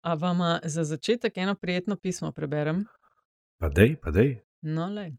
A 0.00 0.14
vam 0.14 0.38
za 0.64 0.84
začetek 0.84 1.36
eno 1.36 1.54
prijetno 1.54 1.96
pismo 1.96 2.32
preberem? 2.32 2.84
Pa 3.58 3.68
dej, 3.68 3.96
pa 4.00 4.10
dej. 4.10 4.38
No, 4.62 4.86
lej. 4.88 5.12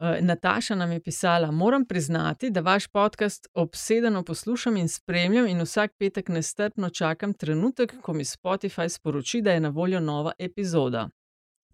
Uh, 0.00 0.16
Nataša 0.20 0.74
nam 0.74 0.92
je 0.92 1.00
pisala: 1.00 1.50
Moram 1.50 1.84
priznati, 1.84 2.50
da 2.50 2.60
vaš 2.60 2.86
podcast 2.86 3.48
obsedeno 3.54 4.22
poslušam 4.24 4.76
in 4.76 4.88
spremljam, 4.88 5.46
in 5.46 5.60
vsak 5.60 5.92
petek 5.98 6.28
nestrpno 6.28 6.90
čakam 6.90 7.32
trenutek, 7.34 7.94
ko 8.02 8.12
mi 8.12 8.24
Spotify 8.24 8.88
sporoči, 8.88 9.42
da 9.42 9.52
je 9.52 9.60
na 9.60 9.68
voljo 9.68 10.00
nova 10.00 10.32
epizoda. 10.38 11.08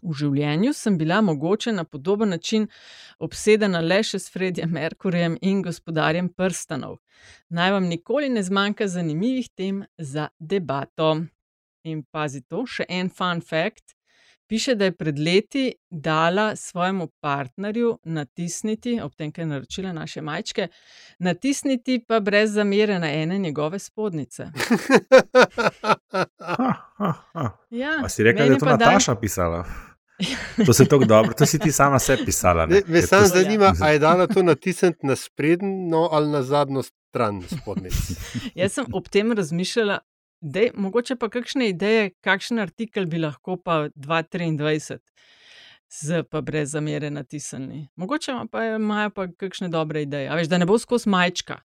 V 0.02 0.12
življenju 0.12 0.72
sem 0.76 0.98
bila 0.98 1.20
mogoče 1.20 1.72
na 1.72 1.84
podoben 1.84 2.28
način 2.28 2.66
obsedena 3.18 3.80
le 3.80 4.02
še 4.02 4.18
s 4.18 4.32
Fredjem 4.32 4.70
Merkurjem 4.70 5.38
in 5.40 5.62
gospodarjem 5.62 6.28
prstanov. 6.28 6.98
Naj 7.48 7.72
vam 7.72 7.88
nikoli 7.88 8.28
ne 8.28 8.42
zmanjka 8.42 8.88
zanimivih 8.88 9.48
tem 9.56 9.84
za 9.98 10.28
debato. 10.38 11.14
In 11.86 12.02
pazi 12.10 12.42
to, 12.42 12.64
še 12.66 12.86
en 12.90 13.08
fun 13.14 13.40
fact. 13.40 13.94
Piše, 14.46 14.76
da 14.78 14.86
je 14.86 14.92
pred 14.94 15.18
leti 15.18 15.64
dala 15.90 16.52
svojemu 16.56 17.08
partnerju 17.22 17.96
natisniti, 18.04 19.00
ob 19.02 19.14
tem, 19.18 19.32
kaj 19.34 19.42
je 19.42 19.46
naročila 19.50 19.92
naše 19.92 20.22
majčke, 20.22 20.68
natisniti 21.18 21.98
pa 22.06 22.20
brez 22.20 22.52
zamere 22.54 22.98
na 23.02 23.10
ene 23.10 23.38
njegove 23.42 23.78
spodnice. 23.82 24.46
Ha, 26.38 26.72
ha, 26.98 27.12
ha. 27.32 27.50
Ja, 27.70 27.98
A 28.04 28.08
si 28.08 28.22
rekel, 28.22 28.46
da 28.46 28.52
je 28.52 28.58
to 28.58 28.66
Nataša 28.66 29.14
pisala? 29.14 29.64
To 30.66 30.72
se 30.72 30.86
tako 30.88 31.04
dobro, 31.04 31.34
to 31.34 31.46
si 31.46 31.58
ti 31.58 31.72
sama 31.72 31.98
sebi 31.98 32.24
pisala. 32.24 32.66
ne? 32.66 32.74
Ne, 32.74 32.82
Me 32.86 33.02
samo 33.02 33.26
zanima, 33.26 33.74
ali 33.82 33.94
je 33.94 33.98
dala 33.98 34.26
to 34.26 34.42
natisniti 34.42 35.06
na 35.06 35.16
sprednjo 35.16 36.08
ali 36.12 36.30
na 36.30 36.42
zadnjo 36.42 36.82
stran 36.82 37.42
spodnjic. 37.42 37.94
Jaz 38.60 38.72
sem 38.72 38.86
ob 38.92 39.08
tem 39.08 39.32
razmišljala, 39.32 39.98
da 40.46 40.60
je 40.60 40.72
mogoče 40.74 41.16
pa 41.16 41.28
kakšne 41.28 41.68
ideje, 41.68 42.10
kakšen 42.20 42.58
artikel 42.62 43.06
bi 43.06 43.18
lahko 43.18 43.56
pa 43.56 43.88
2023 43.94 44.98
z 45.90 46.22
pa 46.30 46.40
brez 46.40 46.70
zamere 46.70 47.10
natisnili. 47.10 47.86
Mogoče 47.96 48.32
pa 48.50 48.64
imajo 48.64 49.10
pa 49.10 49.26
kakšne 49.28 49.68
dobre 49.68 50.02
ideje. 50.02 50.28
A 50.30 50.36
veš, 50.36 50.48
da 50.48 50.58
ne 50.58 50.66
bo 50.66 50.78
skozi 50.78 51.08
majčka. 51.08 51.60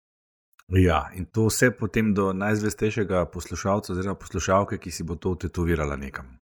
Ja, 0.72 1.10
in 1.16 1.26
to 1.26 1.50
vse 1.50 1.72
potem 1.78 2.14
do 2.14 2.32
najzvestejšega 2.34 3.26
poslušalca 3.34 3.92
oziroma 3.94 4.16
poslušalke, 4.16 4.78
ki 4.78 4.92
si 4.92 5.04
bo 5.04 5.16
to 5.16 5.36
tetovirala 5.36 5.98
nekam. 6.00 6.38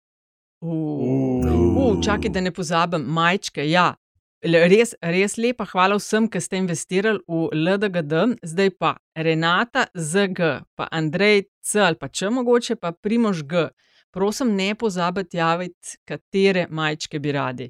Uh, 0.61 2.03
čakaj, 2.05 2.31
da 2.35 2.41
ne 2.41 2.53
pozabim, 2.53 3.07
majčke. 3.07 3.65
Ja. 3.71 3.95
Res, 4.39 4.95
res 5.03 5.35
lepa 5.35 5.65
hvala 5.67 5.97
vsem, 5.99 6.29
ki 6.31 6.39
ste 6.39 6.61
investirali 6.61 7.19
v 7.27 7.49
LDGD, 7.59 8.39
zdaj 8.47 8.71
pa 8.79 8.93
Renata 9.19 9.89
ZG, 9.99 10.63
pa 10.79 10.87
Andrej 10.95 11.49
C 11.59 11.83
ali 11.83 11.99
pa 11.99 12.07
če 12.07 12.31
mogoče, 12.31 12.77
pa 12.79 12.93
Primož 12.95 13.43
G. 13.43 13.67
Prosim, 14.15 14.55
ne 14.55 14.77
pozabite 14.79 15.41
javiti, 15.41 15.99
katere 16.07 16.69
majčke 16.71 17.19
bi 17.19 17.35
radi. 17.35 17.67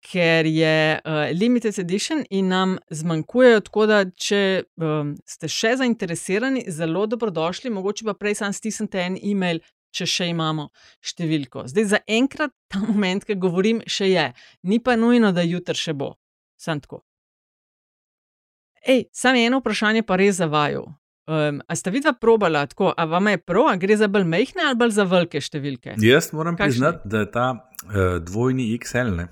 Ker 0.00 0.48
je 0.48 0.96
uh, 0.96 1.28
limited 1.36 1.76
edition 1.78 2.24
in 2.30 2.48
nam 2.48 2.78
zmanjkujejo, 2.88 3.60
tako 3.68 3.86
da 3.86 4.00
če 4.08 4.64
um, 4.80 5.12
ste 5.28 5.50
še 5.52 5.76
zainteresirani, 5.82 6.64
zelo 6.72 7.04
dobrodošli, 7.04 7.70
mogoče 7.70 8.08
pa 8.08 8.16
prej 8.16 8.40
sam 8.40 8.56
stisnite 8.56 9.04
en 9.04 9.20
e-mail, 9.20 9.60
če 9.94 10.06
še 10.06 10.28
imamo 10.32 10.68
številko. 11.00 11.66
Zdaj, 11.70 11.84
za 11.84 12.00
enkrat 12.06 12.54
ta 12.68 12.80
moment, 12.88 13.24
ki 13.24 13.38
govorim, 13.40 13.82
še 13.86 14.10
je, 14.12 14.26
ni 14.62 14.80
pa 14.80 14.96
nujno, 14.96 15.32
da 15.32 15.44
jutri 15.46 15.78
še 15.78 15.94
bo. 15.94 16.14
Sam 16.58 16.80
tako. 16.80 17.02
Ej, 18.88 19.08
samo 19.12 19.38
eno 19.38 19.58
vprašanje 19.60 20.02
pa 20.06 20.16
res 20.16 20.38
za 20.38 20.46
vaju. 20.46 20.86
Um, 21.28 21.58
a 21.68 21.76
ste 21.76 21.90
vidva 21.92 22.14
probala 22.16 22.62
tako, 22.66 22.94
a 22.96 23.04
vam 23.04 23.26
je 23.28 23.38
prav, 23.38 23.66
a 23.68 23.76
gre 23.76 23.98
za 24.00 24.08
bolj 24.08 24.24
mehke 24.24 24.62
ali 24.64 24.78
bolj 24.80 24.94
za 24.96 25.04
velike 25.04 25.42
številke? 25.44 25.98
Jaz 26.00 26.30
moram 26.32 26.56
Kakšni? 26.56 26.70
priznati, 26.72 27.04
da 27.04 27.20
je 27.20 27.28
ta 27.34 27.46
uh, 27.52 28.16
dvojni 28.24 28.70
XL 28.80 29.12
ne, 29.12 29.26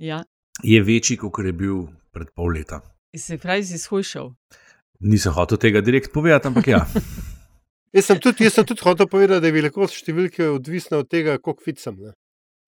Ja, 0.00 0.24
je 0.64 0.80
večji, 0.82 1.16
kot 1.20 1.44
je 1.44 1.52
bil 1.52 1.84
pred 2.10 2.32
pol 2.34 2.56
leta. 2.56 2.80
se 3.14 3.38
pravi, 3.38 3.62
si 3.64 3.78
shujšal. 3.78 4.32
Nisem 5.00 5.32
hotel 5.32 5.58
tega 5.58 5.80
direkt 5.80 6.10
povedati, 6.12 6.48
ampak 6.48 6.66
ja. 6.66 6.82
Jaz 7.92 8.06
sem 8.06 8.18
tudi, 8.22 8.46
jaz 8.46 8.54
sem 8.54 8.66
tudi 8.66 8.84
hotel 8.86 9.08
povedati, 9.10 9.42
da 9.42 9.50
je 9.50 9.56
velikost 9.56 9.98
številke 9.98 10.46
odvisna 10.52 11.02
od 11.02 11.10
tega, 11.10 11.38
koliko 11.42 11.64
fit 11.64 11.80
sem. 11.82 11.96
Ne? 11.98 12.12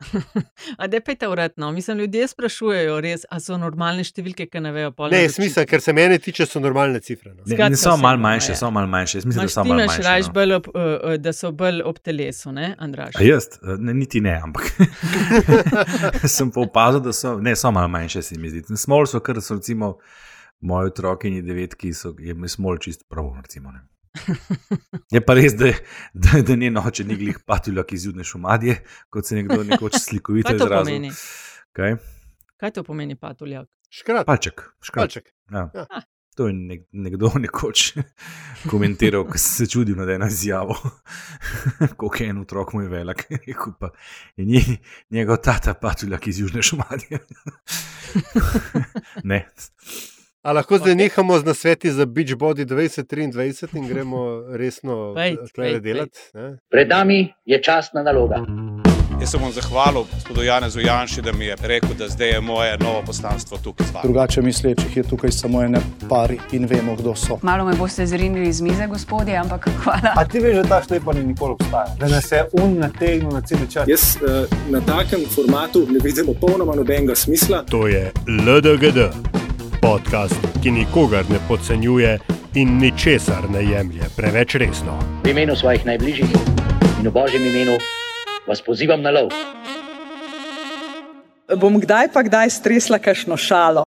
A 0.83 0.87
da 0.91 1.01
pejte 1.01 1.29
uradno, 1.29 1.73
mislim, 1.73 1.99
ljudje 1.99 2.29
sprašujejo 2.29 3.01
res, 3.01 3.23
a 3.31 3.39
so 3.41 3.57
normalne 3.61 4.03
številke, 4.07 4.49
ki 4.51 4.63
ne 4.65 4.73
vejo 4.75 4.91
pol. 4.97 5.13
Ne, 5.15 5.29
smisel, 5.31 5.67
ker 5.69 5.83
se 5.85 5.95
mene 5.95 6.19
tiče, 6.23 6.47
so 6.49 6.63
normalne 6.63 6.99
cifre. 7.05 7.31
No. 7.31 7.45
Ne, 7.45 7.53
Skratka, 7.53 7.69
ne 7.71 7.79
so 7.79 7.93
vse 7.95 8.03
malo 8.03 8.23
manjše, 8.25 8.51
ja. 8.53 8.59
so 8.59 8.71
malo 8.75 8.91
manjše. 8.91 9.23
Mislim, 9.23 9.45
da 9.45 9.53
so 9.55 9.63
ti 9.63 9.71
malo 9.71 9.85
naš 9.85 9.93
manjše. 9.93 10.09
rajš 10.09 10.31
no. 10.31 10.35
bolj, 10.39 10.57
ob, 10.59 10.69
uh, 10.73 11.15
da 11.23 11.35
so 11.37 11.53
bolj 11.63 11.81
ob 11.93 12.03
telesu, 12.03 12.55
ne, 12.57 12.73
Andraš? 12.83 13.15
A 13.21 13.27
jaz, 13.27 13.49
Eh, 13.63 13.79
ne, 13.79 13.95
niti 13.95 14.21
ne, 14.25 14.35
ampak 14.43 14.73
sem 16.37 16.51
pa 16.51 16.67
opazil, 16.67 17.03
da 17.05 17.15
so, 17.15 17.37
ne, 17.39 17.55
so 17.57 17.71
malo 17.71 17.93
manjše, 17.93 18.25
se 18.27 18.41
mi 18.43 18.51
zdi. 18.51 18.65
Smol 18.75 19.07
so, 19.07 19.23
kar 19.23 19.39
so 19.43 19.61
recimo 19.61 19.95
moji 20.61 20.91
otroki 20.91 21.31
in 21.31 21.47
devetki, 21.47 21.95
so, 21.95 22.17
je 22.19 22.35
mi 22.35 22.51
smol 22.51 22.83
čist 22.83 23.07
prav. 23.11 23.31
Recimo, 23.43 23.71
ne. 23.71 23.87
Je 25.13 25.21
pa 25.25 25.35
res, 25.35 25.55
da, 25.57 25.73
da, 26.15 26.43
da 26.47 26.57
njen 26.57 26.77
oče 26.79 27.05
ni 27.05 27.17
glih 27.17 27.39
patuljak 27.47 27.93
iz 27.93 28.07
judne 28.07 28.25
šumadje, 28.25 28.79
kot 29.11 29.27
se 29.27 29.37
nekdo 29.41 29.63
nekoč 29.65 29.97
slikovito 30.01 30.49
Kaj 30.53 30.59
to 30.59 30.65
izrazil. 30.65 30.85
pomeni? 30.85 31.13
Kaj? 31.73 31.97
Kaj 32.61 32.71
to 32.77 32.85
pomeni, 32.85 33.17
patuljak? 33.17 33.69
Škrat, 33.93 34.27
Palček, 34.27 34.63
škrat. 34.81 35.03
palček. 35.03 35.33
Ja. 35.53 35.69
Ja. 35.75 36.03
To 36.37 36.47
je 36.49 36.55
nek, 36.57 36.87
nekdo 36.97 37.29
nekoč 37.37 37.93
komentiral, 38.71 39.27
ko 39.29 39.37
se 39.39 39.67
je 39.67 39.69
čudil 39.75 39.99
na 40.01 40.07
eno 40.15 40.27
izjavo, 40.27 40.77
koliko 41.99 42.23
je 42.23 42.29
en 42.31 42.39
otrok 42.41 42.73
moj 42.73 42.89
velik. 42.89 43.27
Rekel 43.47 43.75
pa, 43.81 43.91
je 44.37 44.45
nje, 44.49 44.63
njegov 45.11 45.43
tata 45.45 45.75
patuljak 45.75 46.27
iz 46.27 46.41
Južne 46.41 46.63
Šumadije. 46.63 47.19
ne, 49.25 49.49
A 50.43 50.53
lahko 50.53 50.79
zdaj 50.79 50.95
nehamo 50.95 51.39
z 51.39 51.45
nasveti 51.45 51.91
za 51.91 52.07
Beachbody 52.07 52.65
2023 52.67 53.77
in 53.77 53.89
gremo 53.89 54.43
resno 54.51 55.15
tukaj 55.47 55.73
pejt, 55.73 55.83
delati? 55.83 56.19
ne? 56.35 56.59
Pred 56.71 56.89
nami 56.89 57.35
je 57.45 57.63
časna 57.63 58.03
naloga. 58.03 58.37
Jaz 59.21 59.31
se 59.31 59.39
bom 59.39 59.53
zahvalil 59.53 60.03
gospodu 60.15 60.43
Janezu 60.43 60.81
Janši, 60.81 61.23
da 61.23 61.33
mi 61.33 61.45
je 61.45 61.57
rekel, 61.63 61.91
da 61.99 62.09
zdaj 62.09 62.29
je 62.29 62.41
moje 62.41 62.79
novo 62.79 63.03
poslanstvo 63.07 63.59
tukaj 63.59 63.87
z 63.87 63.91
vami. 63.95 64.03
Drugače 64.03 64.43
mislečih 64.43 64.97
je 64.97 65.03
tukaj 65.03 65.31
samo 65.31 65.63
ene 65.63 65.81
pari 66.09 66.39
in 66.53 66.67
vemo, 66.67 66.97
kdo 66.97 67.15
so. 67.15 67.39
Malo 67.43 67.65
me 67.65 67.75
boste 67.75 68.07
zrinili 68.07 68.49
iz 68.49 68.61
mize, 68.61 68.87
gospodje, 68.87 69.37
ampak 69.37 69.69
hvala. 69.85 70.15
A 70.17 70.25
ti 70.25 70.41
veš, 70.41 70.57
da 70.57 70.63
ta 70.63 70.83
šlepa 70.87 71.13
ni 71.13 71.23
nikoli 71.25 71.53
obstajala? 71.53 71.95
Da 72.01 72.09
nas 72.09 72.33
je 72.33 72.45
un 72.53 72.79
nategnil 72.79 73.31
na 73.31 73.41
cel 73.41 73.59
čas. 73.73 73.89
Jaz 73.89 74.17
uh, 74.23 74.59
na 74.71 74.81
takem 74.81 75.21
formatu 75.35 75.87
ne 75.91 75.99
vidim 76.03 76.27
popolnoma 76.27 76.75
nobenega 76.75 77.15
smisla. 77.15 77.63
To 77.71 77.87
je 77.87 78.13
LDGD, 78.27 78.99
podcast, 79.83 80.39
ki 80.63 80.71
nikogar 80.71 81.27
ne 81.31 81.39
podcenjuje 81.49 82.19
in 82.55 82.79
ničesar 82.79 83.51
ne 83.51 83.65
jemlje 83.67 84.07
preveč 84.17 84.55
resno. 84.55 84.95
V 85.25 85.35
imenu 85.35 85.57
svojih 85.59 85.83
najbližjih 85.87 86.31
in 87.01 87.09
v 87.09 87.11
božjem 87.11 87.43
imenu 87.51 87.75
vas 88.47 88.63
pozivam 88.63 89.03
na 89.03 89.11
lov. 89.11 89.35
Bom 91.59 91.81
kdaj 91.83 92.13
pa 92.15 92.23
kdaj 92.23 92.55
stresla 92.55 93.03
kakšno 93.03 93.37
šalo. 93.37 93.83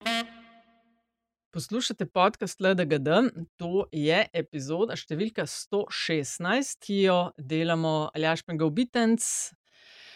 Poslušate 1.55 2.05
podcast 2.05 2.59
LDGD, 2.59 3.31
to 3.55 3.87
je 3.95 4.25
epizoda 4.35 4.99
številka 4.99 5.47
116, 5.47 6.75
ki 6.83 6.97
jo 7.07 7.19
delamo 7.39 8.11
Aljaš 8.11 8.43
Pengovitenc, 8.43 9.23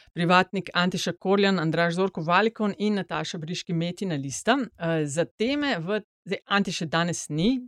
privatnik 0.10 0.70
Antiša 0.74 1.14
Korjan, 1.14 1.60
Andraš 1.60 1.94
Zorko 1.94 2.22
Valikon 2.22 2.74
in 2.78 2.94
Nataša 2.94 3.38
Briški 3.38 3.74
Metina 3.74 4.16
Lista. 4.16 4.58
Eh, 4.78 5.06
Za 5.06 5.26
teme 5.28 5.78
v 5.80 6.02
zdaj, 6.26 6.40
Antiše 6.48 6.86
danes 6.88 7.30
ni, 7.30 7.60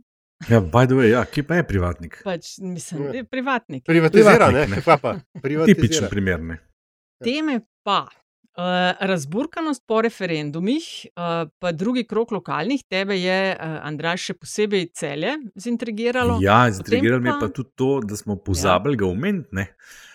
ja, 0.48 0.60
by 0.62 0.86
the 0.86 0.94
way, 0.94 1.08
ja, 1.08 1.24
kje 1.24 1.42
pa 1.42 1.54
je 1.54 1.62
privatnik? 1.64 2.20
pač 2.24 2.58
mislim, 2.60 3.02
da 3.04 3.16
je 3.16 3.24
privatnik. 3.24 3.84
Privatizira, 3.84 4.50
ne? 4.50 4.66
Privatnik, 4.66 4.76
ne. 4.76 4.82
Kaj 4.82 4.98
pa? 4.98 5.12
Tipičen 5.14 5.42
Privatizira. 5.42 6.08
primer. 6.08 6.40
Ne? 6.42 6.58
Teme 7.20 7.60
pa. 7.82 8.08
Uh, 8.52 8.64
razburkanost 9.00 9.80
po 9.86 10.02
referendumih, 10.02 10.84
uh, 11.08 11.22
pa 11.58 11.72
drugi 11.72 12.04
krok 12.04 12.30
lokalnih, 12.30 12.82
tebe 12.84 13.16
je, 13.16 13.36
uh, 13.52 13.78
Andraš, 13.82 14.20
še 14.22 14.34
posebej 14.34 14.90
celje 14.92 15.30
zintrigiralo. 15.56 16.36
Ja, 16.38 16.66
zintrigiralo 16.70 17.22
me 17.22 17.28
je 17.28 17.32
pa- 17.32 17.40
pa 17.40 17.48
tudi 17.50 17.70
to, 17.74 18.00
da 18.02 18.12
smo 18.14 18.36
pozabili 18.36 18.96
ga 18.96 19.06
omeniti. 19.06 19.64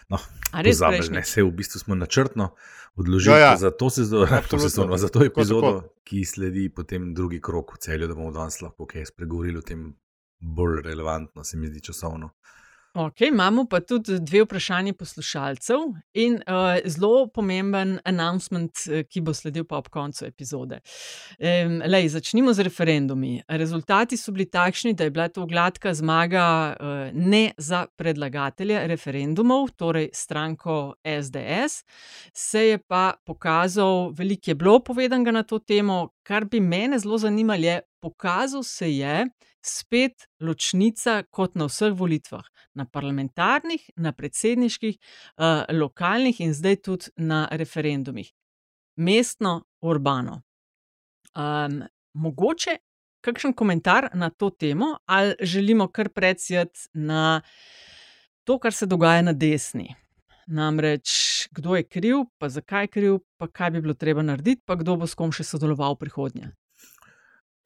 No, 0.09 0.18
prejšnjič? 0.51 1.15
ne, 1.15 1.24
se 1.24 1.44
v 1.44 1.51
bistvu 1.51 1.80
smo 1.80 1.95
načrtno 1.95 2.56
odložili 2.95 3.36
Ja, 3.36 3.51
ja. 3.51 3.57
za 3.57 3.71
to 3.71 3.89
sezono, 3.89 4.27
sezono, 4.59 4.98
za 4.98 5.07
to 5.07 5.19
Tako, 5.19 5.25
epizodo, 5.25 5.71
tako. 5.81 5.94
ki 6.04 6.25
sledi 6.25 6.69
potem 6.69 7.13
drugi 7.13 7.42
krok 7.42 7.74
v 7.75 7.77
celju, 7.77 8.07
da 8.07 8.15
bomo 8.15 8.31
danes 8.31 8.62
lahko 8.62 8.86
kaj 8.88 9.06
spregovorili 9.06 9.57
o 9.57 9.62
tem 9.62 9.95
bolj 10.39 10.81
relevantno, 10.81 11.44
se 11.44 11.57
mi 11.57 11.68
zdi 11.68 11.81
časovno. 11.81 12.30
Ok, 12.99 13.21
imamo 13.21 13.65
pa 13.69 13.77
tudi 13.79 14.15
dve 14.19 14.41
vprašanje 14.41 14.94
poslušalcev 14.94 15.77
in 16.13 16.33
uh, 16.33 16.79
zelo 16.85 17.27
pomemben 17.29 17.99
announcement, 18.09 18.71
eh, 18.89 19.03
ki 19.05 19.21
bo 19.21 19.35
sledil 19.38 19.67
pa 19.69 19.77
ob 19.77 19.91
koncu 19.94 20.25
epizode. 20.25 20.79
Um, 21.38 21.75
lej, 21.85 22.07
začnimo 22.15 22.53
z 22.57 22.65
referendumi. 22.65 23.35
Rezultati 23.47 24.17
so 24.17 24.33
bili 24.33 24.47
takšni, 24.49 24.95
da 24.97 25.05
je 25.05 25.13
bila 25.13 25.27
to 25.29 25.45
gladka 25.45 25.94
zmaga 25.94 26.47
uh, 26.73 27.13
ne 27.13 27.51
za 27.57 27.85
predlagatelje 27.85 28.88
referendumov, 28.89 29.69
torej 29.77 30.09
stranko 30.13 30.95
SDS. 31.05 31.83
Se 32.33 32.65
je 32.65 32.79
pa 32.81 33.13
pokazal, 33.25 34.09
veliko 34.09 34.49
je 34.51 34.55
bilo 34.55 34.79
povedanega 34.79 35.31
na 35.38 35.44
to 35.44 35.59
temo, 35.59 36.15
kar 36.25 36.49
bi 36.49 36.59
mene 36.59 36.97
zelo 36.99 37.21
zanimalo, 37.21 37.61
je 37.61 37.79
pokazal 38.01 38.63
se 38.63 38.89
je 38.97 39.27
spet 39.69 40.28
ločnica 40.40 41.24
kot 41.31 41.56
na 41.56 41.68
vseh 41.68 41.94
volitvah, 41.94 42.46
na 42.74 42.86
parlamentarnih, 42.86 43.90
na 43.98 44.12
predsedniških, 44.12 44.98
uh, 44.98 45.64
lokalnih 45.74 46.42
in 46.42 46.54
zdaj 46.54 46.81
tudi 46.86 47.14
na 47.18 47.48
referendumih. 47.52 48.31
Mestno, 48.98 49.64
urbano. 49.81 50.42
Um, 51.38 51.84
mogoče 52.14 52.78
kakšen 53.22 53.54
komentar 53.54 54.10
na 54.14 54.30
to 54.30 54.50
temo, 54.50 54.98
ali 55.06 55.36
želimo 55.42 55.88
kar 55.88 56.10
predsjeti 56.10 56.80
na 56.94 57.42
to, 58.44 58.60
kar 58.60 58.74
se 58.74 58.86
dogaja 58.86 59.22
na 59.22 59.34
desni. 59.34 59.96
Namreč, 60.48 61.10
kdo 61.52 61.75
je 61.75 61.84
kriv, 61.84 62.24
pa 62.38 62.50
zakaj 62.50 62.84
je 62.84 62.88
kriv, 62.88 63.18
pa 63.38 63.48
kaj 63.48 63.72
bi 63.72 63.81
bilo 63.81 63.94
treba 63.94 64.22
narediti, 64.22 64.62
pa 64.66 64.75
kdo 64.75 64.96
bo 64.96 65.08
s 65.08 65.16
kom 65.16 65.34
še 65.36 65.44
sodeloval 65.44 65.98
v 65.98 66.06
prihodnje. 66.06 66.52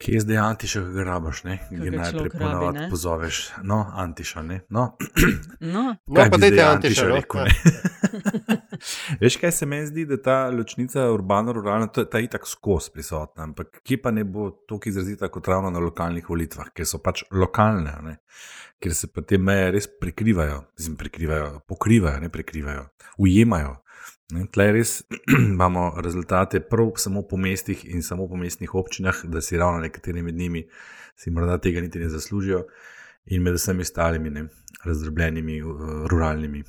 Kje 0.01 0.13
je 0.13 0.21
zdaj 0.23 0.37
Antiša, 0.37 0.81
ki 0.81 0.93
ga 0.95 1.03
rabaš, 1.05 1.43
ne? 1.45 1.57
Ki 1.69 1.77
Ki 1.77 1.89
ga 1.89 1.97
najprej 2.01 2.29
ponavadi 2.33 2.85
pozoveš. 2.89 3.41
No, 3.63 3.83
Antiša, 4.03 4.41
ne? 4.41 4.61
No, 4.69 4.97
No, 5.59 5.83
No, 6.07 6.15
kaj 6.15 6.31
pa 6.31 6.37
bi 6.37 6.41
dajte 6.41 6.55
zdaj 6.55 6.69
Antiša, 6.75 7.07
no. 7.07 7.15
rekel, 7.15 7.41
ne? 7.45 8.57
Veš, 9.21 9.37
kaj 9.37 9.51
se 9.51 9.65
meni 9.69 9.87
zdi, 9.87 10.05
da 10.09 10.17
ta 10.21 10.37
ločnica 10.49 11.05
urbano-ruralna, 11.13 11.91
ta, 11.93 12.05
ta 12.09 12.19
je 12.19 12.31
tako 12.33 12.49
skozi 12.49 12.89
prisotna, 12.93 13.43
ampak 13.43 13.83
kje 13.85 13.99
pa 14.01 14.11
ne 14.11 14.23
bo 14.25 14.49
tako 14.69 14.89
izrazita 14.89 15.29
kot 15.29 15.47
ravno 15.47 15.69
na 15.69 15.79
lokalnih 15.79 16.29
volitvah, 16.29 16.73
ker 16.73 16.89
so 16.89 16.97
pač 17.03 17.23
lokalne, 17.31 17.93
ne? 18.07 18.17
ker 18.81 18.95
se 18.97 19.11
pa 19.13 19.21
te 19.21 19.37
meje 19.37 19.69
res 19.75 19.87
prekrivajo, 20.01 20.63
mislim, 20.79 20.97
prekrivajo, 20.97 21.59
pokrivajo, 21.69 22.19
ne 22.23 22.29
prekrivajo, 22.33 22.87
ujemajo. 23.21 23.75
Ne, 24.31 24.45
Tle 24.51 24.71
res 24.71 25.03
imamo 25.53 25.93
rezultate 26.03 26.59
prav 26.59 26.91
samo 26.97 27.21
po 27.27 27.37
mestih 27.37 27.85
in 27.85 28.01
samo 28.03 28.27
po 28.27 28.35
mestnih 28.35 28.75
občinah, 28.75 29.25
da 29.25 29.41
si 29.41 29.57
ravno 29.57 29.79
nekateri 29.79 30.21
med 30.21 30.35
njimi 30.35 30.67
si 31.15 31.31
morda 31.31 31.57
tega 31.57 31.81
niti 31.81 31.99
ne 31.99 32.09
zaslužijo, 32.09 32.65
in 33.25 33.41
med 33.43 33.53
vsemi 33.53 33.81
ostalimi 33.81 34.29
ne, 34.29 34.45
razdrobljenimi 34.85 35.61
uh, 35.61 35.71
ruralnimi 36.07 36.63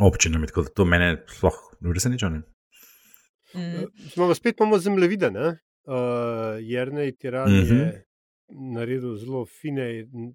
občinami. 0.00 0.46
Tako 0.46 0.62
da 0.62 0.68
to 0.68 0.84
mene 0.84 1.24
sploh 1.28 1.54
ne 1.80 1.90
preseneča. 1.90 2.28
ne. 2.28 2.42
mm, 3.54 4.08
Smo 4.08 4.34
spet 4.34 4.60
imamo 4.60 4.78
zemljevide. 4.78 5.30
ne. 5.30 5.48
Uh, 5.86 5.94
Jrnej 6.62 7.16
Tiran 7.16 7.50
mm 7.50 7.54
Mhm. 7.54 7.66
-hmm. 7.66 7.78
je 7.78 8.04
naredil 8.74 9.16
zelo 9.16 9.46
fine 9.46 10.00
m, 10.00 10.34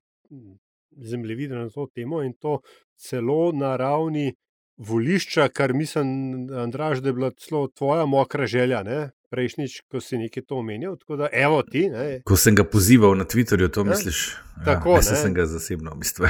zemljevide 0.92 1.56
na 1.56 1.70
to 1.70 1.88
temo 1.96 2.24
in 2.24 2.34
to 2.34 2.62
celo 2.96 3.52
na 3.52 3.76
ravni 3.76 4.36
volišča, 4.80 5.50
kar 5.54 5.74
mislim, 5.74 6.08
Andraž, 6.56 7.04
da 7.04 7.10
je 7.10 7.14
bila 7.14 7.32
celo 7.38 7.68
tvoja 7.68 8.06
mokra 8.06 8.48
želja, 8.48 8.84
ne? 8.84 9.10
prejšnjič, 9.30 9.84
ko 9.92 10.00
si 10.02 10.18
nekaj 10.18 10.44
to 10.50 10.58
omenil. 10.58 10.96
Tako 10.98 11.16
da, 11.16 11.28
evo 11.32 11.62
ti. 11.62 11.84
Ne? 11.90 12.22
Ko 12.26 12.34
sem 12.34 12.56
ga 12.58 12.64
pozival 12.66 13.14
na 13.18 13.26
Twitterju, 13.30 13.70
to 13.70 13.84
Ja, 13.86 13.92
misliš? 13.92 14.38
tako, 14.66 14.98
ja, 14.98 15.04
ne. 15.06 15.18
sem 15.22 15.34
ga 15.38 15.46
zasebno, 15.46 15.94
v 15.94 16.00
bistvu. 16.02 16.26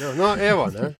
No, 0.00 0.14
no 0.16 0.30
evo. 0.40 0.70
Ne? 0.72 0.94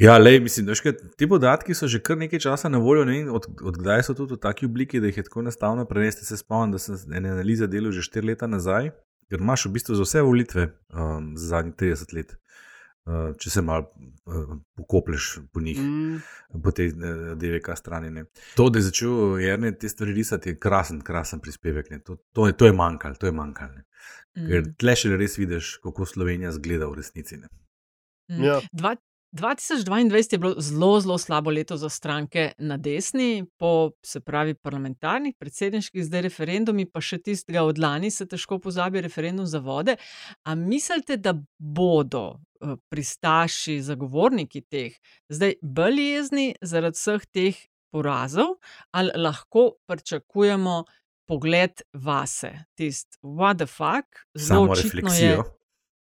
Ja, 0.00 0.16
lej, 0.18 0.40
mislim, 0.40 0.66
da 0.66 0.72
ti 1.16 1.28
podatki 1.28 1.74
so 1.74 1.84
že 1.88 2.00
kar 2.00 2.16
nekaj 2.16 2.40
časa 2.40 2.68
na 2.72 2.78
voljo, 2.80 3.04
ne, 3.04 3.18
vem, 3.18 3.34
od, 3.34 3.50
od 3.62 3.76
kdaj 3.76 4.02
so 4.08 4.14
tudi 4.16 4.34
v 4.34 4.40
taki 4.40 4.64
obliki, 4.66 5.00
da 5.00 5.12
jih 5.12 5.16
je 5.20 5.28
tako 5.28 5.44
enostavno 5.44 5.84
prenesti. 5.84 6.24
Se 6.24 6.40
spomnim, 6.40 6.72
da 6.72 6.78
sem 6.78 6.96
ene 7.12 7.36
analize 7.36 7.66
delal 7.68 7.92
že 7.92 8.00
4 8.08 8.24
leta 8.32 8.48
nazaj, 8.48 8.90
ker 9.28 9.44
imaš 9.44 9.68
v 9.68 9.76
bistvu 9.76 9.94
za 10.00 10.08
vse 10.08 10.22
volitve 10.24 10.70
um, 10.88 11.34
za 11.36 11.52
zadnjih 11.52 11.74
30 11.76 12.16
let. 12.16 12.39
Uh, 13.10 13.32
če 13.42 13.50
se 13.50 13.62
malo 13.64 13.88
uh, 13.90 14.50
pokoplješ 14.78 15.40
po 15.50 15.60
njih, 15.64 15.78
mm, 15.82 16.60
po 16.62 16.70
tej 16.70 16.92
uh, 16.92 17.32
DVK 17.40 17.72
strani. 17.74 18.10
Ne. 18.14 18.24
To, 18.54 18.68
da 18.70 18.78
je 18.78 18.86
začel 18.86 19.40
Jrne 19.42 19.72
te 19.74 19.88
stvari 19.90 20.14
risati, 20.14 20.52
je 20.52 20.58
krasen, 20.62 21.00
krasen 21.02 21.40
prispevek. 21.42 21.90
ne. 21.90 21.98
To, 22.06 22.20
to, 22.32 22.46
je, 22.46 22.54
to 22.54 22.68
je 22.68 22.76
manjkalo, 22.76 23.18
to 23.18 23.26
je 23.26 23.32
manjkalo. 23.34 23.80
ne. 23.80 23.86
Ker 24.36 24.62
mm, 24.62 24.74
tle 24.78 24.94
še 24.94 25.16
res 25.18 25.34
vidiš, 25.40 25.72
kako 25.82 26.06
Slovenija 26.06 26.52
zgleda 26.54 26.86
v 26.86 27.00
resnici. 27.00 27.40
Ne. 27.40 27.50
mm. 28.30 28.44
ja. 28.46 28.60
Dva- 28.70 28.94
2022 29.32 30.32
je 30.32 30.38
bilo 30.38 30.54
zelo, 30.58 31.00
zelo 31.00 31.18
slabo 31.18 31.50
leto 31.50 31.76
za 31.76 31.88
stranke 31.88 32.52
na 32.58 32.76
desni, 32.76 33.44
po 33.58 33.90
se 34.02 34.20
pravi 34.20 34.54
parlamentarnih, 34.54 35.34
predsedniških, 35.38 36.04
zdaj 36.04 36.22
referendumi, 36.26 36.86
pa 36.90 37.00
še 37.00 37.20
tistega 37.22 37.62
od 37.62 37.78
lani 37.78 38.10
se 38.10 38.26
težko 38.26 38.58
pozabi 38.58 39.00
referendum 39.00 39.46
za 39.46 39.58
vode. 39.62 39.96
A 40.44 40.54
mislite, 40.54 41.16
da 41.16 41.34
bodo 41.58 42.24
eh, 42.34 42.74
pristaši, 42.90 43.78
zagovorniki 43.82 44.64
teh 44.66 44.98
zdaj 45.30 45.60
bolj 45.62 46.02
jezni 46.02 46.48
zaradi 46.62 46.98
vseh 46.98 47.28
teh 47.30 47.62
porazov, 47.94 48.58
ali 48.90 49.14
lahko 49.14 49.76
pričakujemo 49.86 50.82
pogled 51.30 51.82
vase, 51.94 52.50
tisti 52.74 53.18
what 53.22 53.62
the 53.62 53.66
fuck, 53.66 54.26
zelo 54.34 54.72
očitno 54.74 55.14
je. 55.14 55.38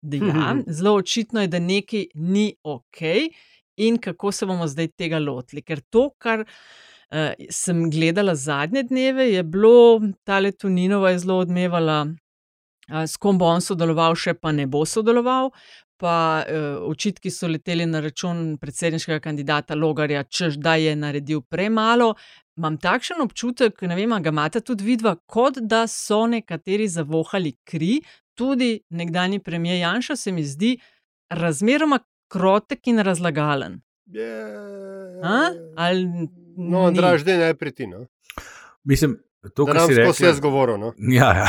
Da 0.06 0.18
ja, 0.18 0.56
zelo 0.68 0.96
očitno 0.96 1.42
je, 1.42 1.48
da 1.48 1.60
nekaj 1.60 2.06
ni 2.14 2.54
ok 2.64 3.02
in 3.78 3.98
kako 3.98 4.32
se 4.32 4.46
bomo 4.46 4.68
zdaj 4.68 4.88
tega 4.98 5.20
lotili. 5.20 5.64
Ker 5.66 5.82
to, 5.90 6.10
kar 6.18 6.46
uh, 6.46 7.32
sem 7.50 7.90
gledala 7.92 8.36
zadnje 8.36 8.84
dneve, 8.84 9.32
je 9.32 9.44
bilo, 9.44 10.02
ta 10.24 10.40
Letuninova 10.40 11.12
je 11.12 11.20
zelo 11.26 11.40
odmevala, 11.44 12.06
uh, 12.06 13.04
s 13.04 13.18
kom 13.18 13.42
bo 13.42 13.50
on 13.50 13.66
sodeloval, 13.66 14.16
še 14.16 14.38
pa 14.40 14.54
ne 14.56 14.68
bo 14.68 14.86
sodeloval. 14.86 15.52
Pa 16.00 16.44
uh, 16.44 16.84
očitki 16.90 17.32
so 17.32 17.48
leteli 17.48 17.86
na 17.88 18.02
račun 18.04 18.58
predsedniškega 18.60 19.22
kandidata 19.24 19.76
Logarja, 19.80 20.24
čež 20.24 20.60
da 20.60 20.76
je 20.76 20.96
naredil 20.96 21.42
premalo. 21.42 22.14
Imam 22.56 22.78
takšen 22.80 23.20
občutek, 23.24 23.82
ne 23.88 23.96
vem, 23.96 24.14
ga 24.24 24.32
imate 24.32 24.62
tudi 24.64 24.86
vidva, 24.88 25.16
kot 25.28 25.60
da 25.60 25.86
so 25.92 26.22
nekateri 26.32 26.88
zavohali 26.88 27.56
kri, 27.68 27.98
tudi 28.36 28.80
nekdani 28.90 29.40
premijer 29.40 29.80
Janša 29.80 30.16
se 30.16 30.32
mi 30.32 30.44
zdi 30.44 30.78
razmeroma 31.30 32.00
krotek 32.28 32.88
in 32.88 33.00
razlagalen. 33.00 33.82
A? 35.24 35.40
Ali 35.78 36.06
No, 36.58 36.80
ni? 36.82 36.88
Andraž, 36.88 37.22
zdaj 37.22 37.38
najprej 37.40 37.72
ti. 37.74 37.88
No. 37.88 38.06
Mislim, 38.84 39.18
to, 39.56 39.66
Da 39.66 39.74
kar 39.74 39.82
si 39.82 39.94
rekel. 39.94 40.14
jaz 40.22 40.40
govoril. 40.40 40.78
No. 40.78 40.94
Ja, 41.00 41.34
ja. 41.36 41.48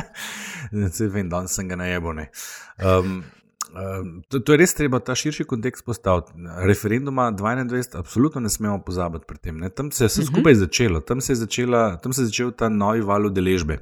Se 0.90 1.06
vem, 1.06 1.28
danes 1.28 1.50
sem 1.50 1.68
ga 1.68 1.76
najebo. 1.76 2.12
Um, 2.12 3.24
um, 3.72 4.22
to, 4.28 4.38
to 4.38 4.52
je 4.52 4.58
res 4.58 4.74
treba 4.74 5.00
ta 5.00 5.14
širši 5.14 5.44
kontekst 5.44 5.84
postaviti. 5.84 6.32
Referenduma 6.60 7.32
22, 7.32 7.96
absolutno 7.96 8.40
ne 8.40 8.48
smemo 8.48 8.78
pozabiti 8.80 9.24
pri 9.26 9.38
tem. 9.38 9.58
Ne. 9.58 9.68
Tam 9.70 9.90
se 9.90 10.04
je 10.04 10.08
vse 10.08 10.20
Mhm. 10.20 10.28
skupaj 10.28 10.54
začelo, 10.56 11.00
tam 11.00 11.20
se 11.20 11.32
je, 11.32 11.36
začela, 11.38 11.96
tam 11.96 12.12
se 12.12 12.22
je 12.22 12.26
začel 12.26 12.52
ta 12.52 12.68
novi 12.68 13.00
val 13.02 13.26
udeležbe. 13.26 13.78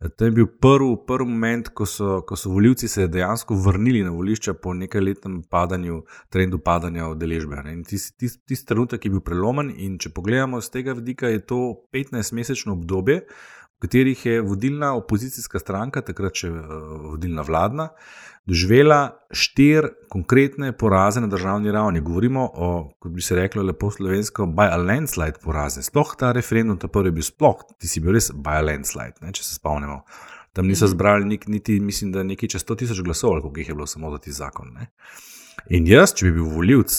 To 0.00 0.24
je 0.24 0.30
bil 0.30 0.46
prvi, 0.46 0.94
prvi 1.06 1.28
moment, 1.28 1.68
ko 1.76 1.84
so, 1.86 2.22
ko 2.24 2.36
so 2.36 2.50
volivci 2.50 2.88
se 2.88 3.04
dejansko 3.08 3.54
vrnili 3.54 4.00
na 4.02 4.10
volišča 4.10 4.54
po 4.54 4.72
nekaj 4.74 5.00
letnem 5.00 5.42
padanju, 5.42 5.98
trendu 6.32 6.58
padanja 6.58 7.08
udeležbe. 7.12 7.60
Tisti 7.88 8.16
tis, 8.18 8.38
tis 8.48 8.64
trenutek 8.64 9.04
je 9.04 9.10
bil 9.12 9.20
prelomen, 9.20 9.68
in 9.76 9.98
če 10.00 10.14
pogledamo 10.16 10.60
z 10.60 10.72
tega 10.72 10.96
vidika, 10.96 11.28
je 11.28 11.44
to 11.44 11.60
15-mesečno 11.92 12.78
obdobje, 12.78 13.26
v 13.80 13.84
katerih 13.84 14.24
je 14.26 14.40
vodilna 14.40 14.94
opozicijska 14.96 15.60
stranka, 15.60 16.00
takrat 16.04 16.36
še 16.36 16.48
uh, 16.48 16.64
vodilna 17.12 17.44
vladna, 17.44 17.90
doživela 18.50 19.14
štiri 19.30 19.92
konkretne 20.10 20.72
poraze 20.74 21.20
na 21.22 21.30
državni 21.30 21.70
ravni. 21.72 22.02
Govorimo 22.02 22.48
o, 22.54 22.70
kot 22.98 23.12
bi 23.14 23.22
se 23.22 23.36
reklo, 23.38 23.62
lepo 23.62 23.90
slovensko, 23.94 24.48
by 24.50 24.72
a 24.74 24.80
landslide 24.82 25.38
poraze. 25.42 25.84
Sploh 25.86 26.16
ta 26.18 26.32
referendum, 26.34 26.78
ta 26.78 26.90
prvi 26.90 27.12
je 27.12 27.18
bil 27.20 27.26
sploh, 27.26 27.62
ti 27.78 27.88
si 27.88 28.02
bil 28.02 28.16
res 28.18 28.32
by 28.34 28.58
a 28.58 28.66
landslide, 28.66 29.22
ne, 29.22 29.32
če 29.36 29.46
se 29.46 29.54
spomnimo. 29.60 30.02
Tam 30.56 30.66
niso 30.66 30.88
zbrali 30.90 31.28
nik, 31.30 31.46
niti, 31.46 31.78
mislim, 31.80 32.10
da 32.10 32.26
nekaj 32.26 32.56
čez 32.56 32.66
100 32.66 32.80
tisoč 32.82 33.04
glasov, 33.06 33.38
koliko 33.38 33.62
jih 33.62 33.68
je 33.70 33.76
bilo 33.78 33.86
samo 33.86 34.10
za 34.10 34.18
ti 34.18 34.34
zakon. 34.34 34.74
Ne. 34.74 34.90
In 35.70 35.86
jaz, 35.86 36.16
če 36.18 36.26
bi 36.26 36.40
bil 36.40 36.50
voljivc, 36.50 36.96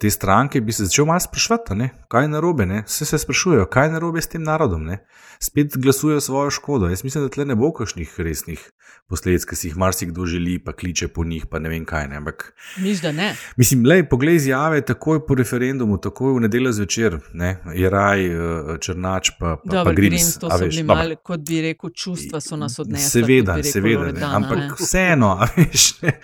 te 0.00 0.10
stranke, 0.10 0.60
bi 0.60 0.72
se 0.72 0.84
začel 0.84 1.06
malo 1.08 1.20
sprašvati, 1.20 1.74
ne? 1.74 1.90
kaj 2.08 2.24
je 2.24 2.28
narobe. 2.28 2.66
Ne? 2.66 2.82
Vse 2.86 3.04
se 3.04 3.18
sprašujejo, 3.18 3.66
kaj 3.66 3.86
je 3.86 3.92
narobe 3.92 4.20
s 4.20 4.28
tem 4.28 4.42
narodom. 4.42 4.84
Ne? 4.84 4.98
Spet 5.40 5.76
glasujejo 5.76 6.20
svojo 6.20 6.50
škodo. 6.50 6.88
Jaz 6.88 7.04
mislim, 7.04 7.24
da 7.24 7.32
tle 7.32 7.44
ne 7.44 7.56
bo 7.56 7.72
kakšnih 7.72 8.20
resnih 8.20 8.70
posledic, 9.08 9.44
ki 9.48 9.56
si 9.56 9.68
jih 9.68 9.78
marsikdo 9.80 10.26
želi, 10.26 10.58
pa 10.64 10.72
kliče 10.72 11.08
po 11.08 11.24
njih, 11.24 11.46
pa 11.50 11.58
ne 11.58 11.72
vem 11.72 11.84
kaj. 11.84 12.08
Ne? 12.08 12.20
Ampak, 12.20 12.52
Miš, 12.76 13.02
ne. 13.02 13.32
Mislim, 13.56 13.86
le 13.86 14.02
poglej 14.08 14.36
izjave, 14.36 14.84
takoj 14.86 15.24
po 15.26 15.34
referendumu, 15.34 15.98
takoj 15.98 16.36
v 16.36 16.44
nedeljo 16.44 16.72
zvečer, 16.76 17.18
ne? 17.32 17.56
je 17.74 17.90
raj, 17.90 18.26
eh, 18.26 18.70
črnač, 18.80 19.32
pa, 19.40 19.56
pa, 19.56 19.72
Dobro, 19.72 19.84
pa 19.90 19.96
Grims. 19.96 20.36
To 20.38 20.50
so 20.50 20.60
veš, 20.60 20.76
bili 20.76 20.86
dobro. 20.86 21.02
mal, 21.02 21.16
kot 21.24 21.48
bi 21.48 21.64
rekel, 21.70 21.90
čustva 21.90 22.40
so 22.44 22.60
nas 22.60 22.78
odnesla. 22.78 23.08
Seveda, 23.08 23.56
rekel 23.56 23.72
seveda, 23.72 23.98
ne, 23.98 24.06
Loredana, 24.12 24.36
ampak 24.36 24.58
ne. 24.58 24.70
vseeno, 24.78 25.34
a 25.40 25.48
veš, 25.56 25.90
ne, 26.04 26.16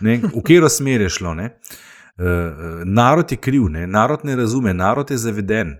ne, 0.00 0.20
v 0.26 0.42
katero 0.42 0.68
smer 0.68 1.06
je 1.06 1.14
šlo. 1.20 1.34
Ne? 1.38 1.50
Uh, 2.16 2.84
narod 2.84 3.32
je 3.32 3.36
kriv, 3.36 3.68
ne? 3.68 3.86
narod 3.86 4.24
ne 4.24 4.36
razume, 4.36 4.74
narod 4.74 5.10
je 5.10 5.18
zaveden, 5.20 5.74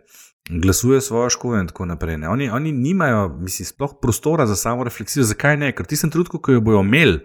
glasuje 0.50 1.00
svojo 1.00 1.30
škodo 1.30 1.60
in 1.60 1.66
tako 1.66 1.84
naprej. 1.84 2.18
ne. 2.18 2.28
Oni, 2.28 2.50
oni 2.50 2.72
nimajo, 2.72 3.28
mislim, 3.40 3.66
sploh 3.66 3.94
prostora 4.02 4.46
za 4.46 4.56
samo 4.56 4.84
refleksijo. 4.84 5.24
Zakaj 5.24 5.56
ne? 5.56 5.72
Ker 5.72 5.86
tistem 5.86 6.10
trenutku, 6.10 6.38
ko 6.38 6.52
jo 6.52 6.60
bodo 6.60 6.80
imeli, 6.80 7.20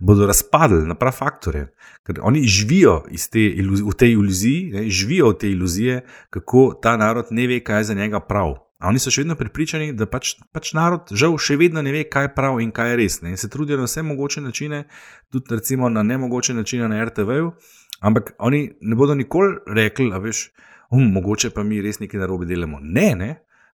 bodo 0.00 0.26
razpadli 0.26 0.86
na 0.86 0.94
prav 0.94 1.12
faktore. 1.12 1.66
Ker 2.06 2.20
oni 2.22 2.42
živijo 2.44 3.02
te, 3.32 3.52
v 3.88 3.94
tej 3.96 4.12
iluziji, 4.12 4.72
ne? 4.72 4.88
živijo 4.90 5.30
v 5.30 5.38
tej 5.38 5.50
iluziji, 5.50 6.00
kako 6.30 6.74
ta 6.82 6.96
narod 6.96 7.26
ne 7.30 7.46
ve, 7.46 7.60
kaj 7.60 7.80
je 7.80 7.84
za 7.84 7.94
njega 7.94 8.20
prav. 8.20 8.54
A 8.80 8.88
oni 8.88 8.98
so 8.98 9.12
še 9.12 9.26
vedno 9.26 9.36
prepričani, 9.36 9.92
da 9.92 10.06
pač, 10.08 10.38
pač 10.56 10.70
narod 10.72 11.10
žal 11.12 11.34
še 11.36 11.58
vedno 11.60 11.82
ne 11.84 11.92
ve, 11.92 12.06
kaj 12.08 12.28
je 12.28 12.34
prav 12.36 12.62
in 12.64 12.70
kaj 12.72 12.92
je 12.92 12.96
res. 12.96 13.18
Ne? 13.20 13.34
In 13.34 13.40
se 13.40 13.50
trudijo 13.52 13.76
na 13.76 13.84
vse 13.84 14.00
mogoče 14.02 14.40
načine, 14.40 14.86
tudi 15.32 15.52
recimo 15.52 15.88
na 15.92 16.02
nemogoče 16.02 16.56
načine 16.56 16.88
na 16.88 17.04
RTV-ju, 17.04 17.52
ampak 18.00 18.34
oni 18.38 18.64
ne 18.80 18.96
bodo 18.96 19.14
nikoli 19.14 19.56
rekli, 19.66 20.10
a 20.12 20.18
veš, 20.18 20.48
um, 20.90 21.06
mogoče 21.12 21.50
pa 21.54 21.62
mi 21.62 21.80
res 21.82 22.00
nekaj 22.00 22.20
narobe 22.20 22.48
delamo. 22.48 22.80
Ne, 22.82 23.14
ne, 23.16 23.30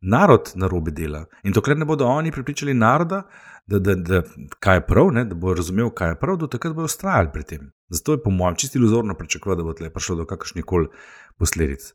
narod 0.02 0.52
narobe 0.54 0.90
dela. 0.90 1.24
In 1.42 1.54
dokler 1.54 1.78
ne 1.78 1.86
bodo 1.86 2.06
oni 2.06 2.32
pripričali 2.32 2.74
naroda, 2.74 3.22
da, 3.66 3.78
da, 3.78 3.94
da 3.94 4.22
kaj 4.58 4.76
je 4.76 4.86
prav, 4.86 5.12
ne, 5.14 5.24
da 5.24 5.34
bo 5.38 5.54
razumel, 5.54 5.90
kaj 5.94 6.14
je 6.14 6.18
prav, 6.20 6.36
do 6.36 6.46
takrat 6.50 6.74
bodo 6.74 6.90
ustrajali 6.90 7.30
pri 7.32 7.42
tem. 7.42 7.70
Zato 7.88 8.16
je 8.16 8.22
po 8.22 8.30
mojem 8.30 8.56
čisto 8.56 8.78
iluzorno 8.78 9.14
pričakovati, 9.14 9.60
da 9.60 9.64
bo 9.64 9.74
tle 9.78 9.90
prišlo 9.90 10.16
do 10.16 10.26
kakršnih 10.26 10.64
koli 10.64 10.88
posledic. 11.38 11.92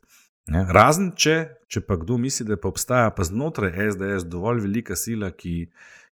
Ne? 0.48 0.64
Razen 0.72 1.10
če, 1.16 1.36
če 1.68 1.82
pa 1.84 1.98
kdo 2.00 2.16
misli, 2.18 2.46
da 2.48 2.56
pa 2.56 2.70
obstaja 2.72 3.10
pa 3.12 3.26
znotraj 3.28 3.90
SDS 3.92 4.28
dovolj 4.32 4.62
velika 4.64 4.96
sila, 4.96 5.30
ki, 5.30 5.68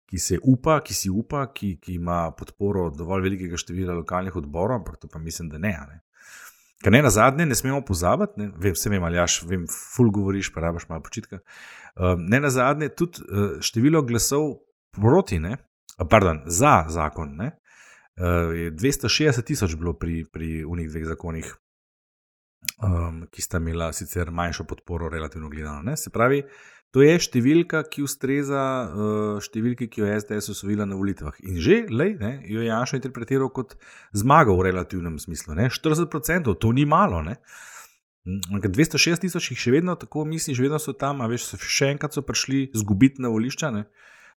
ki 0.09 0.19
se 0.19 0.37
upa, 0.43 0.79
ki 0.85 0.93
si 0.93 1.09
upa, 1.09 1.45
ki, 1.53 1.75
ki 1.81 1.97
ima 1.99 2.29
podporo 2.37 2.89
dovolj 2.93 3.25
velikega 3.25 3.57
števila 3.57 3.95
lokalnih 3.97 4.35
odborov, 4.35 4.81
ampak 4.81 4.99
to 5.01 5.09
pa 5.11 5.19
mislim, 5.19 5.49
da 5.49 5.57
ne. 5.57 5.73
ne. 5.89 6.01
Ker 6.83 6.93
ne 6.93 7.01
na 7.01 7.09
zadnje, 7.09 7.45
ne 7.49 7.55
smemo 7.55 7.81
pozabiti, 7.85 8.39
ne, 8.41 8.51
vem, 8.61 8.75
vse 8.75 8.91
vem, 8.93 9.03
ali 9.03 9.17
jaš, 9.17 9.39
vem, 9.49 9.65
ful 9.71 10.11
govoriš, 10.13 10.51
pa 10.53 10.61
rabaš 10.67 10.87
malo 10.89 11.01
počitka. 11.01 11.39
Um, 11.95 12.25
ne 12.29 12.39
na 12.43 12.51
zadnje, 12.53 12.91
tudi 12.93 13.23
uh, 13.25 13.55
število 13.63 14.03
glasov 14.05 14.51
proti, 14.93 15.39
ne, 15.41 15.57
pardon, 16.11 16.43
za 16.45 16.83
zakon, 16.91 17.33
ne, 17.39 17.51
uh, 18.19 18.53
je 18.53 18.71
260 18.75 19.47
tisoč 19.47 19.77
bilo 19.79 19.95
pri, 19.97 20.25
pri 20.29 20.65
unih 20.67 20.91
dveh 20.91 21.07
zakonih, 21.15 21.49
um, 22.83 23.23
ki 23.31 23.41
sta 23.41 23.57
imela 23.63 23.89
sicer 23.93 24.31
manjšo 24.31 24.67
podporo, 24.67 25.09
relativno 25.09 25.49
gledano. 25.49 25.81
Ne? 25.81 25.97
Se 25.97 26.09
pravi, 26.09 26.43
to 26.95 27.03
je 27.03 27.15
številka, 27.19 27.81
ki 27.91 28.05
ustreza 28.05 28.63
uh, 28.87 29.43
številki, 29.43 29.89
ki 29.91 29.99
jo 29.99 30.07
je 30.07 30.19
SDS 30.21 30.53
osvojila 30.53 30.85
na 30.87 30.95
volitvah. 30.95 31.35
In 31.43 31.59
že 31.59 31.81
lej, 31.91 32.13
ne, 32.21 32.37
jo 32.47 32.63
je 32.63 32.69
Janša 32.69 33.01
interpretiral 33.01 33.51
kot 33.51 33.73
zmago 34.15 34.55
v 34.55 34.69
relativnem 34.69 35.17
smislu. 35.19 35.57
Ne? 35.59 35.67
40%, 35.67 36.47
to 36.55 36.71
ni 36.71 36.85
malo. 36.87 37.19
Ne? 37.25 37.35
Mm, 38.23 38.55
ampak 38.55 38.71
206 38.71 39.25
tisoč 39.25 39.51
jih 39.51 39.59
še 39.59 39.75
vedno 39.75 39.97
tako 39.99 40.23
misli, 40.23 40.55
še 40.55 40.63
vedno 40.63 40.79
so 40.79 40.95
tam, 40.95 41.19
a 41.19 41.27
veš, 41.27 41.51
še 41.59 41.91
enkrat 41.97 42.15
so 42.15 42.23
prišli 42.23 42.69
zgubiti 42.79 43.19
na 43.19 43.33
volišča. 43.33 43.73
Ne? 43.75 43.83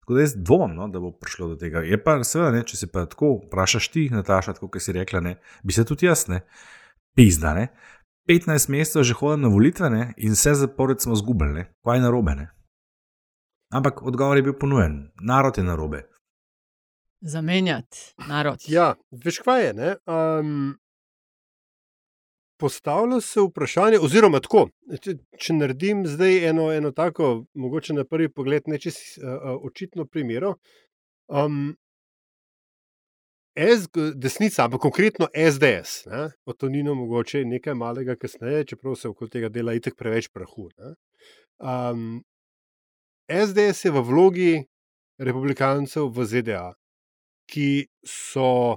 Tako 0.06 0.16
da 0.16 0.24
jaz 0.24 0.32
dvomim, 0.40 0.78
no, 0.80 0.88
da 0.88 1.02
bo 1.04 1.12
prišlo 1.12 1.52
do 1.52 1.58
tega. 1.60 1.84
Je 1.84 2.00
pa 2.00 2.16
seveda, 2.24 2.54
ne, 2.56 2.64
če 2.64 2.80
se 2.80 2.88
pa 2.88 3.04
tako 3.10 3.34
vprašaš 3.42 3.90
ti, 3.92 4.08
Nataša, 4.16 4.56
kot 4.62 4.80
si 4.80 4.96
rekla, 4.96 5.20
ne, 5.20 5.36
bi 5.66 5.76
se 5.76 5.84
tudi 5.84 6.08
jaz, 6.08 6.24
ne, 6.32 6.40
pizda, 7.18 7.52
ne. 7.58 7.68
15 8.28 8.70
mesecev 8.70 9.02
že 9.02 9.14
hodim 9.14 9.46
na 9.46 9.48
volitve 9.48 9.90
ne, 9.90 10.14
in 10.16 10.32
vse 10.32 10.54
zapored 10.54 11.00
smo 11.00 11.14
zgubili, 11.16 11.52
ne. 11.52 11.64
kaj 11.84 11.96
je 11.96 12.02
narobe. 12.02 12.34
Ne. 12.34 12.50
Ampak 13.70 14.02
odgovor 14.02 14.36
je 14.36 14.42
bil 14.42 14.58
ponujen, 14.58 15.10
narod 15.20 15.58
je 15.58 15.64
narobe. 15.64 16.02
Zamenjati 17.20 18.14
narod. 18.28 18.58
Ja, 18.68 18.94
veš 19.24 19.38
kaj 19.38 19.66
je. 19.66 19.72
ne, 19.74 19.94
Um, 20.06 20.76
postavlja 22.58 23.20
se 23.20 23.40
vprašanje, 23.40 23.98
oziroma 23.98 24.40
tako, 24.40 24.68
če, 25.02 25.16
če 25.38 25.56
naredim 25.56 26.06
zdaj 26.08 26.48
eno, 26.50 26.70
eno 26.72 26.92
tako, 26.96 27.46
mogoče 27.54 27.94
na 27.94 28.04
prvi 28.04 28.28
pogled, 28.32 28.62
ne 28.66 28.78
čisto 28.78 29.20
uh, 29.20 29.34
uh, 29.34 29.64
očitno 29.66 30.06
primero. 30.06 30.54
Um, 31.28 31.76
S, 33.56 33.88
desnica, 34.14 34.66
ampak 34.66 34.80
konkretno 34.80 35.28
SDS, 35.32 36.04
ne, 36.12 36.26
o 36.44 36.52
Toninu 36.52 36.94
mogoče 36.94 37.40
nekaj 37.48 37.74
malega 37.74 38.16
kasneje, 38.20 38.64
čeprav 38.72 38.98
se 39.00 39.08
okoli 39.08 39.30
tega 39.32 39.48
dela 39.48 39.72
itek 39.74 39.96
preveč 39.96 40.28
prahu. 40.28 40.68
ne. 40.78 40.94
Um, 41.58 42.24
SDS 43.32 43.84
je 43.84 43.90
v 43.90 44.02
vlogi 44.04 44.50
republikancev 45.18 46.10
v 46.12 46.26
ZDA, 46.28 46.74
ki 47.48 47.86
so 48.04 48.76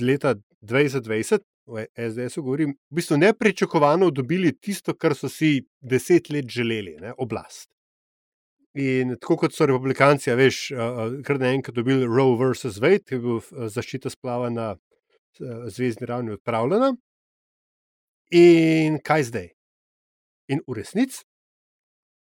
leta 0.00 0.34
2020, 0.62 1.44
o 1.66 1.78
SDS-u 1.84 2.42
govorim, 2.42 2.72
v 2.90 2.96
bistvu 2.96 3.20
nepričakovano 3.20 4.10
dobili 4.10 4.54
tisto, 4.56 4.94
kar 4.94 5.14
so 5.14 5.28
si 5.28 5.66
deset 5.80 6.30
let 6.30 6.48
želeli, 6.48 6.96
ne, 7.00 7.12
oblast. 7.18 7.75
In 8.76 9.14
tako 9.16 9.38
kot 9.40 9.54
so 9.56 9.64
republikanci, 9.64 10.28
veš, 10.36 10.56
kar 11.24 11.38
naenkrat 11.40 11.78
dobili 11.78 12.04
Roe 12.04 12.36
versus 12.36 12.76
Wade, 12.82 13.06
ki 13.08 13.16
je 13.16 13.20
bil 13.24 13.68
zaščita 13.72 14.12
splava 14.12 14.50
na 14.52 14.74
zvezdni 15.72 16.08
ravni 16.08 16.34
odpravljena. 16.36 16.90
In 18.36 18.98
kaj 19.00 19.28
zdaj? 19.30 19.48
In 20.52 20.60
v 20.66 20.76
resnici 20.76 21.24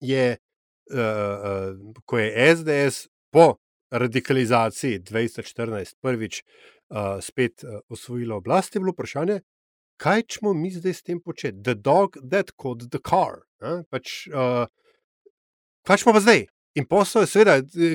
je, 0.00 0.38
ko 2.08 2.18
je 2.18 2.48
SDS 2.56 3.08
po 3.30 3.58
radikalizaciji 3.92 5.02
2014 5.04 6.00
prvič 6.00 6.42
spet 7.20 7.64
osvojila 7.88 8.40
oblast, 8.40 8.74
je 8.74 8.80
bilo 8.80 8.96
vprašanje, 8.96 9.40
kaj 10.00 10.22
smo 10.32 10.54
mi 10.54 10.70
zdaj 10.72 10.94
s 10.94 11.02
tem 11.02 11.20
početi? 11.20 11.60
The 11.62 11.74
dog 11.74 12.16
that 12.30 12.56
caught 12.56 12.88
the 12.88 13.00
car. 13.04 13.44
a, 13.60 13.82
Pač, 13.90 14.28
a, 14.32 14.66
kaj 15.88 16.04
pa 16.04 16.20
zdaj? 16.20 16.46
In 16.76 16.84
posel 16.84 17.24
je, 17.24 17.26
seveda, 17.32 17.54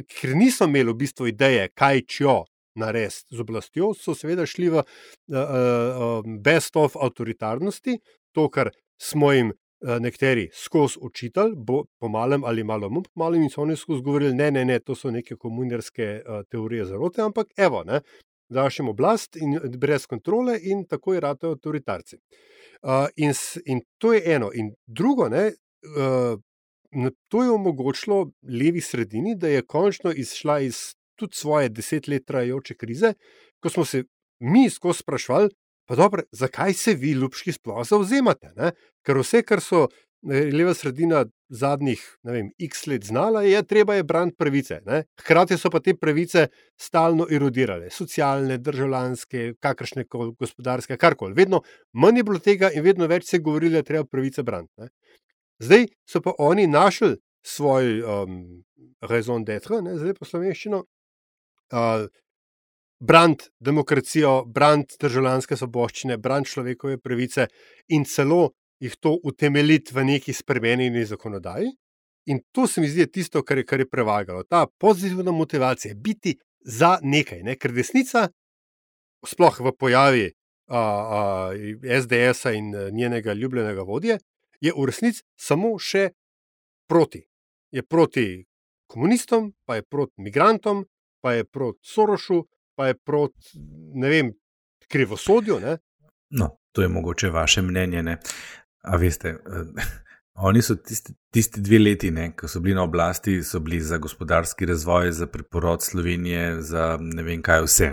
ker 0.09 0.33
niso 0.35 0.65
imeli 0.65 0.91
v 0.91 0.99
bistvu 1.03 1.27
ideje, 1.29 1.67
kaj 1.77 2.01
čjo 2.09 2.37
narediti 2.81 3.37
z 3.37 3.43
oblastjo, 3.43 3.91
so 3.93 4.15
seveda 4.17 4.47
šli 4.49 4.71
v 4.73 4.81
uh, 4.81 4.85
uh, 5.37 6.31
best 6.41 6.75
of 6.75 6.95
avtoritarnosti, 6.97 7.99
to, 8.33 8.47
kar 8.49 8.71
smo 8.97 9.29
jim 9.31 9.51
uh, 9.53 9.99
nekateri 10.01 10.47
skozi 10.57 10.97
učitelj, 11.05 11.53
bo 11.55 11.83
po 12.01 12.09
malem 12.09 12.43
ali 12.49 12.63
malo 12.65 12.89
manj 12.89 13.05
po 13.11 13.21
malem, 13.21 13.45
in 13.45 13.53
so 13.53 13.61
oni 13.61 13.77
skozi 13.77 14.01
govorili, 14.01 14.33
ne, 14.33 14.49
ne, 14.51 14.65
ne, 14.65 14.79
to 14.79 14.97
so 14.97 15.11
neke 15.13 15.37
komunarske 15.37 16.07
uh, 16.17 16.41
teorije 16.49 16.87
zarote, 16.89 17.21
ampak 17.21 17.53
evo, 17.57 17.83
ne, 17.85 18.01
daš 18.49 18.79
jim 18.79 18.89
oblast 18.89 19.37
in 19.37 19.59
brez 19.77 20.07
kontrole 20.09 20.57
in 20.61 20.87
tako 20.89 21.13
je 21.13 21.21
rado 21.21 21.53
avtoritarci. 21.53 22.17
Uh, 22.81 23.05
in, 23.15 23.37
in 23.65 23.85
to 24.01 24.15
je 24.17 24.23
eno. 24.33 24.49
In 24.53 24.73
drugo, 24.87 25.29
ne, 25.29 25.51
uh, 25.93 26.41
to 27.27 27.43
je 27.43 27.51
omogočilo 27.51 28.31
levi 28.59 28.81
sredini, 28.81 29.35
da 29.35 29.47
je 29.47 29.61
končno 29.61 30.11
izšla 30.11 30.59
iz 30.59 30.93
tudi 31.15 31.35
svoje 31.35 31.69
deset 31.69 32.07
let 32.07 32.25
trajajoče 32.25 32.75
krize, 32.75 33.13
ko 33.59 33.69
smo 33.69 33.85
se 33.85 34.03
mi 34.39 34.69
skozi 34.69 34.99
sprašvali, 34.99 35.49
pa 35.87 35.95
dobro, 35.95 36.23
zakaj 36.31 36.73
se 36.73 36.93
vi, 36.93 37.11
ljubški, 37.11 37.51
sploh 37.51 37.83
zauzemate? 37.87 38.53
Ne? 38.55 38.71
Ker 39.05 39.19
vse, 39.19 39.43
kar 39.43 39.61
so 39.61 39.85
eh, 39.87 40.49
leva 40.51 40.73
sredina 40.73 41.23
zadnjih, 41.53 42.01
ne 42.23 42.33
vem, 42.33 42.49
x 42.67 42.87
let 42.87 43.05
znala, 43.05 43.43
je 43.43 43.61
treba 43.67 43.95
je 43.95 44.03
braniti 44.03 44.37
pravice. 44.39 44.79
Ne? 44.85 45.03
Hkrati 45.21 45.57
so 45.57 45.69
pa 45.69 45.79
te 45.83 45.93
pravice 45.95 46.47
stalno 46.79 47.27
erodirale, 47.29 47.91
socialne, 47.91 48.57
državljanske, 48.57 49.53
kakršne 49.63 50.07
koli 50.09 50.33
gospodarske, 50.39 50.97
karkoli. 50.97 51.37
Vedno 51.37 51.61
manj 51.93 52.21
je 52.21 52.23
bilo 52.23 52.39
tega 52.39 52.71
in 52.73 52.83
vedno 52.83 53.07
več 53.07 53.29
se 53.29 53.37
je 53.37 53.45
govorilo, 53.45 53.77
da 53.77 53.83
je 53.83 53.91
treba 53.91 54.09
pravice 54.09 54.43
braniti. 54.43 54.91
Zdaj 55.59 55.87
so 56.09 56.21
pa 56.21 56.33
oni 56.37 56.67
našli 56.67 57.17
svoj 57.45 58.01
um, 58.01 58.63
raison 59.01 59.43
d'être, 59.43 59.81
ne, 59.83 59.97
zdaj 59.99 60.15
po 60.17 60.25
slovenščino, 60.25 60.79
uh, 60.81 62.07
brant 63.03 63.49
demokracijo, 63.59 64.43
brant 64.47 64.95
državljanske 65.01 65.57
svoboščine, 65.59 66.17
brant 66.17 66.47
človekove 66.47 66.97
pravice 67.03 67.49
in 67.91 68.05
celo 68.07 68.53
jih 68.83 68.95
to 68.99 69.17
utemeljiti 69.23 69.95
v 69.95 70.05
neki 70.07 70.33
spremenjeni 70.33 71.05
zakonodaji. 71.05 71.71
In 72.31 72.39
to 72.55 72.67
se 72.67 72.81
mi 72.81 72.87
zdi 72.87 73.07
tisto, 73.11 73.43
kar 73.43 73.59
je, 73.59 73.65
kar 73.67 73.79
je 73.83 73.89
prevagalo. 73.89 74.43
Ta 74.43 74.65
pozitivna 74.79 75.31
motivacija, 75.31 75.95
biti 75.95 76.37
za 76.63 76.97
nekaj, 77.03 77.43
ne? 77.43 77.57
ker 77.59 77.73
desnica, 77.75 78.29
sploh 79.27 79.59
v 79.59 79.73
pojavi 79.79 80.29
a, 80.71 80.79
a, 80.79 81.21
SDS-a 82.03 82.53
in 82.55 82.71
eh, 82.75 82.91
njenega 82.91 83.33
ljubljenega 83.35 83.83
vodje, 83.83 84.17
je 84.63 84.71
v 84.71 84.85
resnici 84.87 85.23
samo 85.35 85.75
še 85.79 86.09
proti. 86.87 87.23
Je 87.73 87.83
proti 87.83 88.45
komunistom, 88.87 89.51
pa 89.65 89.75
je 89.75 89.83
proti 89.83 90.21
migrantom, 90.21 90.85
pa 91.21 91.33
je 91.33 91.43
proti 91.43 91.79
Sorošu, 91.83 92.43
pa 92.75 92.87
je 92.87 92.95
proti, 93.05 93.59
ne 93.99 94.09
vem, 94.09 94.31
krivosodju. 94.87 95.59
Ne? 95.59 95.77
No, 96.29 96.49
to 96.71 96.81
je 96.81 96.87
mogoče 96.87 97.29
vaše 97.29 97.61
mnenje. 97.61 98.03
Ne? 98.03 98.17
A 98.83 98.97
veste, 98.97 99.29
eh, 99.29 99.83
oni 100.49 100.61
so 100.61 100.75
tisti, 100.75 101.13
tisti 101.33 101.61
dve 101.61 101.79
leti, 101.79 102.11
ne, 102.11 102.31
ko 102.37 102.47
so 102.47 102.59
bili 102.59 102.75
na 102.75 102.83
oblasti, 102.83 103.43
so 103.43 103.59
bili 103.59 103.81
za 103.81 103.97
gospodarski 103.97 104.65
razvoj, 104.65 105.11
za 105.11 105.27
preporod 105.27 105.83
Slovenije, 105.83 106.61
za 106.61 106.97
ne 107.01 107.23
vem 107.23 107.41
kaj 107.41 107.65
vse. 107.67 107.91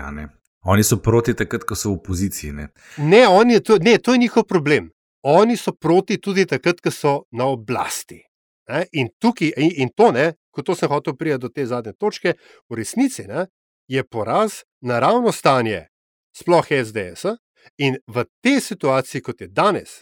Oni 0.61 0.83
so 0.83 0.97
proti 0.97 1.33
takrat, 1.33 1.63
ko 1.63 1.75
so 1.75 1.89
v 1.89 1.99
opoziciji. 1.99 2.51
Ne, 2.51 2.67
ne, 2.97 3.25
je 3.53 3.63
to, 3.63 3.77
ne 3.81 3.97
to 3.97 4.13
je 4.13 4.17
njihov 4.17 4.43
problem. 4.43 4.91
Oni 5.23 5.57
so 5.57 5.73
proti 5.73 6.17
tudi 6.17 6.45
takrat, 6.45 6.81
ko 6.81 6.91
so 6.91 7.13
na 7.31 7.45
oblasti. 7.45 8.21
Ne? 8.69 8.85
In, 8.97 9.09
tukaj, 9.19 9.53
in, 9.57 9.71
in 9.83 9.89
to, 9.95 10.11
ne, 10.11 10.33
ko 10.51 10.63
to 10.65 10.75
sem 10.75 10.89
hotel 10.89 11.15
priti 11.17 11.37
do 11.41 11.49
te 11.49 11.65
zadnje 11.65 11.93
točke, 11.99 12.33
v 12.69 12.77
resnici 12.77 13.27
ne, 13.29 13.45
je 13.87 14.03
poraz 14.03 14.63
naravno 14.81 15.31
stanje, 15.31 15.87
sploh 16.33 16.65
SDS. 16.65 17.37
in 17.77 17.97
v 18.07 18.25
tej 18.41 18.57
situaciji, 18.61 19.21
kot 19.21 19.41
je 19.41 19.47
danes, 19.47 20.01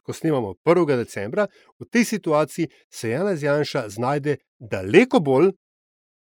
ko 0.00 0.12
snimamo 0.12 0.54
1. 0.64 0.96
decembra, 0.96 1.44
v 1.76 1.84
tej 1.84 2.04
situaciji 2.04 2.68
se 2.88 3.10
Janez 3.10 3.42
Janša 3.42 3.88
znajde 3.88 4.38
daleko 4.56 5.20
bolj, 5.20 5.52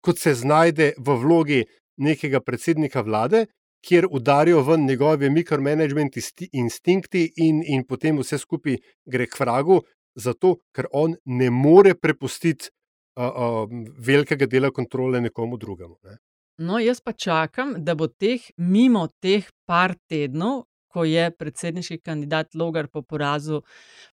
kot 0.03 0.19
se 0.19 0.35
znajde 0.35 0.95
v 0.99 1.15
vlogi 1.23 1.61
nekega 1.97 2.41
predsednika 2.41 3.01
vlade, 3.07 3.47
kjer 3.87 4.09
udarijo 4.11 4.63
ven 4.67 4.87
njegove 4.87 5.31
mikromanagement 5.31 6.19
instinkti 6.53 7.27
in, 7.37 7.63
in 7.67 7.85
potem 7.87 8.19
vse 8.19 8.39
skupaj 8.39 8.79
gre 9.07 9.27
k 9.27 9.41
vragu, 9.41 9.81
zato 10.15 10.57
ker 10.75 10.89
on 10.93 11.17
ne 11.25 11.51
more 11.51 11.95
prepustiti 11.95 12.71
uh, 13.17 13.25
uh, 13.27 13.69
velikega 13.99 14.47
dela 14.47 14.71
kontrole 14.71 15.21
nekomu 15.21 15.57
drugemu. 15.57 15.99
Ne. 16.05 16.19
No, 16.59 16.79
jaz 16.81 17.03
pa 17.05 17.13
čakam, 17.13 17.75
da 17.85 17.95
bo 17.95 18.09
teh 18.09 18.41
mimo 18.57 19.07
teh 19.21 19.45
par 19.69 19.95
tednov, 20.09 20.65
ko 20.97 21.05
je 21.05 21.29
predsedniški 21.31 21.99
kandidat 22.01 22.55
Logar 22.57 22.89
po 22.89 23.03
porazu 23.05 23.61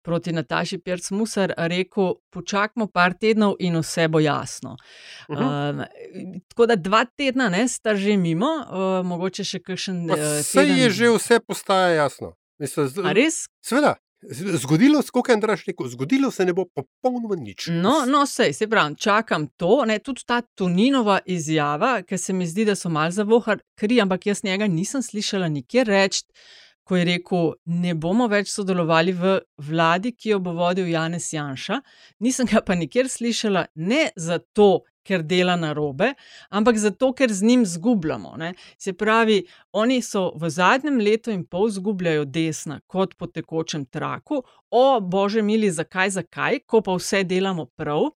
proti 0.02 0.32
Nataši 0.34 0.80
Pirc-Musar 0.82 1.54
rekel: 1.70 2.16
Počakajmo 2.34 2.88
par 2.90 3.14
tednov 3.14 3.54
in 3.62 3.78
vse 3.78 4.08
bo 4.08 4.20
jasno. 4.20 4.74
Uh 5.28 5.38
-huh. 5.38 5.70
um, 5.70 6.40
tako 6.48 6.66
da 6.66 6.76
dva 6.76 7.04
tedna 7.04 7.48
ne, 7.48 7.68
sta 7.68 7.94
že 7.96 8.16
mimo, 8.16 8.46
uh, 8.46 9.06
mogoče 9.06 9.44
še 9.44 9.58
kakšen. 9.58 10.08
Vse 10.10 10.62
uh, 10.62 10.78
je 10.78 10.90
že 10.90 11.10
vse 11.10 11.40
postaje 11.40 11.96
jasno. 11.96 12.34
Mislim, 12.58 12.88
z... 12.88 13.12
Res? 13.14 13.46
Sveda. 13.60 13.94
Zgodilo 14.30 15.02
se, 15.02 15.10
kot 15.10 15.28
je 15.28 15.36
rekel, 15.66 15.88
zgodilo 15.88 16.30
se 16.30 16.44
ne 16.44 16.52
bo 16.52 16.64
popolnoma 16.64 17.34
nič. 17.34 17.66
No, 17.70 18.04
no 18.06 18.26
sej, 18.26 18.52
se 18.52 18.68
pravi, 18.70 18.94
čakam 18.96 19.48
to. 19.56 19.82
Ne, 19.86 19.98
tudi 19.98 20.22
ta 20.26 20.40
Tuninova 20.54 21.18
izjava, 21.26 22.02
ki 22.06 22.18
se 22.18 22.32
mi 22.32 22.46
zdi, 22.46 22.64
da 22.64 22.76
so 22.78 22.88
malo 22.88 23.10
zavohali 23.10 23.60
kri, 23.74 24.00
ampak 24.00 24.26
jaz 24.26 24.44
njega 24.44 24.66
nisem 24.66 25.02
slišala 25.02 25.48
nikjer 25.48 25.86
reči, 25.86 26.22
ko 26.92 26.98
je 27.00 27.04
rekel, 27.08 27.46
ne 27.72 27.94
bomo 27.96 28.26
več 28.28 28.50
sodelovali 28.52 29.14
v 29.16 29.38
vladi, 29.64 30.10
ki 30.12 30.34
jo 30.34 30.38
bo 30.44 30.52
vodil 30.52 30.90
Janez 30.92 31.30
Janša. 31.32 31.78
Nisem 32.20 32.50
ga 32.50 32.60
pa 32.60 32.76
nikjer 32.76 33.08
slišala 33.08 33.62
ne 33.80 34.10
zato, 34.12 34.84
ker 35.00 35.24
dela 35.24 35.56
na 35.56 35.72
robe, 35.72 36.10
ampak 36.52 36.76
zato, 36.76 37.14
ker 37.16 37.32
z 37.32 37.48
njim 37.48 37.64
zgubljamo. 37.66 38.34
Ne? 38.36 38.52
Se 38.78 38.92
pravi, 38.92 39.40
oni 39.72 40.02
so 40.04 40.34
v 40.36 40.52
zadnjem 40.52 41.00
letu 41.00 41.32
in 41.32 41.46
pol 41.48 41.72
zgubljajo 41.72 42.28
desna 42.28 42.82
kot 42.86 43.16
po 43.16 43.26
tekočem 43.26 43.88
traku. 43.88 44.42
O, 44.68 44.84
bože, 45.00 45.40
mili, 45.42 45.72
zakaj, 45.72 46.18
zakaj, 46.20 46.60
ko 46.68 46.84
pa 46.84 47.00
vse 47.00 47.24
delamo 47.24 47.70
prav 47.72 48.12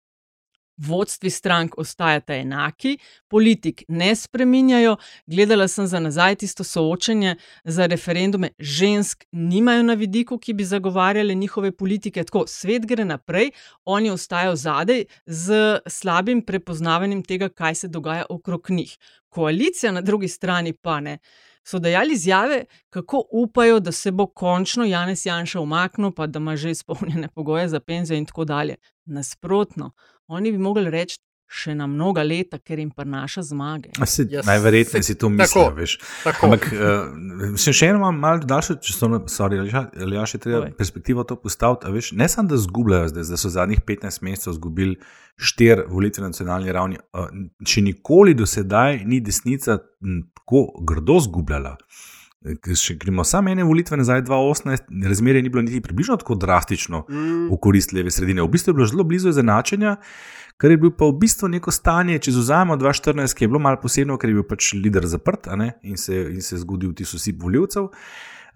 vodstvi 0.76 1.30
strank 1.30 1.78
ostajata 1.78 2.34
enaki, 2.34 2.98
politik 3.28 3.82
ne 3.88 4.14
spreminjajo. 4.14 4.96
Gledala 5.26 5.68
sem 5.68 5.86
za 5.86 6.00
nazaj 6.00 6.34
tisto 6.34 6.64
soočenje 6.64 7.36
za 7.64 7.86
referendume, 7.86 8.50
žensk 8.58 9.24
nimajo 9.32 9.82
na 9.82 9.94
vidiku, 9.94 10.38
ki 10.38 10.52
bi 10.52 10.64
zagovarjali 10.64 11.34
njihove 11.34 11.72
politike. 11.72 12.24
Tako 12.24 12.44
svet 12.46 12.86
gre 12.86 13.04
naprej, 13.04 13.50
oni 13.84 14.10
ostajajo 14.10 14.56
zadaj 14.56 15.04
z 15.26 15.78
slabim 15.86 16.42
prepoznavanjem 16.42 17.22
tega, 17.22 17.48
kaj 17.48 17.74
se 17.74 17.88
dogaja 17.88 18.24
okrog 18.28 18.70
njih. 18.70 18.98
Koalicija 19.28 19.92
na 19.92 20.00
drugi 20.00 20.28
strani 20.28 20.72
pa 20.72 21.00
ne. 21.00 21.18
So 21.68 21.78
dejali 21.78 22.12
izjave, 22.12 22.64
kako 22.90 23.24
upajo, 23.32 23.80
da 23.80 23.92
se 23.92 24.10
bo 24.10 24.26
končno 24.26 24.84
Janez 24.84 25.26
Janša 25.26 25.60
umaknil, 25.60 26.12
pa 26.12 26.26
da 26.26 26.38
ima 26.38 26.56
že 26.56 26.70
izpolnjene 26.70 27.28
pogoje 27.28 27.68
za 27.68 27.80
penzijo, 27.80 28.16
in 28.16 28.26
tako 28.26 28.44
dalje. 28.44 28.76
Nasprotno, 29.04 29.90
oni 30.28 30.52
bi 30.52 30.58
mogli 30.58 30.90
reči, 30.90 31.18
še 31.46 31.76
na 31.78 31.86
mnoga 31.86 32.24
leta, 32.26 32.58
ker 32.58 32.80
jim 32.82 32.88
prinaša 32.90 33.44
zmage. 33.52 33.92
Yes. 34.00 34.46
Najverjetneje 34.46 35.06
si 35.06 35.14
to 35.18 35.28
misliš. 35.30 35.96
Ampak 36.26 36.66
uh, 36.74 37.54
še 37.54 37.74
eno 37.86 38.00
imam 38.00 38.18
malo 38.18 38.42
daljšo 38.42 38.78
časovno, 38.82 39.22
sorry, 39.30 39.60
ali 39.62 40.18
ja 40.18 40.24
še 40.26 40.40
treba 40.42 40.64
Oj. 40.66 40.74
perspektivo 40.78 41.22
to 41.28 41.38
postaviti. 41.38 41.92
Veš, 41.94 42.10
ne 42.18 42.28
samo, 42.30 42.50
da 42.50 42.58
zgubljajo 42.58 43.12
zdaj, 43.14 43.28
da 43.30 43.38
so 43.38 43.52
zadnjih 43.54 43.84
15 43.86 44.26
mesecev 44.26 44.56
izgubili 44.56 44.98
štiri 45.38 45.86
volitve 45.86 46.24
na 46.24 46.32
nacionalni 46.34 46.74
ravni. 46.74 46.98
Uh, 47.14 47.30
še 47.62 47.86
nikoli 47.86 48.34
do 48.34 48.48
sedaj 48.48 49.04
ni 49.06 49.22
desnica 49.22 49.78
tako 49.78 50.66
grdo 50.86 51.20
zgubljala. 51.22 51.76
Če 52.44 52.94
gremo 53.00 53.24
samo 53.24 53.50
ene 53.50 53.64
volitve 53.66 53.96
nazaj, 53.98 54.22
2018, 54.28 54.90
razmerje 55.08 55.42
ni 55.42 55.50
bilo 55.50 55.62
niti 55.64 55.80
približno 55.82 56.16
tako 56.20 56.36
drastično 56.38 57.04
mm. 57.08 57.46
v 57.50 57.58
korist 57.62 57.94
leve 57.96 58.10
sredine. 58.10 58.44
V 58.44 58.50
bistvu 58.52 58.70
je 58.70 58.76
bilo 58.76 58.86
zelo 58.86 59.04
blizu 59.04 59.32
izenačenja, 59.32 59.96
kar 60.60 60.70
je 60.70 60.78
bil 60.84 60.92
pa 60.94 61.08
v 61.08 61.16
bistvu 61.24 61.50
neko 61.56 61.74
stanje, 61.74 62.20
če 62.22 62.36
zuzamemo 62.36 62.76
2014, 62.78 63.34
ki 63.34 63.44
je 63.44 63.50
bilo 63.50 63.62
malo 63.64 63.80
posebno, 63.82 64.18
ker 64.20 64.30
je 64.30 64.38
bil 64.38 64.46
pač 64.46 64.74
lider 64.76 65.08
zaprt 65.10 65.48
in 65.82 65.96
se, 65.96 66.20
in 66.36 66.42
se 66.42 66.54
je 66.54 66.62
zgodil 66.62 66.94
ti 66.94 67.04
sosip 67.08 67.42
voljivcev. 67.42 67.90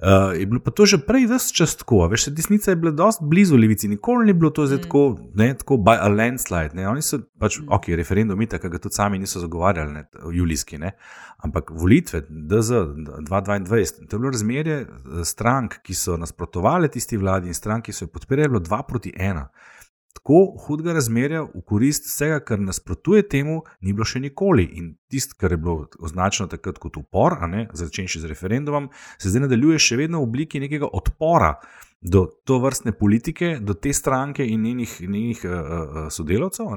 Uh, 0.01 0.41
je 0.41 0.47
bilo 0.47 0.61
pa 0.65 0.73
to 0.73 0.87
že 0.89 0.97
prej, 1.05 1.27
vse 1.29 1.53
čas 1.53 1.77
tako. 1.77 2.07
Veš, 2.09 2.31
desnica 2.33 2.71
je 2.73 2.77
bila 2.77 2.93
dosti 2.97 3.25
blizu 3.29 3.57
levici, 3.57 3.89
nikoli 3.89 4.27
ni 4.27 4.33
bilo 4.33 4.51
to 4.51 4.65
zdaj 4.67 4.79
mm. 4.79 4.83
tako, 4.83 5.03
ne, 5.35 5.55
tako 5.55 5.77
by 5.77 5.99
a 6.01 6.09
landslide. 6.09 6.73
Ne. 6.75 6.89
Oni 6.89 7.03
so 7.05 7.21
pač, 7.39 7.59
mm. 7.61 7.69
ok, 7.69 7.89
referendum, 8.01 8.47
tako 8.49 8.71
ga 8.73 8.81
tudi 8.81 8.97
sami 8.97 9.19
niso 9.21 9.41
zagovarjali, 9.41 9.93
ne, 9.93 10.05
julijski, 10.33 10.79
ne. 10.79 10.95
ampak 11.45 11.71
volitve, 11.71 12.23
DZ 12.29 12.71
2022, 13.29 14.09
to 14.09 14.17
je 14.17 14.21
bilo 14.21 14.31
razmerje 14.31 14.81
eh, 14.81 14.89
strank, 15.25 15.83
ki 15.85 15.95
so 15.95 16.17
nasprotovali 16.17 16.89
tisti 16.89 17.17
vladi 17.17 17.49
in 17.49 17.55
strank, 17.55 17.85
ki 17.85 17.93
so 17.93 18.05
jo 18.05 18.13
podpirali, 18.13 18.49
bilo 18.49 18.61
2 18.61 18.83
proti 18.89 19.13
1 19.17 19.45
tako 20.13 20.57
hudega 20.67 20.93
razmerja 20.93 21.43
v 21.43 21.63
korist 21.67 22.07
vsega, 22.09 22.41
kar 22.45 22.61
nasprotuje 22.61 23.23
temu, 23.29 23.61
ni 23.81 23.95
bilo 23.97 24.05
še 24.05 24.21
nikoli. 24.21 24.67
In 24.81 24.95
tisto, 25.11 25.37
kar 25.39 25.55
je 25.55 25.61
bilo 25.61 25.87
označeno 26.03 26.49
takrat 26.51 26.81
kot 26.83 26.99
upor, 27.01 27.39
začenši 27.73 28.23
z 28.25 28.33
referendumom, 28.33 28.91
se 29.19 29.31
zdaj 29.31 29.47
nadaljuje 29.47 29.79
še 29.79 30.01
vedno 30.03 30.21
v 30.21 30.29
obliki 30.29 30.61
nekega 30.63 30.91
odpora 30.93 31.55
do 32.01 32.27
to 32.45 32.59
vrstne 32.59 32.93
politike, 32.97 33.59
do 33.61 33.75
te 33.75 33.93
stranke 33.93 34.47
in 34.47 34.63
njenih, 34.63 35.01
njenih 35.01 35.45
uh, 35.45 35.51
uh, 35.53 36.07
sodelavcev. 36.11 36.73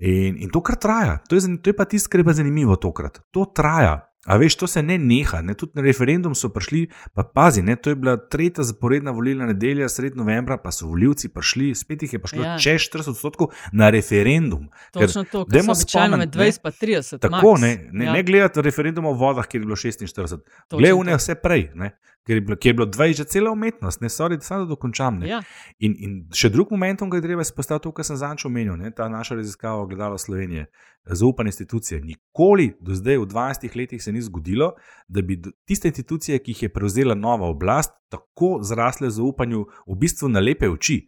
In, 0.00 0.36
in 0.40 0.50
to 0.50 0.62
kar 0.64 0.78
traja, 0.80 1.18
to 1.28 1.36
je, 1.36 1.58
to 1.60 1.70
je 1.70 1.76
pa 1.76 1.84
tisto, 1.84 2.08
kar 2.08 2.22
je 2.22 2.28
pa 2.30 2.36
zanimivo 2.38 2.76
tokrat. 2.80 3.20
To 3.30 3.44
traja. 3.54 3.98
A 4.26 4.36
veš, 4.36 4.54
to 4.60 4.66
se 4.66 4.82
ne 4.82 4.98
neha, 4.98 5.40
ne? 5.40 5.54
tudi 5.56 5.72
na 5.74 5.82
referendum 5.82 6.34
so 6.36 6.50
prišli, 6.52 6.82
pa 7.16 7.24
pazi, 7.24 7.62
ne? 7.64 7.76
to 7.76 7.90
je 7.90 7.96
bila 7.96 8.18
tretja 8.20 8.64
zaporedna 8.68 9.14
volilna 9.16 9.46
nedelja, 9.48 9.88
sred 9.88 10.16
novembra, 10.16 10.58
pa 10.60 10.72
so 10.76 10.90
voljivci 10.90 11.30
prišli, 11.32 11.70
spet 11.74 12.04
jih 12.04 12.12
je 12.12 12.20
prišlo 12.20 12.44
ja. 12.44 12.58
čez 12.60 12.84
40 12.92 13.14
odstotkov 13.14 13.54
na 13.72 13.88
referendum. 13.90 14.68
Točno 14.92 15.24
to, 15.24 15.46
kar 15.48 15.56
je 15.56 15.62
bilo 15.62 16.16
med 16.20 16.36
20 16.36 16.60
in 16.64 16.76
30. 16.88 17.18
Tako, 17.18 17.56
ne, 17.64 17.72
ne, 17.92 18.04
ja. 18.04 18.12
ne 18.12 18.22
gledati 18.22 18.62
referendum 18.62 19.08
o 19.08 19.16
vodah, 19.16 19.48
kjer 19.48 19.62
je 19.62 19.66
bilo 19.66 19.76
46. 19.76 20.38
Gledaj, 20.70 21.16
vse 21.16 21.40
prej. 21.40 21.70
Ne? 21.74 21.96
ker 22.26 22.36
je 22.36 22.40
bilo, 22.40 22.56
ker 22.56 22.70
je 22.70 22.74
bilo 22.74 22.86
20 22.86 23.16
že 23.16 23.24
cela 23.24 23.50
umetnost, 23.50 24.00
ne 24.00 24.08
sori, 24.08 24.36
da 24.36 24.44
samo 24.44 24.64
dokončam. 24.68 25.22
Ja. 25.26 25.40
In, 25.78 25.96
in 25.98 26.12
še 26.36 26.50
drug 26.52 26.70
moment, 26.70 27.00
ki 27.00 27.08
ga 27.10 27.18
je 27.18 27.24
treba 27.24 27.44
izpostaviti, 27.46 27.88
to, 27.88 27.92
kar 27.96 28.06
sem 28.06 28.18
zanč 28.20 28.44
omenil, 28.46 28.76
ne, 28.78 28.92
ta 28.94 29.08
naša 29.10 29.40
raziskava 29.40 29.82
ogledala 29.82 30.18
Slovenije, 30.20 30.68
zaupanje 31.04 31.48
institucije. 31.48 32.00
Nikoli 32.00 32.76
do 32.80 32.94
zdaj, 32.94 33.18
v 33.18 33.26
20 33.26 33.76
letih, 33.76 34.02
se 34.02 34.12
ni 34.12 34.22
zgodilo, 34.22 34.72
da 35.08 35.22
bi 35.22 35.42
tiste 35.64 35.88
institucije, 35.88 36.38
ki 36.38 36.50
jih 36.50 36.62
je 36.62 36.72
prevzela 36.72 37.14
nova 37.14 37.46
oblast, 37.46 37.90
tako 38.08 38.58
zrasle 38.62 39.10
zaupanju 39.10 39.66
v 39.86 39.96
bistvu 39.96 40.28
na 40.28 40.40
lepe 40.40 40.68
oči. 40.68 41.06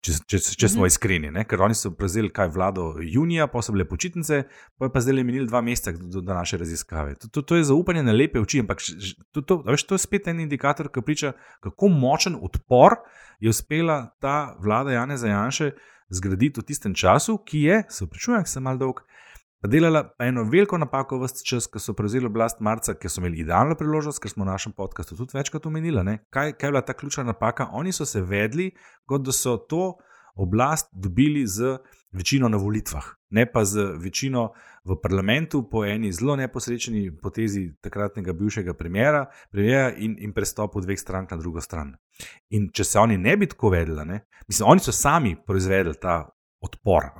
Če, 0.00 0.14
če, 0.32 0.38
če 0.56 0.68
smo 0.72 0.86
mhm. 0.86 0.88
iskreni, 0.88 1.30
ne? 1.34 1.42
ker 1.44 1.60
oni 1.60 1.74
so 1.76 1.90
prevzeli 1.92 2.30
kaj 2.32 2.48
vlado 2.54 2.94
junija, 3.04 3.44
pa 3.52 3.60
so 3.60 3.74
bile 3.74 3.84
počitnice, 3.84 4.38
pa 4.80 4.88
je 4.88 4.92
pa 4.94 5.02
zdaj 5.04 5.24
minili 5.28 5.44
dva 5.44 5.60
meseca 5.60 5.92
do, 5.92 6.22
do 6.24 6.32
naše 6.32 6.56
raziskave. 6.56 7.18
To, 7.20 7.28
to, 7.28 7.42
to 7.44 7.58
je 7.58 7.66
zaupanje 7.68 8.06
na 8.06 8.14
lepe 8.16 8.40
oči, 8.40 8.62
ampak 8.64 8.80
to, 8.80 9.42
to, 9.44 9.58
veš, 9.66 9.84
to 9.84 9.98
je 9.98 10.04
spet 10.06 10.30
en 10.32 10.40
indikator, 10.40 10.88
ki 10.88 11.04
priča, 11.04 11.34
kako 11.60 11.92
močen 11.92 12.38
odpor 12.40 12.96
je 13.44 13.52
uspela 13.52 14.16
ta 14.24 14.54
vlada 14.64 14.96
Jana 14.96 15.20
Zajanše 15.20 15.74
zgraditi 16.10 16.60
v 16.60 16.64
tistem 16.64 16.96
času, 16.96 17.36
ki 17.44 17.60
je, 17.68 17.82
se 17.92 18.08
pričujem, 18.08 18.48
sem 18.48 18.64
mal 18.64 18.80
dolg, 18.80 19.04
pa 19.04 19.19
delala 19.68 20.14
eno 20.18 20.44
veliko 20.44 20.78
napako 20.78 21.18
v 21.18 21.28
vse 21.28 21.44
čas, 21.44 21.66
ko 21.66 21.78
so 21.78 21.92
prevzeli 21.96 22.26
oblast 22.26 22.60
marca, 22.64 22.94
ker 22.94 23.12
so 23.12 23.20
imeli 23.20 23.42
idealno 23.44 23.76
priložnost, 23.76 24.22
ker 24.22 24.32
smo 24.32 24.44
v 24.44 24.52
našem 24.52 24.72
podkastu 24.72 25.16
tudi 25.16 25.36
večkrat 25.36 25.66
omenili. 25.66 26.18
Kaj, 26.30 26.54
kaj 26.56 26.68
je 26.68 26.72
bila 26.72 26.80
ta 26.80 26.96
ključna 26.96 27.24
napaka? 27.24 27.68
Oni 27.72 27.92
so 27.92 28.06
se 28.06 28.22
vedli, 28.22 28.70
kot 29.06 29.26
da 29.26 29.32
so 29.32 29.56
to 29.56 29.98
oblast 30.34 30.88
dobili 30.92 31.46
z 31.46 31.78
večino 32.12 32.48
na 32.48 32.56
volitvah, 32.56 33.04
ne 33.30 33.46
pa 33.52 33.64
z 33.64 33.92
večino 33.98 34.50
v 34.84 34.96
parlamentu 35.02 35.62
po 35.70 35.84
eni 35.84 36.12
zelo 36.12 36.36
neposrečeni 36.36 37.10
potezi 37.22 37.68
takratnega 37.80 38.32
bivšega 38.32 38.74
premjera, 38.74 39.26
premjera 39.52 39.92
in, 39.96 40.16
in 40.18 40.32
prestopu 40.32 40.80
dveh 40.80 40.98
strank 40.98 41.30
na 41.30 41.36
drugo 41.36 41.60
stran. 41.60 41.92
In 42.50 42.70
če 42.72 42.84
se 42.84 42.98
oni 42.98 43.18
ne 43.18 43.36
bi 43.36 43.46
tako 43.46 43.70
vedeli, 43.76 44.04
ne, 44.06 44.20
mislim, 44.48 44.68
oni 44.68 44.80
so 44.80 44.92
sami 44.92 45.36
proizvedli 45.46 45.94
ta 46.00 46.24
odpor, 46.60 47.12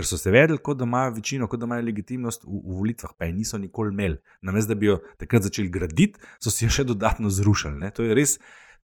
ker 0.00 0.08
so 0.08 0.18
se 0.18 0.32
vedeli, 0.32 0.58
kot 0.58 0.78
da 0.80 0.88
imajo 0.88 1.12
večino, 1.18 1.48
kot 1.48 1.60
da 1.60 1.68
imajo 1.68 1.84
legitimnost 1.84 2.44
v, 2.44 2.62
v 2.64 2.78
volitvah, 2.80 3.12
pa 3.18 3.28
je 3.28 3.36
niso 3.36 3.58
nikoli 3.58 3.92
imeli. 3.92 4.16
Namesto 4.42 4.74
da 4.74 4.80
bi 4.80 4.86
jo 4.86 4.98
takrat 5.18 5.44
začeli 5.44 5.68
graditi, 5.68 6.20
so 6.40 6.50
si 6.50 6.64
jo 6.64 6.72
še 6.72 6.86
dodatno 6.88 7.30
zrušili. 7.30 7.76
Ne. 7.84 7.92
To 7.96 8.06
je 8.06 8.16
res 8.16 8.38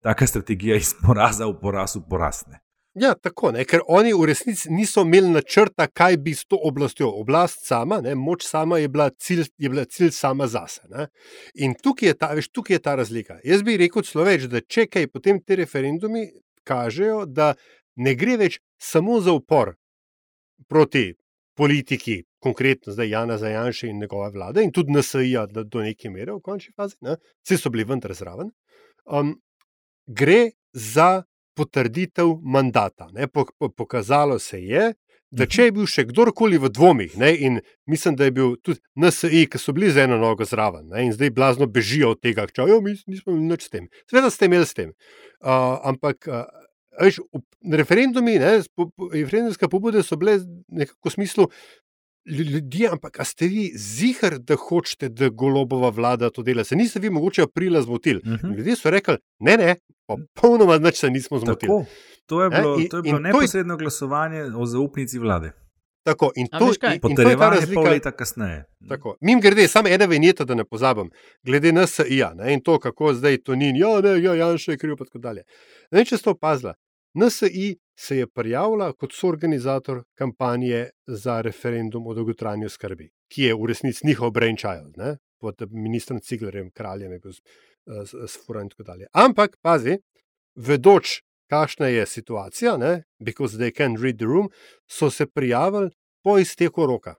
taka 0.05 0.29
strategija 0.29 0.77
iz 0.77 0.93
poraza 1.01 1.49
v 1.49 1.57
poraz 1.63 1.97
v 1.97 2.05
porazne. 2.11 2.61
Ja, 2.97 3.11
tako, 3.13 3.51
ne, 3.53 3.67
ker 3.69 3.83
oni 3.93 4.15
v 4.17 4.25
resnici 4.31 4.71
niso 4.73 5.03
imeli 5.05 5.29
načrta, 5.35 5.85
kaj 5.85 6.17
bi 6.25 6.33
s 6.33 6.47
to 6.49 6.57
oblastjo. 6.57 7.11
Oblast 7.21 7.67
sama, 7.69 7.99
ne, 8.05 8.15
moč 8.17 8.47
sama 8.49 8.79
je 8.81 8.89
bila 8.89 9.11
cilj, 9.11 9.51
je 9.61 9.73
bila 9.73 9.85
cilj 9.85 10.15
sama 10.17 10.49
zase. 10.49 10.81
Ne. 10.93 11.09
In 11.61 11.77
tukaj 11.77 12.09
je, 12.09 12.15
ta, 12.17 12.31
veš, 12.37 12.49
tukaj 12.57 12.79
je 12.79 12.85
ta 12.89 12.97
razlika. 12.97 13.41
Jaz 13.45 13.65
bi 13.65 13.77
rekel 13.81 14.05
celo 14.05 14.25
več, 14.29 14.49
da 14.53 14.65
če 14.65 14.89
kaj 14.89 15.11
potem 15.13 15.43
ti 15.45 15.61
referendumi 15.61 16.31
kažejo, 16.65 17.27
da 17.29 17.53
ne 18.01 18.17
gre 18.17 18.41
več 18.41 18.61
samo 18.81 19.21
za 19.21 19.37
upor 19.37 19.77
proti 20.69 21.15
politiki, 21.57 22.23
konkretno 22.39 22.93
zdaj 22.93 23.09
Jana 23.09 23.39
Zajanša 23.39 23.87
in 23.87 23.99
njegove 24.01 24.31
vlade, 24.31 24.65
in 24.65 24.73
tudi 24.73 24.93
NSA 24.93 25.47
do 25.65 25.81
neke 25.81 26.11
mere 26.11 26.33
v 26.33 26.43
končni 26.45 26.75
fazi, 26.77 26.97
vsi 27.45 27.57
so 27.57 27.73
bili 27.73 27.85
vendar 27.85 28.15
zraven. 28.15 28.51
Um, 29.07 29.37
gre 30.07 30.51
za 30.73 31.23
potrditev 31.57 32.37
mandata. 32.43 33.09
Pokazalo 33.77 34.39
se 34.39 34.61
je, 34.63 34.93
da 35.31 35.47
če 35.47 35.69
je 35.69 35.73
bil 35.75 35.89
še 35.91 36.05
kdorkoli 36.11 36.59
v 36.61 36.71
dvomih, 36.71 37.17
ne, 37.19 37.33
in 37.35 37.59
mislim, 37.91 38.15
da 38.17 38.29
je 38.29 38.35
bil 38.37 38.55
tudi 38.63 38.81
NSI, 39.01 39.47
ki 39.51 39.59
so 39.59 39.75
bili 39.75 39.91
z 39.91 40.05
eno 40.05 40.21
nogo 40.21 40.47
zraven, 40.47 40.87
ne, 40.93 41.09
in 41.09 41.17
zdaj 41.17 41.33
blazno 41.35 41.67
bežijo 41.67 42.13
od 42.15 42.21
tega, 42.23 42.47
da 42.47 42.69
jo, 42.69 42.79
mi 42.85 42.95
nismo 42.95 43.33
imeli 43.33 43.57
nič 43.57 43.67
s 43.67 43.73
tem. 43.73 43.89
Sveda 44.11 44.31
ste 44.31 44.51
imeli 44.51 44.69
s 44.69 44.77
tem. 44.77 44.95
Uh, 45.41 45.81
ampak. 45.83 46.29
Uh, 46.29 46.45
Veš, 47.03 47.21
referendumi, 47.73 48.39
ne, 48.39 48.61
referendumske 49.13 49.69
pobude 49.69 50.03
so 50.03 50.17
bile 50.17 50.39
nekako 50.69 51.09
v 51.09 51.13
smislu 51.13 51.49
ljudi, 52.27 52.87
ampak 52.91 53.21
a 53.21 53.25
ste 53.25 53.47
vi 53.47 53.67
zihar, 53.79 54.39
da 54.39 54.57
hočete, 54.57 55.09
da 55.09 55.29
golobova 55.29 55.91
vlada 55.91 56.31
to 56.31 56.43
dela? 56.43 56.65
Se 56.65 56.77
niste 56.77 57.01
vi 57.01 57.11
mogoče 57.11 57.43
aprila 57.43 57.83
zmotili? 57.83 58.21
Uh 58.25 58.33
-huh. 58.33 58.57
Ljudje 58.57 58.77
so 58.77 58.91
rekli, 58.91 59.17
ne, 59.39 59.57
ne, 59.57 59.77
popolnoma 60.07 60.79
nič 60.79 60.97
se 60.97 61.11
nismo 61.11 61.39
zmotili. 61.39 61.69
Tako, 61.69 61.85
to 62.27 62.43
je 62.43 62.51
bilo, 62.51 62.79
to 62.91 62.97
je 62.97 63.03
bilo 63.03 63.19
neposredno 63.19 63.75
je... 63.75 63.79
glasovanje 63.79 64.43
o 64.43 64.67
zaupnici 64.67 65.19
vlade. 65.19 65.53
Tako, 66.07 66.31
in 66.37 66.47
to, 66.47 66.71
in 66.93 67.17
to 67.17 67.23
je 67.23 67.37
ta 67.37 67.51
razlika. 67.51 67.83
Pol 67.83 67.91
leta 67.91 68.11
kasneje. 68.11 68.65
Mim 69.21 69.41
grede, 69.41 69.69
samo 69.69 69.89
ena 69.89 70.05
venjeta, 70.07 70.45
da 70.45 70.55
ne 70.55 70.65
pozabim, 70.65 71.11
glede 71.43 71.73
na 71.73 71.87
SIA 71.87 72.31
in 72.49 72.61
to, 72.61 72.79
kako 72.79 73.15
zdaj 73.15 73.39
to 73.43 73.55
ni, 73.55 73.79
ja, 73.79 74.01
ne, 74.01 74.23
ja, 74.23 74.35
Janša 74.35 74.73
je 74.73 74.79
kriv, 74.79 74.91
in 74.91 74.97
tako 74.97 75.19
dalje. 75.19 75.43
Ne, 75.91 76.05
če 76.05 76.17
ste 76.17 76.31
opazili, 76.31 76.73
NSI 77.17 77.77
se 77.99 78.17
je 78.17 78.27
prijavila 78.27 78.93
kot 78.93 79.13
soorganizator 79.13 80.03
kampanje 80.15 80.91
za 81.07 81.41
referendum 81.41 82.07
o 82.07 82.15
dolgotranji 82.15 82.69
skrbi, 82.69 83.11
ki 83.33 83.43
je 83.43 83.55
v 83.55 83.67
resnici 83.67 84.07
njihov 84.07 84.31
brainchild, 84.31 84.97
ne? 84.97 85.17
pod 85.41 85.63
ministrom 85.71 86.21
Ciglerjem, 86.21 86.71
kraljem 86.71 87.13
je 87.13 87.19
bil 87.19 87.33
s 87.37 88.39
Furan 88.47 88.67
in 88.67 88.71
tako 88.71 88.83
dalje. 88.83 89.07
Ampak, 89.13 89.57
pazi, 89.63 89.99
vedoč, 90.57 91.21
kakšna 91.51 91.87
je 91.87 92.07
situacija, 92.07 92.77
ne? 92.77 93.03
because 93.21 93.59
they 93.59 93.73
can 93.77 93.97
read 94.03 94.19
the 94.19 94.25
room, 94.25 94.51
so 94.89 95.11
se 95.11 95.27
prijavili 95.27 95.91
po 96.25 96.39
izteku 96.39 96.87
roka. 96.87 97.15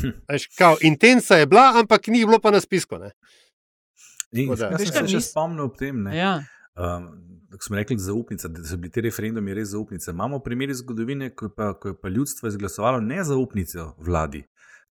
Hm. 0.00 0.16
Eš, 0.28 0.46
kao, 0.58 0.76
intenca 0.80 1.36
je 1.36 1.46
bila, 1.46 1.72
ampak 1.80 2.06
ni 2.06 2.24
bilo 2.24 2.40
pa 2.40 2.50
na 2.50 2.60
spisku. 2.60 2.96
Jaz 4.32 4.88
sem 4.88 4.92
se 4.92 5.06
že 5.06 5.20
spomnil 5.20 5.64
ob 5.64 5.76
tem. 5.76 6.06
Ja. 6.06 6.40
Um, 6.76 7.10
Ko 7.52 7.66
smo 7.66 7.76
rekli, 7.76 7.98
zaupnica, 7.98 8.48
da 8.48 8.62
so 8.64 8.78
bili 8.80 8.88
ti 8.90 9.02
referendumi 9.04 9.52
res 9.54 9.74
zaupnice. 9.74 10.10
Imamo 10.10 10.38
primeri 10.40 10.72
zgodovine, 10.74 11.34
ko 11.36 11.44
je, 11.44 11.50
pa, 11.56 11.74
ko 11.76 11.88
je 11.88 11.96
pa 12.00 12.08
ljudstvo 12.08 12.48
izglasovalo 12.48 13.00
nezaupnico 13.00 13.90
vladi. 13.98 14.40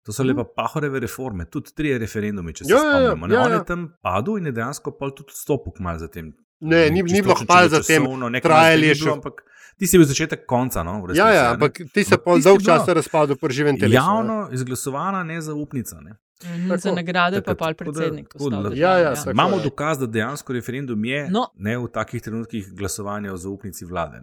To 0.05 0.13
so 0.13 0.23
lepa 0.23 0.43
pahoreve 0.55 0.99
reforme, 0.99 1.45
tudi 1.45 1.73
tri 1.77 1.97
referendume, 1.97 2.53
če 2.53 2.65
se 2.65 2.73
ja, 2.73 2.79
spomnimo. 2.79 3.27
Ja, 3.27 3.33
ja, 3.33 3.39
ja. 3.39 3.45
On 3.45 3.53
je 3.53 3.65
tam 3.65 3.87
padel 4.01 4.37
in 4.37 4.49
je 4.49 4.53
dejansko 4.57 4.93
pa 4.97 5.09
tudi 5.13 5.33
stopil 5.37 5.73
mal 5.79 5.97
za 6.01 6.07
tem. 6.07 6.31
Ne, 6.59 6.87
ni, 6.89 7.01
ni 7.01 7.21
bilo 7.21 7.35
hmal 7.41 7.69
za 7.69 7.81
tem, 7.85 8.05
trajali 8.41 8.89
je 8.91 8.95
še. 9.01 9.09
Ampak 9.13 9.41
ti 9.77 9.89
si 9.89 9.97
bil 9.97 10.05
začetek 10.09 10.45
konca. 10.49 10.83
No, 10.85 10.99
resnici, 11.05 11.21
ja, 11.21 11.29
ja, 11.33 11.45
ampak 11.53 11.81
ti 11.93 12.05
se 12.05 12.17
pa 12.21 12.37
dolg 12.37 12.65
čas 12.65 12.89
razpadel, 12.89 13.37
preživel 13.41 13.77
telesu. 13.81 13.97
Javno 13.97 14.39
ne? 14.43 14.57
izglasovana 14.57 15.23
nezaupnica. 15.25 16.01
Ne. 16.05 16.17
Mhm, 16.45 16.77
za 16.77 16.91
nagrade 16.91 17.41
pa 17.41 17.55
pa 17.55 17.73
predsednik. 17.77 18.33
Ja, 18.73 18.97
ja, 18.97 19.09
ja. 19.09 19.31
Imamo 19.31 19.59
dokaz, 19.59 19.99
da 19.99 20.05
dejansko 20.05 20.53
referendum 20.53 21.05
je 21.05 21.29
no. 21.29 21.47
ne 21.55 21.77
v 21.77 21.87
takih 21.87 22.21
trenutkih 22.21 22.73
glasovanja 22.73 23.33
o 23.33 23.37
zaupnici 23.37 23.85
vlade. 23.85 24.21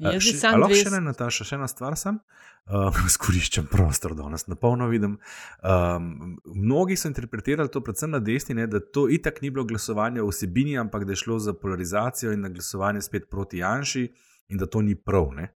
Lahko 0.00 0.74
še 0.74 0.88
ena, 0.88 1.00
Nataša, 1.10 1.44
še 1.44 1.58
ena 1.58 1.68
stvar 1.68 1.96
sem. 1.96 2.20
Uh, 2.66 2.90
Skoriščam 3.16 3.68
prostor, 3.70 4.16
da 4.18 4.28
nas 4.28 4.48
na 4.50 4.58
polno 4.58 4.88
vidim. 4.90 5.18
Um, 5.62 6.36
mnogi 6.44 6.96
so 6.98 7.06
interpretirali 7.10 7.70
to, 7.70 7.82
predvsem 7.86 8.10
na 8.10 8.18
desni, 8.18 8.56
ne, 8.58 8.66
da 8.66 8.80
to 8.80 9.06
itak 9.12 9.42
ni 9.42 9.52
bilo 9.54 9.64
glasovanje 9.64 10.22
o 10.22 10.30
vsebini, 10.32 10.78
ampak 10.78 11.06
da 11.06 11.14
je 11.14 11.22
šlo 11.22 11.38
za 11.38 11.54
polarizacijo 11.54 12.34
in 12.34 12.42
na 12.42 12.50
glasovanje 12.50 13.04
spet 13.06 13.30
proti 13.30 13.62
Janši, 13.62 14.08
in 14.48 14.58
da 14.58 14.66
to 14.66 14.82
ni 14.82 14.94
prav. 14.94 15.30
Ne. 15.36 15.52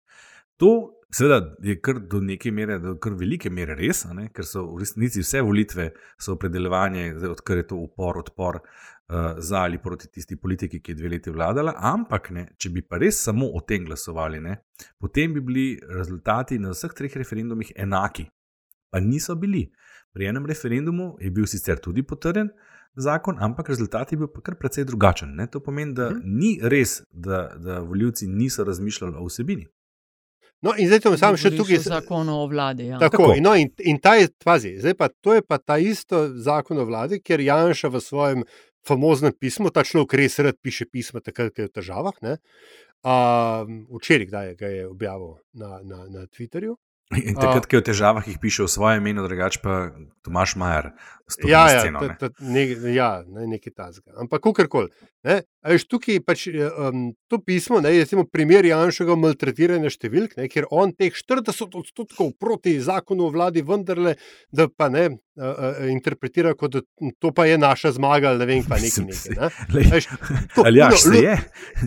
To 0.61 1.01
Seveda 1.11 1.55
je 1.59 1.75
kar 1.83 1.99
do 1.99 2.21
neke 2.23 2.51
mere, 2.55 2.77
do 2.79 2.93
kar 3.03 3.17
velike 3.19 3.49
mere 3.51 3.75
res, 3.75 4.05
ne? 4.15 4.29
ker 4.31 4.47
so 4.47 4.63
v 4.69 4.79
resnici 4.79 5.19
vse 5.19 5.41
volitve 5.43 5.89
opredeljevanje, 6.31 7.09
odkar 7.27 7.59
je 7.59 7.65
to 7.67 7.79
upor, 7.83 8.21
odpor 8.21 8.61
uh, 8.61 9.33
za 9.37 9.65
ali 9.65 9.81
proti 9.83 10.07
tisti 10.07 10.37
politiki, 10.39 10.79
ki 10.79 10.93
je 10.93 10.99
dve 11.01 11.11
leti 11.11 11.33
vladala. 11.35 11.73
Ampak, 11.75 12.29
ne, 12.31 12.45
če 12.55 12.71
bi 12.71 12.83
pa 12.87 13.01
res 13.01 13.19
samo 13.27 13.49
o 13.51 13.59
tem 13.67 13.83
glasovali, 13.89 14.39
ne, 14.39 14.55
potem 14.99 15.35
bi 15.35 15.43
bili 15.43 15.65
rezultati 15.99 16.61
na 16.63 16.71
vseh 16.71 16.95
treh 16.95 17.19
referendumih 17.19 17.73
enaki. 17.75 18.29
Pa 18.91 19.03
niso 19.03 19.35
bili. 19.35 19.65
Pri 20.15 20.31
enem 20.31 20.47
referendumu 20.47 21.17
je 21.19 21.31
bil 21.31 21.47
sicer 21.47 21.79
tudi 21.83 22.05
potrjen 22.07 22.47
zakon, 22.95 23.35
ampak 23.39 23.67
rezultat 23.71 24.15
je 24.15 24.21
bil 24.23 24.31
kar 24.39 24.55
precej 24.59 24.87
drugačen. 24.87 25.35
Ne? 25.35 25.51
To 25.51 25.59
pomeni, 25.59 25.95
da 25.99 26.07
hmm. 26.13 26.23
ni 26.23 26.55
res, 26.63 27.01
da, 27.11 27.49
da 27.59 27.79
voljivci 27.83 28.31
niso 28.31 28.63
razmišljali 28.67 29.19
o 29.19 29.27
vsebini. 29.27 29.67
No, 30.61 30.75
in 30.77 30.89
zdaj 30.91 30.99
to 31.01 31.11
samo 31.17 31.39
še 31.41 31.53
tukaj. 31.55 31.79
Zakon 31.81 32.29
o 32.29 32.43
vladi. 32.49 32.91
Ja. 32.91 32.99
Tako, 33.01 33.31
tako. 33.31 33.39
No, 33.41 33.55
in, 33.57 33.71
in 33.81 33.97
ta 34.01 34.13
je, 34.19 34.29
pazi, 34.45 34.75
zdaj 34.77 34.93
pa 34.99 35.09
to 35.09 35.33
je 35.33 35.41
pa 35.41 35.57
ta 35.57 35.79
isto 35.81 36.27
zakon 36.37 36.83
o 36.83 36.85
vladi, 36.85 37.17
ker 37.17 37.41
Janša 37.41 37.89
v 37.89 38.03
svojem 38.03 38.45
famoznem 38.85 39.33
pismu, 39.33 39.73
ta 39.73 39.85
človek 39.85 40.17
res 40.21 40.37
rad 40.41 40.57
piše 40.61 40.85
pisma, 40.89 41.21
takrat, 41.21 41.53
ko 41.53 41.65
je 41.65 41.69
v 41.69 41.75
težavah. 41.81 42.21
Včeraj, 43.01 44.29
kdaj 44.29 44.47
je, 44.51 44.55
ga 44.57 44.69
je 44.69 44.87
objavil 44.89 45.37
na, 45.57 45.81
na, 45.81 46.05
na 46.09 46.25
Twitterju. 46.29 46.77
In 47.11 47.35
takrat, 47.35 47.67
ko 47.67 47.75
je 47.75 47.81
v 47.81 47.87
težavah, 47.89 48.23
jih 48.23 48.39
piše 48.39 48.63
v 48.63 48.71
svojem 48.71 49.03
imenu, 49.03 49.25
drugače 49.27 49.59
pa 49.59 49.91
Tomaš 50.23 50.55
Majer. 50.55 50.93
Ja, 51.43 51.65
ja, 51.67 51.81
sceno, 51.83 51.99
ne? 52.05 52.15
Ta, 52.15 52.29
ta, 52.31 52.45
ne, 52.47 52.63
ja, 52.95 53.09
ne, 53.27 53.49
nekaj 53.51 53.73
tasga. 53.75 54.15
Ampak, 54.15 54.39
kakorkoli. 54.45 54.93
Veš, 55.21 55.83
tukaj 55.85 56.17
pač, 56.25 56.47
um, 56.49 57.11
to 57.29 57.37
pismo 57.45 57.77
ne, 57.83 57.91
je 57.93 58.23
primer 58.33 58.65
Janšega 58.65 59.13
maltretiranja 59.13 59.91
številk, 59.93 60.33
ne, 60.39 60.47
ker 60.49 60.65
on 60.73 60.89
teh 60.97 61.13
40 61.13 61.77
odstotkov 61.77 62.31
proti 62.41 62.79
zakonu 62.81 63.27
o 63.27 63.33
vladi 63.33 63.61
vendarle, 63.61 64.15
da 64.49 64.65
pa 64.65 64.89
ne 64.89 65.03
uh, 65.13 65.83
interpretira 65.91 66.55
kot 66.57 66.73
da 66.73 66.81
to 67.21 67.29
pa 67.37 67.45
je 67.45 67.59
naša 67.61 67.91
zmaga, 67.99 68.31
ali 68.31 68.41
ne 68.41 68.47
vem, 68.49 68.65
pa 68.65 68.79
nekaj. 68.81 69.05
nekaj 69.11 69.37
ne. 69.37 69.85
Veš, 69.93 70.09
to, 70.55 70.65
ali 70.65 70.81
ja, 70.81 70.89
se 70.97 71.21
je? 71.21 71.37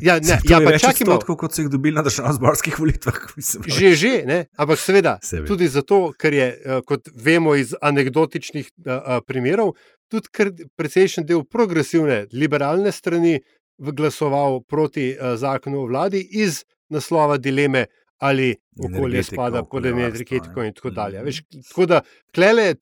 Ja, 0.06 0.20
ne, 0.22 0.38
ja, 0.52 0.62
pa 0.62 0.76
čakaj 0.78 1.10
malo. 1.10 1.24
Tako 1.26 1.36
kot 1.42 1.58
so 1.58 1.66
jih 1.66 1.72
dobili 1.74 1.98
na 1.98 2.06
državno-zborskih 2.06 2.78
volitvah. 2.78 3.18
Že, 3.74 3.90
že, 3.98 4.12
ne, 4.28 4.38
ampak 4.60 4.78
seveda, 4.78 5.18
Sebi. 5.24 5.48
tudi 5.50 5.66
zato, 5.66 6.12
ker 6.14 6.38
je, 6.38 6.48
uh, 6.54 6.80
kot 6.86 7.10
vemo 7.10 7.58
iz 7.58 7.74
anegdotičnih 7.82 8.70
uh, 8.70 8.94
uh, 8.94 9.18
primerov, 9.26 9.74
tudi 10.08 10.66
precejšen 10.76 11.26
del 11.26 11.44
progresivne, 11.44 12.26
liberalne 12.32 12.92
strani 12.92 13.40
glasoval 13.78 14.62
proti 14.62 15.12
uh, 15.12 15.34
zakonu 15.36 15.82
o 15.82 15.86
vladi 15.86 16.22
iz 16.30 16.62
naslova 16.88 17.36
dileme, 17.36 17.86
ali 18.18 18.54
okolje 18.84 19.22
spada 19.22 19.64
pod 19.64 19.86
energetiko 19.86 20.62
in 20.62 20.72
tako 20.72 20.90
dalje. 20.90 21.22
Veš, 21.22 21.40
tako 21.68 21.86
da, 21.86 22.00
klele, 22.34 22.74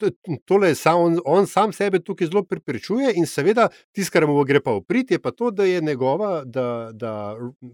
tole 0.45 0.75
sam, 0.75 1.01
on, 1.01 1.19
on 1.25 1.47
sam 1.47 1.73
sebe 1.73 1.99
tukaj 1.99 2.27
zelo 2.27 2.45
pripričuje 2.45 3.15
in 3.17 3.27
seveda, 3.27 3.69
tisto, 3.93 4.13
kar 4.13 4.27
mu 4.29 4.45
gre 4.45 4.61
pa 4.61 4.77
v 4.77 4.85
prid, 4.89 5.11
je 5.11 5.19
pa 5.23 5.33
to, 5.33 5.51
da 5.51 5.65
je 5.65 5.81
njegova, 5.81 6.45
da, 6.45 6.91
da 6.93 7.15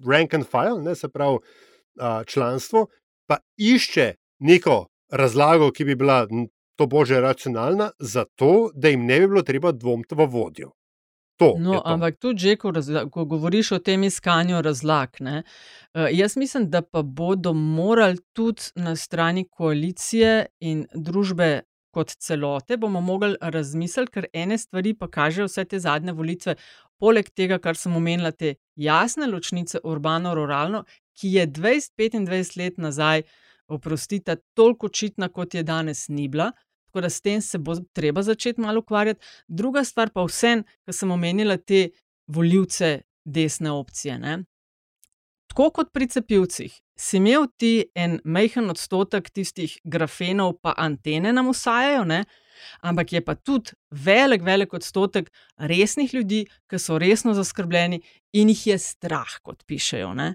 rank 0.06 0.34
and 0.34 0.46
file, 0.46 0.78
ne, 0.82 0.94
se 0.94 1.08
pravi 1.08 1.38
uh, 1.38 2.24
članstvo, 2.26 2.86
pa 3.26 3.36
išče 3.56 4.12
neko 4.38 4.86
razlago, 5.10 5.72
ki 5.72 5.84
bi 5.84 5.94
bila 5.98 6.26
to 6.78 6.86
bože 6.86 7.18
racionalna, 7.20 7.90
zato 7.98 8.70
da 8.74 8.88
jim 8.88 9.06
ne 9.06 9.20
bi 9.20 9.26
bilo 9.26 9.42
treba 9.42 9.72
dvomiti 9.72 10.14
v 10.14 10.26
vodjo. 10.26 10.70
To 11.38 11.54
No, 11.58 11.72
to. 11.74 11.82
ampak 11.84 12.18
tudi, 12.18 12.38
že, 12.38 12.56
ko, 12.58 12.70
razla- 12.74 13.06
ko 13.10 13.24
govoriš 13.24 13.72
o 13.72 13.78
tem 13.78 14.02
iskanju 14.02 14.62
razlag, 14.62 15.20
ne, 15.20 15.42
uh, 15.94 16.06
jaz 16.10 16.36
mislim, 16.36 16.70
da 16.70 16.82
pa 16.82 17.02
bodo 17.02 17.52
morali 17.52 18.18
tudi 18.32 18.62
na 18.76 18.96
strani 18.96 19.44
koalicije 19.50 20.46
in 20.60 20.86
družbe 20.94 21.62
kot 21.94 22.10
celote, 22.18 22.76
bomo 22.76 23.00
mogli 23.00 23.34
razmisliti, 23.40 24.12
ker 24.12 24.26
ene 24.32 24.58
stvari 24.58 24.94
pa 24.94 25.08
kažejo 25.08 25.46
vse 25.46 25.64
te 25.64 25.78
zadnje 25.78 26.12
volitve, 26.12 26.54
poleg 26.98 27.30
tega, 27.30 27.58
kar 27.58 27.76
sem 27.76 27.94
omenila, 27.96 28.30
te 28.30 28.54
jasne 28.76 29.26
ločnice 29.26 29.78
urbano-ruralno, 29.84 30.84
ki 31.18 31.32
je 31.32 31.46
20-25 31.46 32.56
let 32.58 32.78
nazaj, 32.78 33.22
oprostite, 33.68 34.36
toliko 34.54 34.86
očitna, 34.86 35.28
kot 35.28 35.54
je 35.54 35.62
danes 35.62 36.08
ni 36.08 36.28
bila. 36.28 36.52
Tako 36.88 37.04
da 37.04 37.10
s 37.12 37.20
tem 37.20 37.40
se 37.44 37.58
bo 37.58 37.76
treba 37.92 38.22
začeti 38.22 38.60
malo 38.60 38.80
ukvarjati. 38.80 39.20
Druga 39.48 39.84
stvar 39.84 40.10
pa 40.10 40.24
vsem, 40.24 40.64
ki 40.84 40.92
sem 40.96 41.10
omenila 41.12 41.58
te 41.60 41.90
volivce 42.26 43.02
desne 43.24 43.70
opcije. 43.70 44.18
Ne? 44.18 44.38
Tako 45.48 45.70
kot 45.74 45.92
pri 45.92 46.08
cepivcih, 46.08 46.72
si 46.98 47.16
imel 47.20 47.46
ti 47.56 47.88
en 47.94 48.18
majhen 48.24 48.70
odstotek 48.70 49.30
tistih 49.30 49.78
grafenov, 49.84 50.58
pa 50.62 50.74
antene 50.76 51.32
nam 51.32 51.48
usajajo, 51.52 52.04
ne? 52.08 52.24
ampak 52.82 53.12
je 53.12 53.20
pa 53.24 53.34
tudi 53.34 53.76
velik, 53.90 54.42
velik 54.42 54.72
odstotek 54.74 55.30
resnih 55.58 56.14
ljudi, 56.14 56.44
ki 56.66 56.78
so 56.78 56.98
resno 56.98 57.34
zaskrbljeni 57.34 58.00
in 58.34 58.50
jih 58.50 58.66
je 58.72 58.78
strah, 58.82 59.38
kot 59.42 59.62
pišejo. 59.66 60.10
Ne? 60.18 60.34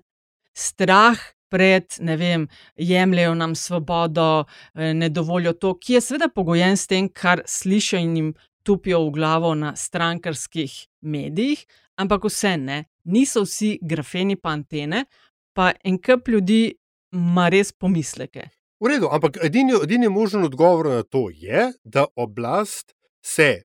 Strah 0.55 1.19
pred, 1.53 1.85
ne 2.01 2.17
vem, 2.17 2.47
jemljajo 2.75 3.35
nam 3.37 3.53
svobodo, 3.55 4.45
eh, 4.73 4.93
ne 4.93 5.09
dovolijo 5.09 5.53
to, 5.53 5.75
ki 5.77 5.99
je 5.99 6.01
seveda 6.01 6.31
pogojen 6.33 6.77
s 6.77 6.89
tem, 6.89 7.09
kar 7.09 7.43
slišijo 7.45 8.01
in 8.01 8.15
jim 8.17 8.33
tupijo 8.63 9.03
v 9.05 9.11
glavo 9.11 9.53
na 9.55 9.75
strankarskih 9.75 10.73
medijih, 11.01 11.65
ampak 11.95 12.25
vse 12.25 12.55
ne, 12.57 12.79
niso 13.03 13.43
vsi 13.45 13.77
grafeni 13.81 14.35
pa 14.35 14.55
antene, 14.57 15.05
pa 15.53 15.73
en 15.83 15.99
kup 16.01 16.27
ljudi 16.27 16.73
ima 17.13 17.49
res 17.53 17.71
pomisleke. 17.71 18.49
V 18.81 18.89
redu, 18.89 19.07
ampak 19.11 19.37
edini, 19.45 19.77
edini 19.83 20.09
možen 20.09 20.43
odgovor 20.43 20.89
na 20.89 21.03
to 21.03 21.27
je, 21.29 21.69
da 21.83 22.07
oblast 22.15 22.95
se, 23.21 23.61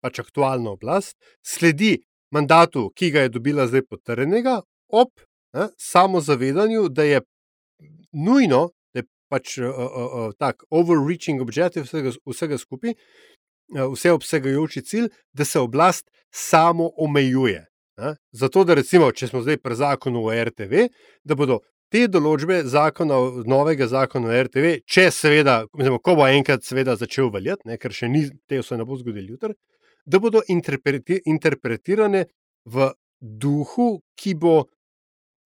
pač 0.00 0.18
aktualna 0.18 0.72
oblast, 0.72 1.18
sledi 1.44 1.98
mandatu, 2.34 2.88
ki 2.96 3.12
ga 3.12 3.26
je 3.26 3.34
dobila 3.36 3.68
zdaj 3.68 3.84
potrjenega, 3.90 4.62
ob 4.88 5.12
ne, 5.52 5.68
samozavedanju, 5.78 6.88
da 6.88 7.06
je 7.08 7.20
nujno, 8.12 8.68
da 8.94 9.00
je 9.00 9.06
pač 9.28 9.58
uh, 9.58 9.68
uh, 9.68 9.96
uh, 9.96 10.28
tak 10.38 10.64
overreaching 10.70 11.42
objective 11.42 11.86
vsega, 11.86 12.12
vsega 12.26 12.58
skupaj, 12.58 12.94
uh, 12.94 13.88
vseobsegajoči 13.92 14.82
cilj, 14.82 15.08
da 15.32 15.44
se 15.44 15.60
oblast 15.60 16.10
samo 16.34 16.90
omejuje. 16.96 17.66
Ne? 17.98 18.14
Zato, 18.32 18.64
da 18.64 18.74
recimo, 18.78 19.10
če 19.12 19.26
smo 19.26 19.42
zdaj 19.42 19.58
pri 19.62 19.74
zakonu 19.74 20.22
o 20.28 20.34
RTV, 20.44 20.86
da 21.24 21.34
bodo 21.34 21.60
te 21.92 22.04
določbe 22.10 22.60
zakona, 22.68 23.16
novega 23.48 23.88
zakona 23.90 24.30
o 24.30 24.42
RTV, 24.46 24.74
če 24.86 25.08
seveda, 25.14 25.62
mislim, 25.78 25.98
ko 26.04 26.14
bo 26.18 26.28
enkrat 26.28 26.66
seveda 26.66 26.94
začel 27.00 27.32
veljati, 27.34 27.78
ker 27.80 27.94
še 27.94 28.10
ni, 28.12 28.26
te 28.48 28.60
se 28.62 28.78
ne 28.78 28.86
bo 28.86 28.98
zgodili 29.00 29.32
jutri, 29.32 29.56
da 30.06 30.20
bodo 30.22 30.44
interpreti, 30.52 31.18
interpretirane 31.26 32.26
v 32.68 32.90
duhu, 33.20 33.96
ki 34.18 34.34
bo. 34.38 34.58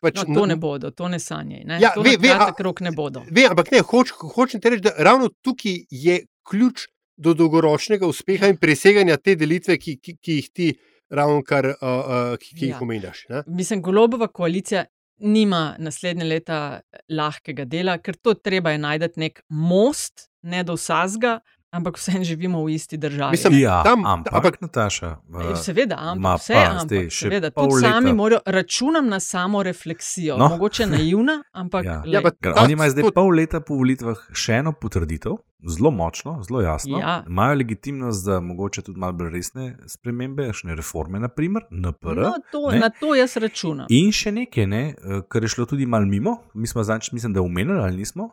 Pač 0.02 0.16
No, 0.18 0.34
to 0.34 0.46
ne 0.46 0.56
bodo, 0.56 0.90
to 0.90 1.08
ne 1.08 1.18
sanjaj. 1.18 1.62
Ne? 1.64 1.76
Ja, 1.78 1.92
to 1.94 2.02
ve- 2.02 2.16
ve, 2.18 2.28
a- 2.28 2.38
kratek 2.38 2.60
rok 2.60 2.80
ne 2.80 2.90
bodo. 2.92 3.22
Ve, 3.30 3.44
ampak 3.46 3.70
ne, 3.70 3.80
hoč, 3.80 4.10
hočem 4.10 4.60
ti 4.60 4.68
reči, 4.68 4.82
da 4.82 4.92
ravno 4.98 5.28
tukaj 5.40 5.76
je 5.88 6.16
ključ 6.42 6.88
do 7.16 7.34
dolgoročnega 7.34 8.06
uspeha 8.06 8.48
in 8.48 8.56
preseganja 8.56 9.16
te 9.16 9.36
delitve, 9.36 9.76
ki, 9.78 9.96
ki, 9.96 10.16
ki 10.18 10.32
jih 10.34 10.48
ti 10.50 10.66
ravno 11.08 11.42
kar 11.42 11.66
uh, 11.66 11.76
uh, 11.76 12.34
ki, 12.36 12.54
ki 12.56 12.64
Ja. 12.64 12.68
jih 12.68 12.82
omenjaš. 12.82 13.24
ne. 13.28 13.42
Mislim, 13.48 13.82
golobova 13.82 14.26
koalicija 14.28 14.84
nima 15.18 15.76
naslednje 15.78 16.24
leta 16.24 16.80
lahkega 17.08 17.64
dela, 17.64 17.98
ker 17.98 18.16
to 18.16 18.34
treba 18.34 18.72
je 18.72 18.78
najti 18.78 19.20
nek 19.20 19.42
most, 19.48 20.26
ne 20.42 20.64
do 20.64 20.74
vsazga, 20.74 21.38
ampak 21.72 21.96
vsem 21.96 22.20
živimo 22.22 22.60
v 22.60 22.68
isti 22.70 22.96
državi. 22.96 23.30
Mislim, 23.30 23.58
Ja, 23.58 23.82
tam- 23.82 24.04
ampak, 24.06 24.32
ampak- 24.34 24.60
Nataša. 24.60 25.16
Uh, 25.26 25.56
Seveda, 25.56 25.96
ampak 25.98 26.38
vse, 26.38 26.52
pa 26.54 26.60
ampak, 26.62 26.82
zdaj 26.82 27.04
seveda, 27.10 27.48
tudi 27.50 27.80
sami 27.80 28.04
leta. 28.04 28.14
morajo, 28.14 28.40
računam 28.46 29.08
na 29.08 29.20
samo 29.20 29.62
refleksijo, 29.62 30.36
No. 30.36 30.48
mogoče 30.48 30.86
naivna, 30.86 31.42
ampak 31.52 31.84
Ja. 31.84 32.00
glej, 32.00 32.12
Ja, 32.14 32.20
Ker 32.32 32.52
ta- 32.52 32.62
oni 32.62 32.72
imajo 32.72 32.90
zdaj 32.90 33.02
to- 33.02 33.12
pol 33.12 33.28
leta 33.30 33.60
po 33.60 33.74
volitvah 33.74 34.16
še 34.32 34.52
eno 34.54 34.72
potrditev, 34.74 35.32
zelo 35.66 35.90
močno, 35.92 36.42
zelo 36.42 36.60
jasno. 36.60 36.98
Ja. 36.98 37.24
Imajo 37.26 37.54
legitimnost 37.56 38.20
za 38.20 38.40
mogoče 38.40 38.82
tudi 38.82 38.98
malo 38.98 39.12
bolj 39.14 39.30
resne 39.30 39.64
spremembe, 39.86 40.46
kakšne 40.46 40.74
reforme, 40.74 41.18
naprimer 41.18 41.62
NPR. 41.72 42.16
no, 42.18 42.34
to, 42.52 42.70
ne. 42.70 42.78
na 42.78 42.90
to 42.90 43.14
jaz 43.14 43.36
računam. 43.36 43.86
In 43.90 44.12
še 44.12 44.30
nekaj, 44.30 44.66
ne, 44.66 44.82
eh, 44.94 45.20
kar 45.24 45.42
je 45.42 45.48
šlo 45.48 45.64
tudi 45.64 45.86
malo 45.86 46.04
mimo, 46.06 46.38
mi 46.54 46.66
smo 46.66 46.82
zadnjič, 46.82 47.12
mislim, 47.12 47.32
da 47.32 47.40
omenili 47.40 47.80
ali 47.80 47.96
nismo. 47.96 48.30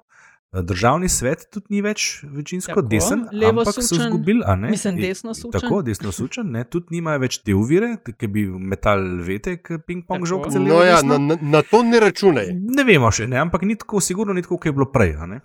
Eh, 0.54 0.62
Državni 0.62 1.10
svet 1.10 1.48
tudi 1.52 1.66
ni 1.70 1.82
več 1.82 2.24
večinsko 2.26 2.74
Tako, 2.74 2.82
desen, 2.82 3.28
levo 3.32 3.62
ampak 3.62 3.74
so 3.74 3.82
sučen, 3.82 4.06
izgubili. 4.06 4.42
a 4.46 4.56
ne? 4.56 4.70
mislim, 4.70 4.96
In- 4.96 5.02
desno 5.02 5.34
sučen. 5.34 5.62
Tako, 5.62 5.82
desno 5.82 6.12
sučen, 6.12 6.52
ne, 6.52 6.64
tudi 6.64 6.86
nimajo 6.92 7.20
več 7.20 7.38
te 7.38 7.54
uvire, 7.54 7.98
ki 8.18 8.28
bi 8.28 8.46
metal 8.46 9.00
vete, 9.20 9.58
ping-pong 9.88 10.26
žogice. 10.26 10.60
No, 10.60 10.66
levo, 10.66 10.84
ja, 10.84 10.96
desno. 10.96 11.18
na, 11.18 11.36
na, 11.36 11.42
na 11.42 11.62
to 11.62 11.84
ne 11.84 12.00
računaj. 12.00 12.48
Ne 12.54 12.84
vemo 12.84 13.12
še, 13.12 13.28
ne, 13.28 13.38
ampak 13.38 13.62
ni 13.62 13.76
tako, 13.76 14.02
sigurno 14.02 14.34
ni 14.34 14.42
tako, 14.42 14.58
kot 14.58 14.66
je 14.66 14.72
bilo 14.72 14.86
prej. 14.86 15.16
a 15.16 15.26
ne. 15.26 15.40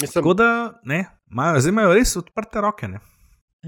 Mislim, 0.00 0.12
Tako 0.14 0.34
da, 0.34 0.48
ne, 0.84 1.06
imajo, 1.30 1.60
zdaj 1.60 1.72
imajo 1.72 1.94
res 1.94 2.16
odprte 2.16 2.60
roke. 2.60 2.88
Ne. 2.88 2.98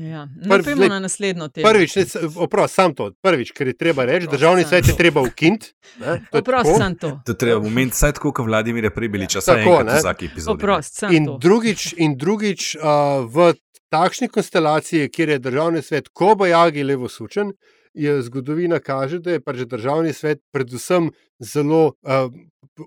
Ja. 0.00 0.28
No, 0.36 0.58
pojmo 0.58 0.76
glej, 0.76 0.88
na 0.88 1.00
naslednjo 1.00 1.48
temo. 1.48 1.64
Prvič, 1.64 1.96
ne, 1.96 2.02
s- 2.04 2.16
oprost, 2.36 2.74
sam 2.74 2.94
to, 2.94 3.10
prvič, 3.18 3.50
ker 3.50 3.66
je 3.66 3.74
treba 3.74 4.04
reči, 4.04 4.28
državni 4.28 4.62
sam. 4.62 4.68
svet 4.70 4.86
je 4.86 4.94
treba 4.94 5.20
ukiniti. 5.20 5.72
ne, 6.00 6.20
to 6.22 6.36
je 6.36 6.40
Oprost, 6.40 6.70
sem 6.76 6.94
to. 6.94 7.10
To 7.20 7.32
je 7.32 7.38
treba 7.38 7.58
omeniti, 7.60 7.96
saj 7.96 8.12
tako, 8.12 8.32
kot 8.32 8.46
Vladimir 8.46 8.84
je 8.84 8.90
prej 8.90 9.08
bili 9.08 9.26
časa, 9.26 9.54
Tako, 9.54 9.70
enkrat 9.72 9.86
ne. 9.86 9.98
vsaki 9.98 10.24
epizodi. 10.26 10.54
Oprost, 10.54 10.94
sem 10.94 11.12
In 11.12 11.26
to. 11.26 11.38
drugič, 11.38 11.94
in 11.98 12.14
drugič 12.16 12.76
uh, 12.76 12.82
v 13.26 13.54
takšni 13.88 14.28
konstelaciji, 14.28 15.08
kjer 15.08 15.28
je 15.28 15.38
državni 15.40 15.82
svet, 15.82 16.08
ko 16.10 16.34
bo 16.34 16.46
jagi 16.46 16.84
levo 16.84 17.08
sučen, 17.08 17.50
je 17.92 18.22
zgodovina 18.22 18.78
kaže, 18.80 19.18
da 19.18 19.30
je 19.30 19.40
pač 19.40 19.64
državni 19.66 20.12
svet 20.12 20.38
predvsem 20.52 21.10
zelo, 21.40 21.94
uh, 22.02 22.30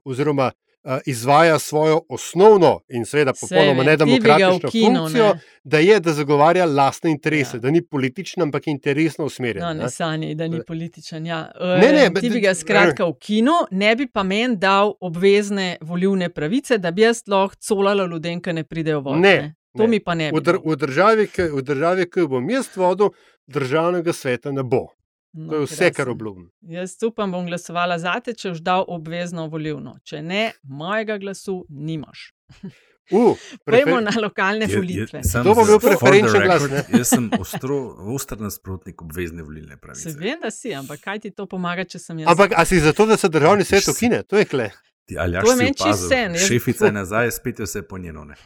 oziroma 0.05 0.51
izvaja 1.05 1.59
svojo 1.59 2.01
osnovno 2.09 2.79
in 2.89 3.05
seveda 3.05 3.33
popolnoma 3.33 3.83
nedemokratično 3.83 4.59
ukinil, 4.65 4.97
funkcijo, 4.97 5.25
ne. 5.25 5.39
da 5.63 5.79
je, 5.79 5.99
da 5.99 6.13
zagovarja 6.13 6.65
lastne 6.65 7.11
interese, 7.11 7.57
Ja. 7.57 7.59
da 7.59 7.69
ni 7.69 7.81
političen, 7.83 8.43
ampak 8.43 8.67
interesno 8.67 9.25
usmerjen. 9.25 9.63
No, 9.63 9.73
ne. 9.73 9.83
ne 9.83 9.89
sanjaj, 9.89 10.35
da 10.35 10.47
ni 10.47 10.59
političen. 10.63 11.25
Ja. 11.25 11.51
Ne, 11.61 11.91
ne, 11.91 12.05
Eh, 12.05 12.09
bet- 12.09 12.21
ti 12.21 12.29
bi 12.29 12.39
ga 12.39 12.53
skratka 12.53 13.05
ukinil, 13.05 13.53
ne 13.71 13.95
bi 13.95 14.07
pa 14.07 14.23
meni 14.23 14.57
dal 14.57 14.93
obvezne 15.01 15.77
volilne 15.81 16.29
pravice, 16.29 16.77
da 16.77 16.91
bi 16.91 17.01
jaz 17.01 17.21
lahko 17.27 17.55
colala 17.57 18.05
ljudem, 18.05 18.41
ki 18.41 18.53
ne 18.53 18.63
pridejo 18.63 18.99
voditi. 18.99 19.21
Ne, 19.21 19.53
To 19.71 19.83
ne. 19.83 19.87
mi 19.87 19.99
pa 19.99 20.15
ne 20.15 20.31
bi. 20.31 20.37
V, 20.37 20.41
dr 20.41 20.51
dal. 20.53 20.61
v 20.65 20.75
državi, 20.77 21.27
ki, 21.27 21.41
v 21.43 21.61
državi, 21.63 22.05
ki 22.05 22.19
jo 22.19 22.27
bom 22.27 22.49
jaz 22.49 22.67
vodil, 22.75 23.09
državnega 23.47 24.13
sveta 24.13 24.51
ne 24.51 24.63
bo. 24.63 24.87
No, 25.33 25.49
To 25.49 25.55
je 25.55 25.65
vse, 25.65 25.77
kar 25.77 25.91
krasno. 25.95 26.11
obljubim. 26.11 26.49
Jaz 26.61 26.97
upam, 27.03 27.31
bom 27.31 27.45
glasovala 27.45 27.95
za 27.97 28.19
te, 28.19 28.33
če 28.33 28.49
boš 28.49 28.59
dal 28.61 28.85
obvezno 28.87 29.47
volilno. 29.47 29.97
Če 30.03 30.21
ne, 30.21 30.41
mojega 30.63 31.17
glasu 31.17 31.65
nimaš. 31.69 32.33
Uh, 33.11 33.37
Pojmo 33.65 33.65
prefer- 33.65 34.03
na 34.03 34.11
lokalne 34.17 34.65
Je- 34.65 34.69
je- 34.69 34.77
volitve. 34.77 35.23
samo 35.23 35.43
Kdo 35.43 35.53
bo 35.53 35.65
bil 35.65 35.79
preferenčen 35.79 36.41
glas, 36.41 36.63
Jaz 36.89 37.07
sem 37.07 37.29
ostro, 37.39 37.77
ostr 38.09 38.39
nasprotnik 38.39 39.01
obvezne 39.01 39.43
volilne 39.43 39.77
pravice. 39.77 40.11
Se 40.11 40.17
vem, 40.17 40.39
da 40.39 40.51
si, 40.51 40.73
ampak 40.73 40.99
kaj 40.99 41.19
ti 41.19 41.31
to 41.31 41.45
pomaga, 41.45 41.83
če 41.85 41.99
sem 41.99 42.19
jaz? 42.19 42.27
Ampak 42.27 42.51
a 42.53 42.65
si 42.65 42.79
zato, 42.79 43.05
da 43.05 43.17
se 43.17 43.29
državni 43.29 43.63
svet 43.63 43.87
ukine? 43.87 44.23
To 44.23 44.37
je 44.37 44.45
kle. 44.45 44.69
Ali 45.17 45.37
To 45.41 45.51
je 45.51 45.57
meni 45.57 45.73
čisto 45.73 45.91
vseeno, 45.91 46.35
jaz- 46.35 46.47
Šefica 46.47 46.85
je 46.85 46.91
nazaj, 46.91 47.31
spet 47.31 47.59
je 47.59 47.65
vse 47.65 47.81
po 47.81 47.97
njeno. 47.97 48.25
Ne. 48.25 48.35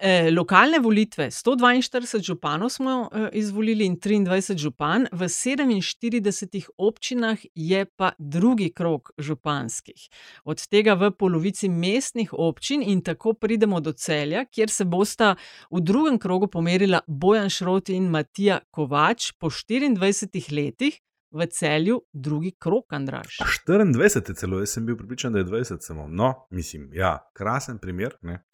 Eh, 0.00 0.30
lokalne 0.30 0.78
volitve, 0.78 1.26
142 1.26 2.22
županov 2.22 2.68
smo 2.68 3.08
eh, 3.12 3.28
izvolili 3.32 3.84
in 3.84 3.96
23 3.96 4.56
župan, 4.56 5.06
v 5.12 5.22
47 5.22 6.68
občinah 6.78 7.38
je 7.54 7.84
pa 7.86 8.12
drugi 8.18 8.70
krok 8.70 9.10
županskih. 9.18 10.08
Od 10.44 10.66
tega 10.66 10.94
v 10.94 11.10
polovici 11.10 11.68
mestnih 11.68 12.30
občin 12.32 12.82
in 12.82 13.02
tako 13.02 13.32
pridemo 13.32 13.80
do 13.80 13.92
celja, 13.92 14.44
kjer 14.44 14.70
se 14.70 14.84
bosta 14.84 15.34
v 15.70 15.80
drugem 15.80 16.18
krogu 16.18 16.46
pomerila 16.46 17.00
Bojan 17.06 17.50
Šroti 17.50 17.94
in 17.94 18.08
Matija 18.08 18.58
Kovač 18.70 19.32
po 19.38 19.50
24 19.50 20.52
letih. 20.52 21.00
V 21.30 21.46
celju 21.46 22.00
drugi 22.12 22.50
krok, 22.58 22.92
Andraš. 22.92 23.38
24 23.66 24.28
je 24.30 24.34
celo, 24.34 24.58
jaz 24.58 24.70
sem 24.70 24.86
bil 24.86 24.96
pripričan, 24.96 25.32
da 25.32 25.38
je 25.38 25.44
20 25.44 25.80
samo. 25.80 26.06
No, 26.08 26.46
mislim, 26.50 26.90
ja, 26.92 27.30
krasen 27.32 27.78
primer. 27.78 28.14
Ne. 28.22 28.44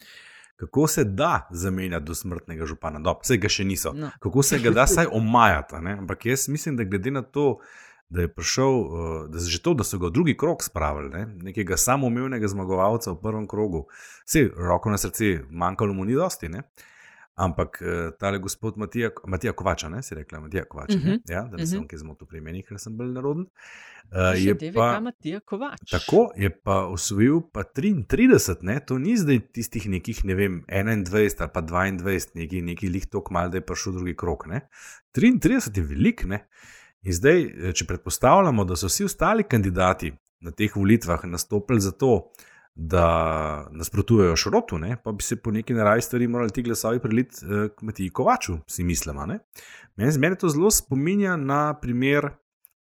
Kako 0.57 0.87
se 0.87 1.05
da 1.05 1.49
zamenjati 1.51 2.05
do 2.05 2.15
smrtnega 2.15 2.67
župana? 2.67 2.99
No, 2.99 3.19
vse 3.23 3.37
ga 3.37 3.49
še 3.49 3.65
niso. 3.65 3.93
No. 3.95 4.11
Kako 4.21 4.43
se 4.43 4.59
ga 4.59 4.71
da 4.71 4.87
saj 4.97 5.07
omajati? 5.13 5.77
Ampak 5.99 6.27
jaz 6.27 6.49
mislim, 6.49 6.77
da 6.77 6.85
glede 6.85 7.11
na 7.11 7.23
to, 7.23 7.59
da 8.09 8.21
je 8.21 8.35
prišel, 8.35 8.81
uh, 8.81 9.29
da, 9.31 9.39
že 9.39 9.63
to, 9.63 9.75
da 9.75 9.85
so 9.85 9.99
ga 9.99 10.11
v 10.11 10.15
drugi 10.15 10.37
krog 10.37 10.63
spravili, 10.63 11.11
ne? 11.11 11.27
nekega 11.51 11.77
samoumevnega 11.77 12.49
zmagovalca 12.49 13.13
v 13.13 13.21
prvem 13.23 13.47
krogu, 13.51 13.87
vse 14.27 14.49
roko 14.57 14.91
na 14.91 14.99
srce, 14.99 15.41
manjkalo 15.51 15.95
mu 15.95 16.05
ni 16.05 16.15
dosti. 16.15 16.49
Ne? 16.49 16.63
Ampak 17.35 17.83
uh, 17.83 18.12
tale 18.18 18.38
gospod 18.38 18.77
Matija, 18.79 19.11
Matija 19.27 19.53
Kovača, 19.53 19.88
ne 19.88 20.03
si 20.03 20.14
rekla, 20.14 20.40
Matija 20.40 20.64
Kovača, 20.64 20.99
uh 20.99 21.05
-huh. 21.05 21.20
ja, 21.29 21.42
da 21.42 21.57
ne 21.57 21.66
sem 21.66 21.79
Mhm. 21.79 21.87
kaj 21.87 21.99
zmotil 21.99 22.27
pri 22.27 22.38
imenih, 22.38 22.64
ker 22.68 22.79
sem 22.79 22.97
bolj 22.97 23.12
naroden. 23.12 23.47
Uh, 24.12 24.44
je 24.47 24.55
DVK 24.55 24.75
pa, 24.75 25.01
Matija 25.01 25.40
Kovač. 25.40 25.90
tako 25.90 26.31
je 26.37 26.51
pa 26.62 26.87
osvojil 26.87 27.40
pa 27.53 27.62
33, 27.64 28.62
ne? 28.62 28.81
to 28.87 28.99
ni 28.99 29.16
zdaj 29.16 29.40
tistih 29.53 29.88
nekih, 29.88 30.25
ne 30.25 30.35
vem, 30.35 30.64
21 30.68 31.40
ali 31.40 31.51
pa 31.55 31.62
22, 31.62 32.27
neki, 32.35 32.62
neki 32.62 32.88
lih 32.88 33.07
tok 33.07 33.31
mal, 33.31 33.51
da 33.51 33.57
je 33.57 33.66
prišel 33.66 33.92
drugi 33.92 34.16
krok. 34.16 34.47
Ne? 34.47 34.61
33 35.14 35.77
je 35.77 35.83
velik, 35.83 36.25
ne. 36.25 36.47
In 37.03 37.12
zdaj, 37.12 37.42
eh, 37.42 37.73
če 37.73 37.85
predpostavljamo, 37.85 38.64
da 38.64 38.77
so 38.77 38.87
vsi 38.87 39.05
ostali 39.05 39.42
kandidati 39.42 40.12
na 40.40 40.51
teh 40.51 40.77
volitvah 40.77 41.25
nastopili 41.25 41.81
zato, 41.81 42.31
da 42.75 43.69
nasprotujejo 43.71 44.37
šrotu, 44.37 44.79
ne, 44.79 44.97
pa 45.05 45.13
bi 45.13 45.23
se 45.23 45.37
po 45.37 45.51
neki 45.51 45.75
naravi 45.75 46.03
stvari 46.03 46.29
morali 46.29 46.51
ti 46.51 46.63
glasovi 46.63 46.99
preliti 46.99 47.45
eh, 47.45 47.69
k 47.69 47.83
Matiji 47.83 48.11
Kovaču, 48.11 48.57
si 48.67 48.85
mislimo. 48.85 49.27
ne. 49.27 49.39
Meni 49.97 50.19
meni 50.19 50.39
to 50.39 50.49
zelo 50.49 50.71
spominja 50.71 51.37
na 51.37 51.75
primer 51.81 52.31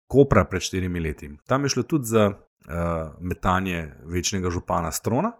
Kopra 0.07 0.45
pred 0.45 0.61
štirimi 0.61 0.99
leti. 0.99 1.29
Tam 1.47 1.63
je 1.63 1.69
šlo 1.69 1.83
tudi 1.83 2.05
za 2.05 2.27
uh, 2.27 2.33
metanje 3.19 3.93
večnega 4.05 4.49
župana 4.49 4.91
Strona. 4.91 5.31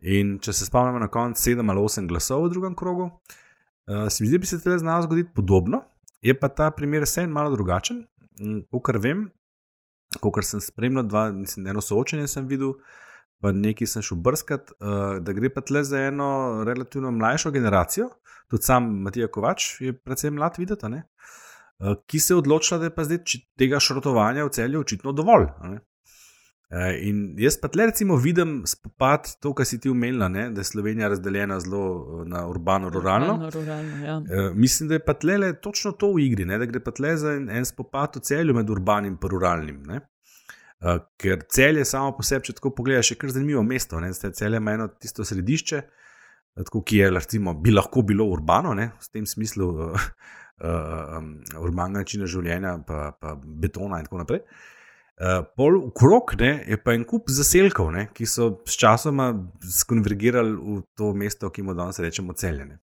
In 0.00 0.36
če 0.38 0.52
se 0.52 0.66
spomnimo 0.66 0.98
na 0.98 1.08
konec 1.08 1.40
sedem 1.40 1.70
ali 1.70 1.80
osem 1.80 2.06
glasov 2.06 2.44
v 2.44 2.50
drugem 2.52 2.74
krogu, 2.76 3.08
uh, 3.08 4.06
se 4.08 4.22
mi 4.22 4.28
zdi, 4.28 4.36
da 4.38 4.42
bi 4.42 4.46
se 4.46 4.58
tukaj 4.62 4.78
znalo 4.78 5.02
zgoditi 5.02 5.32
podobno. 5.34 5.82
Je 6.22 6.34
pa 6.38 6.48
ta 6.48 6.70
primer 6.70 7.02
vseeno 7.02 7.32
malo 7.32 7.50
drugačen. 7.50 8.04
Kot 8.70 9.00
vem, 9.02 9.26
kot 10.20 10.44
sem 10.44 10.60
spremljal, 10.60 11.06
dva, 11.08 11.30
mislim, 11.32 11.66
eno 11.66 11.80
soočenje 11.80 12.28
sem 12.28 12.46
videl, 12.46 12.74
pa 13.40 13.52
nekaj 13.52 13.90
sem 13.90 14.02
šel 14.02 14.20
brskat, 14.24 14.72
uh, 14.80 15.18
da 15.22 15.34
gre 15.36 15.50
pa 15.52 15.60
tle 15.60 15.84
za 15.84 16.06
eno 16.08 16.28
relativno 16.66 17.10
mlajšo 17.10 17.50
generacijo. 17.50 18.08
Tudi 18.50 18.62
sam 18.62 18.88
Matija 19.02 19.28
Kovač 19.32 19.80
je 19.80 19.92
predvsem 19.92 20.34
mlad 20.34 20.58
videti, 20.58 20.88
ne? 20.88 21.02
Uh, 21.78 21.98
ki 22.06 22.20
se 22.20 22.32
je 22.34 22.38
odločila, 22.38 22.78
da 22.80 22.88
je 22.88 22.94
pa 22.94 23.04
zdaj 23.04 23.18
tega 23.58 23.80
šrotovanja 23.80 24.46
v 24.46 24.54
celju 24.56 24.80
očitno 24.80 25.12
dovolj. 25.12 25.50
Eh, 26.70 26.98
In 27.06 27.36
jaz 27.38 27.54
pa 27.62 27.68
tle 27.70 27.86
recimo 27.86 28.16
vidim 28.18 28.62
spopad, 28.66 29.28
to, 29.40 29.52
kar 29.54 29.66
si 29.66 29.78
ti 29.80 29.90
umenila, 29.90 30.26
ne, 30.28 30.48
da 30.50 30.60
je 30.60 30.64
Slovenija 30.64 31.08
razdeljena 31.08 31.60
zelo 31.62 32.24
na 32.26 32.42
urbano-ruralno. 32.50 33.36
Ruralno, 33.36 33.50
ruralno, 33.54 34.06
ja. 34.06 34.16
Eh, 34.30 34.50
Mislim, 34.54 34.88
da 34.88 34.98
je 34.98 35.04
pa 35.04 35.14
tle 35.14 35.38
le 35.38 35.52
točno 35.60 35.92
to 35.92 36.10
v 36.12 36.24
igri, 36.26 36.44
ne? 36.44 36.58
da 36.58 36.66
gre 36.66 36.82
pa 36.82 36.90
tle 36.90 37.16
za 37.16 37.36
en, 37.38 37.46
en 37.50 37.64
spopad 37.64 38.18
v 38.18 38.24
celju 38.26 38.54
med 38.54 38.70
urbanim 38.70 39.14
in 39.14 39.28
ruralnim. 39.30 39.82
Ne? 39.86 40.00
Uh, 40.84 40.98
ker 41.16 41.40
cel 41.48 41.80
je 41.80 41.86
samo 41.88 42.12
po 42.16 42.24
sebi, 42.26 42.44
če 42.50 42.58
tako 42.58 42.74
pogledaš, 42.76 43.14
je 43.14 43.18
kar 43.20 43.32
zanimivo 43.32 43.62
mesto. 43.64 44.00
Cel 44.12 44.58
ima 44.58 44.74
eno 44.76 44.88
tisto 45.00 45.24
središče, 45.24 45.78
eh, 45.80 46.62
tako, 46.62 46.82
ki 46.84 47.00
je 47.00 47.10
recimo, 47.14 47.54
bi 47.56 47.72
lahko 47.72 48.04
bilo 48.04 48.28
urbano, 48.28 48.74
ne? 48.76 48.90
v 49.00 49.12
tem 49.12 49.26
smislu 49.26 49.68
uh, 49.72 50.08
uh, 50.60 51.16
um, 51.18 51.30
urbanega 51.62 52.04
načina 52.04 52.28
življenja, 52.28 52.76
pa, 52.86 53.10
pa 53.20 53.36
betona 53.40 54.02
in 54.02 54.08
tako 54.08 54.20
naprej. 54.20 54.44
Uh, 55.16 55.40
pol 55.56 55.78
okrog 55.80 56.34
ne, 56.42 56.52
je 56.68 56.76
pa 56.76 56.92
en 56.92 57.06
kup 57.08 57.32
zaselkov, 57.32 57.88
ne, 57.94 58.10
ki 58.12 58.28
so 58.28 58.50
sčasoma 58.68 59.30
skonvergirali 59.64 60.52
v 60.52 60.82
to 60.92 61.14
mesto, 61.16 61.48
ki 61.48 61.64
mu 61.64 61.72
danes 61.78 62.02
rečemo 62.04 62.36
celjene. 62.36 62.82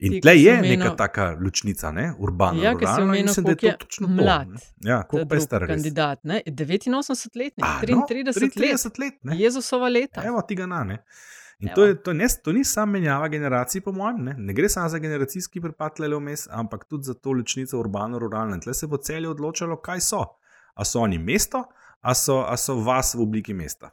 In 0.00 0.20
tle 0.20 0.32
ki 0.32 0.44
je 0.44 0.52
omenil- 0.52 0.78
neka 0.78 0.96
taka 0.96 1.36
ločnica, 1.40 1.90
ne, 1.92 2.12
urbana. 2.18 2.62
Ja, 2.62 2.72
ker 2.78 2.88
si 2.88 3.02
omenil, 3.02 3.24
mislim, 3.24 3.44
da 3.44 3.50
je 3.50 3.56
to 3.56 3.76
točno 3.84 4.08
mlad 4.08 4.46
to. 4.46 4.52
ne. 4.52 4.58
Ja, 4.90 5.02
pa 5.28 5.34
je 5.34 5.40
star 5.40 5.66
kandidat, 5.66 6.24
ne? 6.24 6.42
89-letnik, 6.46 7.64
A, 7.64 7.80
no, 7.88 8.06
33 8.10 8.40
let. 8.42 8.78
33 8.80 9.00
let. 9.24 9.38
Jezusova 9.40 9.88
leta. 9.88 10.22
Evo, 10.24 10.42
tega 10.42 10.66
na 10.66 10.84
ne. 10.84 11.04
In 11.60 11.68
Evo. 11.68 11.74
to, 11.74 11.84
je, 11.84 12.02
to, 12.02 12.12
ne, 12.12 12.26
to 12.44 12.52
ni 12.52 12.64
samo 12.64 12.92
menjava 12.92 13.28
generacij, 13.28 13.80
po 13.80 13.92
mojem, 13.92 14.24
ne, 14.24 14.34
ne 14.38 14.52
gre 14.52 14.68
samo 14.68 14.88
za 14.88 14.98
generacijski 14.98 15.60
prepad 15.60 16.00
le 16.00 16.08
vmes, 16.08 16.48
ampak 16.50 16.84
tudi 16.84 17.04
za 17.04 17.14
to 17.14 17.32
ločnico 17.32 17.78
urbano-ruralno. 17.78 18.60
Tle 18.60 18.74
se 18.74 18.86
bo 18.86 18.96
celje 18.96 19.28
odločalo, 19.28 19.76
kaj 19.76 20.00
so. 20.00 20.24
A 20.74 20.84
so 20.84 21.00
oni 21.00 21.18
mesto, 21.18 21.64
a 22.00 22.14
so, 22.14 22.44
a 22.48 22.56
so 22.56 22.74
vas 22.74 23.14
v 23.14 23.20
obliki 23.20 23.54
mesta. 23.54 23.90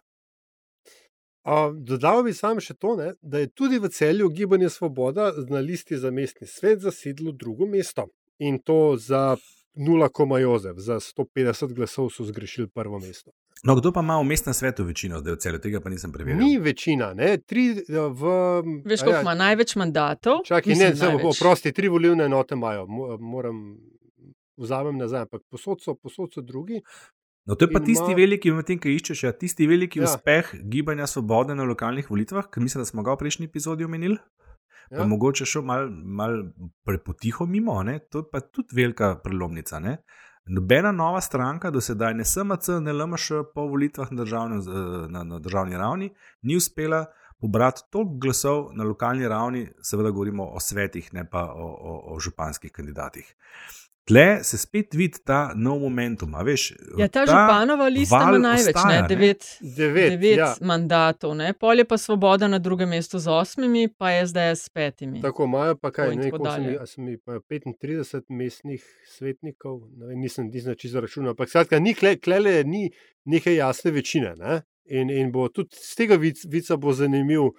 A, 1.47 1.71
dodal 1.71 2.25
bi 2.27 2.33
sam 2.35 2.59
še 2.59 2.73
to, 2.75 2.97
ne, 2.99 3.13
da 3.21 3.39
je 3.39 3.47
tudi 3.47 3.79
v 3.79 3.87
celju 3.87 4.27
Gibanje 4.29 4.69
Svoboda 4.69 5.31
na 5.47 5.59
listi 5.59 5.95
za 5.97 6.11
mestni 6.11 6.47
svet 6.47 6.83
zasedlo 6.83 7.31
drugo 7.31 7.65
mesto. 7.65 8.09
In 8.39 8.59
to 8.59 8.97
za 8.99 9.37
0, 9.77 10.39
Jozef, 10.41 10.75
za 10.77 10.99
150 10.99 11.73
glasov 11.73 12.09
so 12.11 12.25
zgrešili 12.27 12.67
prvo 12.67 12.99
mesto. 12.99 13.31
No, 13.63 13.75
kdo 13.75 13.91
pa 13.91 14.03
ima 14.03 14.19
v 14.19 14.23
mestnem 14.23 14.53
svetu 14.53 14.83
večino, 14.83 15.19
zdaj 15.19 15.33
v 15.33 15.37
celju, 15.37 15.59
tega 15.59 15.81
pa 15.81 15.89
nisem 15.89 16.11
preveril. 16.11 16.37
Ni 16.37 16.57
večina, 16.57 17.13
ne, 17.13 17.37
tri 17.37 17.69
eh, 17.71 17.83
v. 17.89 18.21
Veš, 18.85 19.01
a 19.01 19.05
koliko 19.05 19.21
ima 19.21 19.35
največ 19.35 19.75
mandatov? 19.75 20.43
Čakaj, 20.45 20.69
Mislim, 20.69 20.89
ne, 20.89 21.07
največ. 21.07 21.25
oprosti, 21.31 21.71
tri 21.71 21.87
volilne 21.87 22.25
enote 22.25 22.55
imajo, 22.55 22.85
mo- 22.85 23.17
moram. 23.19 23.77
Vzamem 24.57 24.97
nazaj, 24.97 25.27
ampak 25.27 25.43
posod 25.53 25.83
so, 25.85 25.93
posod 25.93 26.33
so 26.33 26.41
drugi. 26.41 26.81
No, 27.47 27.55
to 27.55 27.65
je 27.65 27.71
pa 27.71 27.79
tisti 27.81 28.03
ima- 28.05 28.17
veliki, 28.17 28.51
medtem 28.51 28.77
ko 28.77 28.89
iščeš, 28.89 29.23
ja, 29.23 29.31
tisti 29.33 29.67
veliki 29.67 29.99
Ja. 29.99 30.03
uspeh 30.05 30.49
gibanja 30.63 31.07
svobode 31.07 31.55
na 31.55 31.63
lokalnih 31.63 32.09
volitvah, 32.09 32.45
ker 32.45 32.59
mislim, 32.59 32.81
da 32.81 32.85
smo 32.85 33.03
ga 33.03 33.13
v 33.13 33.17
prejšnji 33.17 33.45
epizodi 33.45 33.85
omenili. 33.85 34.17
Ja. 34.91 35.03
Mogoče 35.05 35.45
šel 35.45 35.61
malo 35.63 35.87
mal 35.89 36.35
prepotiho 36.85 37.45
mimo, 37.45 37.83
ne? 37.83 37.99
to 38.01 38.19
je 38.19 38.23
pa 38.31 38.39
tudi 38.41 38.67
velika 38.73 39.15
prelomnica. 39.17 39.79
Ne? 39.79 39.97
Nobena 40.47 40.91
nova 40.93 41.21
stranka, 41.21 41.69
do 41.69 41.81
sedaj 41.81 42.13
ne 42.13 42.25
SMC, 42.25 42.79
ne 42.79 42.93
LMŠ, 42.93 43.25
po 43.53 43.67
volitvah 43.67 44.11
na, 44.11 44.17
državnem, 44.17 44.61
z- 44.61 44.71
na, 45.09 45.23
na 45.25 45.39
državni 45.39 45.77
ravni, 45.77 46.09
ni 46.41 46.55
uspela 46.55 47.05
pobrati 47.41 47.81
toliko 47.89 48.17
glasov 48.21 48.69
na 48.73 48.83
lokalni 48.83 49.27
ravni, 49.27 49.67
seveda 49.81 50.09
govorimo 50.09 50.45
o 50.45 50.59
svetih, 50.59 51.13
ne 51.13 51.29
pa 51.29 51.45
o, 51.53 51.67
o, 51.67 52.15
o 52.15 52.19
županskih 52.19 52.71
kandidatih. 52.71 53.35
Tle 54.07 54.39
se 54.43 54.57
spet 54.57 54.93
vidi 54.95 55.19
ta 55.25 55.51
nov 55.55 55.81
momentum. 55.81 56.35
a 56.35 56.41
Veš, 56.41 56.73
Ja, 56.97 57.07
ta 57.07 57.25
županova 57.27 57.87
lista 57.91 58.21
ima 58.23 58.37
največ, 58.37 58.75
ostaja, 58.75 59.01
ne, 59.01 59.07
devet, 59.07 59.43
Devet, 59.59 60.11
devet 60.15 60.37
ja. 60.37 60.53
mandatov, 60.61 61.33
ne. 61.35 61.51
pol 61.53 61.79
je 61.79 61.85
pa 61.85 61.97
svoboda 61.97 62.47
na 62.47 62.59
drugem 62.59 62.89
mestu 62.89 63.19
z 63.19 63.27
osmimi, 63.27 63.89
pa 63.97 64.11
je 64.11 64.25
zdaj 64.25 64.55
s 64.55 64.69
petimi. 64.69 65.19
Tako 65.21 65.43
imajo 65.43 65.75
pa 65.75 65.91
kaj, 65.91 66.15
ne 66.15 66.23
vem, 66.23 66.31
sem, 66.31 66.43
dalje. 66.43 66.77
sem 66.87 67.07
jih 67.07 67.19
pa 67.25 67.31
35 67.51 68.23
mestnih 68.29 68.87
svetnikov, 69.17 69.81
ne 69.97 70.07
vem, 70.07 70.23
nisem, 70.23 70.47
nisem 70.47 70.75
čisto 70.79 71.03
računal. 71.03 71.35
Ampak 71.35 71.51
skratka, 71.51 71.79
ni 71.79 71.93
kle, 71.93 72.15
klele 72.15 72.63
ni 72.63 72.87
neke 73.25 73.55
jasne 73.55 73.91
večine. 73.91 74.35
Ne? 74.39 74.61
In, 74.89 75.09
in 75.09 75.31
bo 75.31 75.47
tudi 75.49 75.75
z 75.75 75.95
tega 75.95 76.17
vic, 76.21 76.45
vica 76.47 76.77
bo 76.77 76.93
zanimiv. 76.93 77.51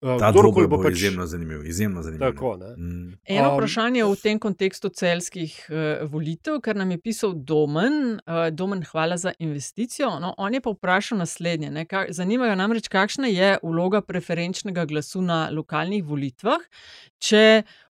Uh, 0.00 0.16
Ta 0.16 0.30
kdorkoli 0.32 0.64
dvoboj 0.64 0.68
bo 0.70 0.78
pač... 0.80 0.94
izjemno 0.96 1.26
zanimiv. 1.28 1.64
Izjemno 1.68 2.02
zanimiv 2.02 2.22
ne. 2.24 2.30
Tako, 2.32 2.54
ne. 2.56 2.70
Mm. 2.76 3.08
Eno 3.24 3.48
Um, 3.50 3.56
vprašanje 3.58 4.04
v 4.04 4.14
tem 4.22 4.38
kontekstu 4.40 4.88
celskih 4.88 5.56
uh, 5.68 6.06
volitev, 6.08 6.56
ker 6.64 6.78
nam 6.80 6.94
je 6.94 6.98
pisal 7.04 7.34
Domen, 7.36 8.16
uh, 8.24 8.48
Domen, 8.48 8.80
hvala 8.88 9.18
za 9.20 9.34
investicijo. 9.38 10.14
No, 10.22 10.32
on 10.38 10.56
je 10.56 10.62
pa 10.64 10.72
vprašal 10.72 11.20
naslednje. 11.20 11.68
Ne, 11.70 11.84
ka, 11.84 12.06
zanimajo 12.08 12.56
namreč, 12.56 12.88
kakšna 12.88 13.28
je 13.28 13.58
vloga 13.62 14.00
preferenčnega 14.00 14.86
glasu 14.88 15.20
na 15.20 15.50
lokalnih 15.52 16.00
volitvah, 16.04 16.64
če 17.20 17.44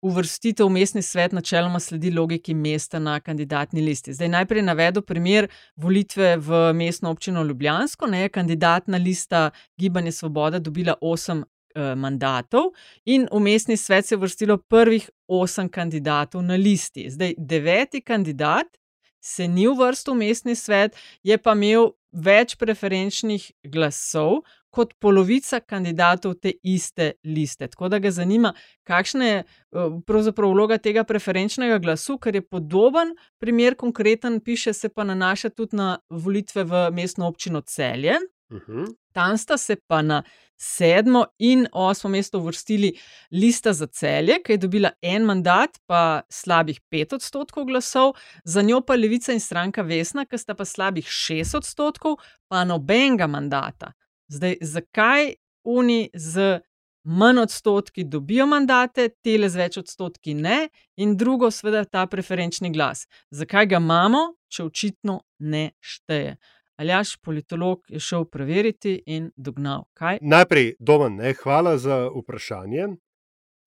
uvrstitev 0.03 0.67
v 0.67 0.75
mestni 0.75 1.01
svet 1.01 1.31
načeloma 1.31 1.79
sledi 1.79 2.11
logiki 2.11 2.53
mesta 2.53 2.99
na 2.99 3.19
kandidatni 3.19 3.81
listi. 3.81 4.13
Zdaj 4.13 4.29
najprej 4.29 4.61
navedel 4.61 5.01
primer 5.01 5.47
volitve 5.75 6.35
v 6.37 6.73
mestno 6.75 7.11
občino 7.11 7.43
Ljubljansko, 7.43 8.07
ne 8.07 8.29
kandidatna 8.29 8.97
lista 8.97 9.49
Gibanje 9.77 10.11
Svoboda 10.11 10.59
dobila 10.59 10.95
osem 11.01 11.43
eh, 11.43 11.95
mandatov 11.95 12.73
in 13.05 13.27
v 13.31 13.39
mestni 13.39 13.77
svet 13.77 14.05
se 14.05 14.15
je 14.15 14.19
vrstilo 14.19 14.57
prvih 14.57 15.09
osem 15.27 15.69
kandidatov 15.69 16.43
na 16.43 16.55
listi. 16.55 17.09
Zdaj, 17.09 17.33
deveti 17.37 18.01
kandidat 18.01 18.67
se 19.21 19.47
ni 19.47 19.67
uvrstil 19.67 20.13
v 20.13 20.17
mestni 20.17 20.55
svet, 20.55 20.97
je 21.23 21.37
pa 21.37 21.55
imel 21.55 21.93
več 22.11 22.57
preferenčnih 22.59 23.51
glasov 23.71 24.43
kot 24.73 24.93
polovica 24.99 25.59
kandidatov 25.59 26.39
te 26.41 26.55
iste 26.63 27.11
liste. 27.23 27.67
Tako 27.67 27.91
da 27.93 27.99
ga 28.01 28.11
zanima, 28.11 28.53
kakšna 28.89 29.27
je 29.27 29.39
eh, 29.39 29.97
pravzaprav 30.07 30.53
vloga 30.55 30.79
tega 30.81 31.03
preferenčnega 31.05 31.77
glasu, 31.83 32.17
ker 32.17 32.35
je 32.35 32.41
podoben 32.41 33.13
primer, 33.41 33.77
konkreten, 33.77 34.39
piše 34.41 34.73
se 34.73 34.89
pa 34.89 35.05
nanaša 35.05 35.53
tudi 35.53 35.77
na 35.77 35.97
volitve 36.09 36.63
v 36.63 36.87
mestno 36.91 37.27
občino 37.27 37.61
Celje. 37.61 38.17
Uh 38.49 38.59
-huh. 38.67 38.87
Tam 39.13 39.37
sta 39.37 39.57
se 39.57 39.75
pa 39.87 40.01
na 40.01 40.23
sedmo 40.57 41.25
in 41.39 41.67
osmo 41.71 42.09
mesto 42.09 42.39
uvrstili 42.39 42.93
lista 43.31 43.73
za 43.73 43.87
celje, 43.87 44.39
ki 44.45 44.53
je 44.53 44.57
dobila 44.57 44.91
en 45.01 45.23
mandat, 45.23 45.79
pa 45.85 46.21
slabih 46.29 46.81
pet 46.89 47.13
odstotkov 47.13 47.65
glasov, 47.65 48.13
za 48.43 48.61
njo 48.61 48.81
pa 48.81 48.95
Levica 48.95 49.33
in 49.33 49.39
stranka 49.39 49.81
Vesna, 49.81 50.25
ki 50.25 50.37
sta 50.37 50.55
pa 50.55 50.65
slabih 50.65 51.07
šest 51.07 51.55
odstotkov, 51.55 52.15
pa 52.47 52.63
nobenega 52.63 53.27
mandata. 53.27 53.91
Zdaj, 54.33 54.57
zakaj 54.61 55.33
oni 55.63 56.09
z 56.13 56.59
manj 57.03 57.39
odstotki 57.43 58.03
dobijo 58.03 58.47
mandate, 58.47 59.09
tele 59.23 59.49
z 59.49 59.59
več 59.59 59.77
odstotki 59.77 60.33
ne, 60.33 60.69
in 60.97 61.13
drugo, 61.19 61.51
seveda, 61.51 61.83
ta 61.85 62.07
preferenčni 62.09 62.71
glas. 62.73 63.05
Zakaj 63.29 63.69
ga 63.75 63.81
imamo, 63.83 64.23
če 64.49 64.65
očitno 64.65 65.19
ne 65.53 65.69
šteje? 65.79 66.37
Aljaš, 66.81 67.17
politolog, 67.21 67.83
je 67.89 68.01
šel 68.01 68.25
preveriti 68.25 68.95
in 69.05 69.29
dognal. 69.37 69.85
Kaj? 69.93 70.23
Najprej, 70.25 70.73
Domen, 70.79 71.19
ne, 71.21 71.35
hvala 71.43 71.77
za 71.77 72.07
vprašanje. 72.09 72.95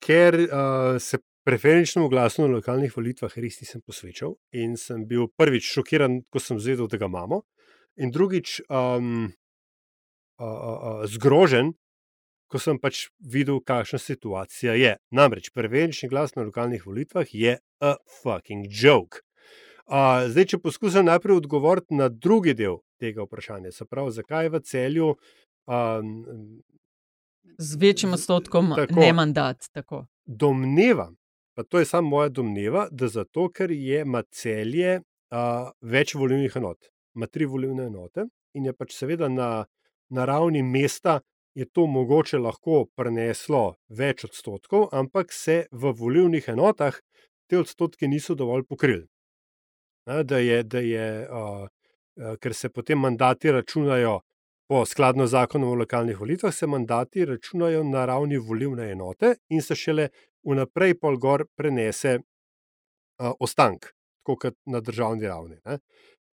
ker 0.07 0.35
uh, 0.35 1.01
se 1.01 1.19
preferenčnemu 1.47 2.09
glasu 2.09 2.43
na 2.43 2.49
lokalnih 2.57 2.93
volitvah 2.97 3.33
res 3.39 3.61
nisem 3.61 3.81
posvečal 3.81 4.35
in 4.53 4.77
sem 4.77 5.07
bil 5.07 5.29
prvič 5.39 5.65
šokiran, 5.73 6.21
ko 6.31 6.43
sem 6.43 6.59
zvedel, 6.61 6.89
da 6.91 6.99
ga 6.99 7.07
imamo, 7.07 7.41
in 7.97 8.11
drugič 8.11 8.61
um, 8.69 9.33
uh, 10.39 10.47
uh, 10.47 11.05
zgrožen, 11.11 11.73
ko 12.47 12.61
sem 12.63 12.79
pač 12.79 13.09
videl, 13.19 13.61
kakšna 13.61 13.99
situacija 13.99 14.77
je. 14.79 14.97
Namreč 15.11 15.51
preferenčni 15.55 16.09
glas 16.09 16.37
na 16.37 16.47
lokalnih 16.47 16.87
volitvah 16.87 17.35
je 17.35 17.59
a 17.83 17.97
fucking 18.23 18.67
joke. 18.71 19.23
Uh, 19.87 20.27
zdaj, 20.31 20.51
če 20.53 20.63
poskušam 20.63 21.07
najprej 21.07 21.41
odgovoriti 21.43 21.95
na 21.95 22.09
drugi 22.11 22.57
del 22.59 22.81
tega 22.99 23.23
vprašanja, 23.27 23.71
se 23.73 23.87
pravi, 23.87 24.15
zakaj 24.17 24.51
v 24.55 24.61
celju. 24.67 25.13
Um, 25.67 26.63
Z 27.59 27.79
večjim 27.81 28.13
odstotkom 28.13 28.73
tako. 28.77 29.01
ne 29.01 29.13
mandat. 29.13 29.69
Tako. 29.73 30.07
Domnevam, 30.27 31.15
pa 31.55 31.63
to 31.63 31.79
je 31.79 31.87
samo 31.87 32.09
moja 32.09 32.29
domneva, 32.29 32.89
da 32.91 33.09
zato, 33.09 33.49
ker 33.55 33.71
je 33.71 34.01
ima 34.03 34.23
celje 34.31 34.99
uh, 34.99 35.71
več 35.81 36.15
volilnih 36.15 36.57
enot, 36.57 36.91
ima 37.15 37.27
tri 37.27 37.47
volilne 37.47 37.87
enote 37.87 38.27
in 38.59 38.67
je 38.67 38.75
pač 38.75 38.95
seveda 38.97 39.29
na, 39.29 39.65
na 40.11 40.25
ravni 40.25 40.63
mesta 40.63 41.21
je 41.55 41.65
to 41.65 41.87
mogoče 41.87 42.39
lahko 42.39 42.85
preneslo 42.97 43.77
več 43.89 44.25
odstotkov, 44.25 44.89
ampak 44.93 45.33
se 45.33 45.65
v 45.73 45.93
volilnih 45.97 46.49
enotah 46.53 46.99
te 47.49 47.59
odstotke 47.59 48.09
niso 48.09 48.35
dovolj 48.35 48.67
pokrili. 48.69 49.07
Da 50.07 50.39
je, 50.39 50.63
da 50.63 50.79
je 50.79 51.07
uh, 51.27 51.67
ker 52.41 52.55
se 52.55 52.69
potem 52.69 52.99
mandati 52.99 53.53
računajo 53.53 54.21
po 54.69 54.85
skladno 54.87 55.27
z 55.27 55.31
zakonom 55.31 55.71
o 55.71 55.75
lokalnih 55.75 56.21
volitvah, 56.21 56.55
se 56.55 56.67
mandati 56.67 57.25
računajo 57.25 57.85
na 57.85 58.05
ravni 58.07 58.39
volilne 58.39 58.91
enote 58.93 59.35
in 59.49 59.63
se 59.63 59.75
šele 59.75 60.09
vnaprej 60.47 60.99
pol 61.01 61.19
gor 61.19 61.47
prenese 61.57 62.19
uh, 62.19 63.33
ostank, 63.41 63.89
tako 64.21 64.37
kot 64.37 64.59
na 64.67 64.81
državni 64.81 65.27
ravni. 65.27 65.59
ne. 65.65 65.79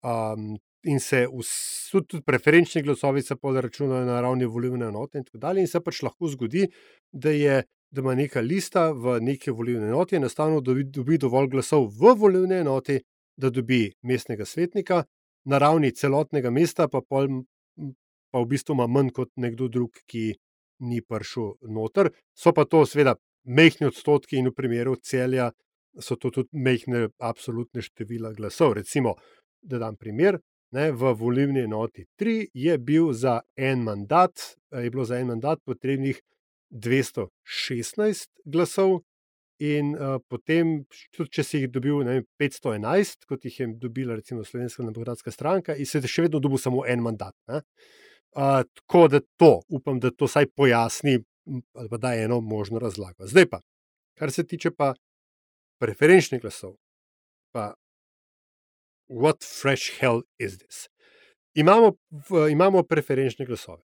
Um, 0.03 0.59
in 0.83 1.01
se 1.01 1.26
vs- 1.26 1.91
tudi, 1.91 2.07
tudi 2.07 2.22
preferenčni 2.26 2.83
glasovi 2.83 3.22
se 3.22 3.37
pol 3.37 3.61
računajo 3.61 4.05
na 4.05 4.20
ravni 4.20 4.45
volilne 4.45 4.87
enote, 4.87 5.18
in 5.18 5.24
tako 5.24 5.39
dalje. 5.39 5.61
In 5.61 5.68
se 5.68 5.81
pač 5.81 6.03
lahko 6.03 6.28
zgodi, 6.28 6.66
da, 7.12 7.31
je, 7.31 7.62
da 7.91 8.01
ima 8.01 8.14
neka 8.14 8.41
lista 8.41 8.91
v 8.93 9.18
neki 9.20 9.51
volilni 9.51 9.89
enoti, 9.89 10.16
enostavno 10.16 10.61
dobi, 10.61 10.85
dobi 10.85 11.18
dovolj 11.18 11.51
glasov 11.53 11.89
v 12.01 12.14
volilni 12.16 12.61
enoti, 12.61 13.01
da 13.37 13.51
dobi 13.51 13.91
mestnega 14.03 14.45
svetnika, 14.45 15.05
na 15.45 15.59
ravni 15.59 15.93
celotnega 15.97 16.51
mesta 16.51 16.89
pa, 16.89 17.01
pol, 17.01 17.43
pa 18.31 18.41
v 18.41 18.49
bistvu 18.49 18.76
ima 18.76 18.87
manj 18.87 19.14
kot 19.16 19.33
nekdo 19.41 19.68
drug, 19.68 20.03
ki 20.07 20.35
ni 20.85 21.01
prišel 21.03 21.57
noter. 21.68 22.11
So 22.37 22.53
pa 22.57 22.64
to 22.64 22.85
seveda 22.89 23.16
mehki 23.45 23.89
odstotki, 23.89 24.39
in 24.39 24.51
v 24.51 24.57
primeru 24.57 24.97
celja 24.97 25.51
so 26.01 26.16
to 26.16 26.31
tudi 26.31 26.49
mehke, 26.53 27.09
absolutne 27.18 27.83
števila 27.83 28.33
glasov. 28.37 28.76
Recimo, 28.78 29.16
da 29.62 29.78
dam 29.78 29.97
primer. 29.97 30.39
Ne, 30.71 30.91
v 30.95 31.12
volilni 31.18 31.64
enoti 31.66 32.05
3 32.21 32.51
je 32.55 32.79
bil 32.79 33.12
za 33.12 33.41
en 33.57 33.83
mandat, 33.83 34.33
eh, 34.71 34.85
je 34.87 34.91
bilo 34.91 35.05
za 35.05 35.18
en 35.18 35.27
mandat 35.33 35.59
potrebnih 35.66 36.21
216 36.71 38.29
glasov, 38.45 39.01
in 39.61 39.93
uh, 39.93 40.16
potem, 40.29 40.79
tudi 41.12 41.37
če 41.37 41.45
si 41.45 41.59
jih 41.61 41.68
dobil 41.73 42.01
ne 42.07 42.16
vem, 42.18 42.27
511, 42.41 43.27
kot 43.29 43.45
jih 43.45 43.59
je 43.61 43.66
dobila 43.83 44.16
recimo 44.16 44.45
Slovenska 44.45 44.87
demokratska 44.87 45.33
stranka, 45.35 45.77
in 45.77 45.87
se 45.87 46.01
je 46.01 46.09
še 46.09 46.25
vedno 46.27 46.41
dobil 46.41 46.61
samo 46.61 46.87
en 46.89 47.05
mandat. 47.05 47.37
Uh, 47.51 48.62
tako 48.79 49.07
da 49.12 49.21
to, 49.37 49.59
upam, 49.68 50.01
da 50.01 50.11
to 50.11 50.31
vsaj 50.31 50.49
pojasni 50.57 51.18
ali 51.75 51.89
pa 51.91 51.99
da 51.99 52.12
eno 52.14 52.39
možno 52.41 52.79
razlago. 52.79 53.27
Zdaj 53.27 53.49
pa, 53.51 53.59
kar 54.16 54.31
se 54.31 54.45
tiče 54.47 54.71
pa 54.71 54.93
preferenčnih 55.83 56.41
glasov, 56.41 56.77
pa 57.51 57.73
what 59.11 59.42
fresh 59.42 59.90
hell 59.98 60.22
is 60.38 60.58
this? 60.58 60.88
Imamo, 61.58 61.98
v, 62.30 62.46
imamo 62.50 62.82
preferenčne 62.86 63.46
glasove. 63.46 63.82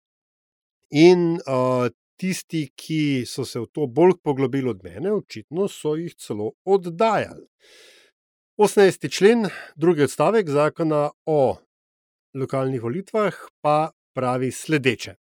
In 0.94 1.40
uh, 1.42 1.88
tisti, 2.16 2.68
ki 2.78 3.26
so 3.26 3.44
se 3.44 3.60
v 3.60 3.66
to 3.74 3.88
bolj 3.90 4.16
poglobili 4.22 4.70
od 4.70 4.84
mene, 4.86 5.12
očitno 5.12 5.66
so 5.68 5.96
jih 5.98 6.14
celo 6.14 6.52
oddajali. 6.64 7.46
18. 8.56 9.10
člen, 9.12 9.48
drugi 9.76 10.06
odstavek 10.06 10.48
zakona 10.48 11.10
o 11.26 11.58
lokalnih 12.34 12.82
volitvah 12.82 13.34
pa 13.60 13.90
pravi 14.14 14.52
sledeče: 14.52 15.16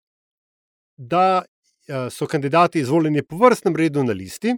da 0.96 1.44
so 2.10 2.26
kandidati 2.26 2.80
izvoljeni 2.80 3.22
po 3.22 3.36
vrstnem 3.36 3.76
redu 3.76 4.04
na 4.04 4.12
listi, 4.12 4.54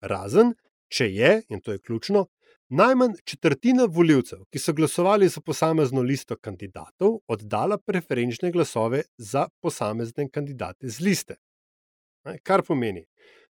razen 0.00 0.54
če 0.88 1.08
je, 1.12 1.32
in 1.48 1.60
to 1.60 1.72
je 1.72 1.80
ključno, 1.80 2.26
najmanj 2.72 3.12
četrtina 3.24 3.84
voljivcev, 3.84 4.44
ki 4.50 4.58
so 4.58 4.72
glasovali 4.72 5.28
za 5.28 5.40
posamezno 5.40 6.02
listo 6.02 6.36
kandidatov, 6.36 7.18
oddala 7.28 7.78
preferenčne 7.78 8.50
glasove 8.50 9.02
za 9.18 9.46
posamezne 9.60 10.28
kandidate 10.30 10.88
z 10.88 11.00
liste. 11.00 11.36
Kar 12.42 12.62
pomeni, 12.62 13.04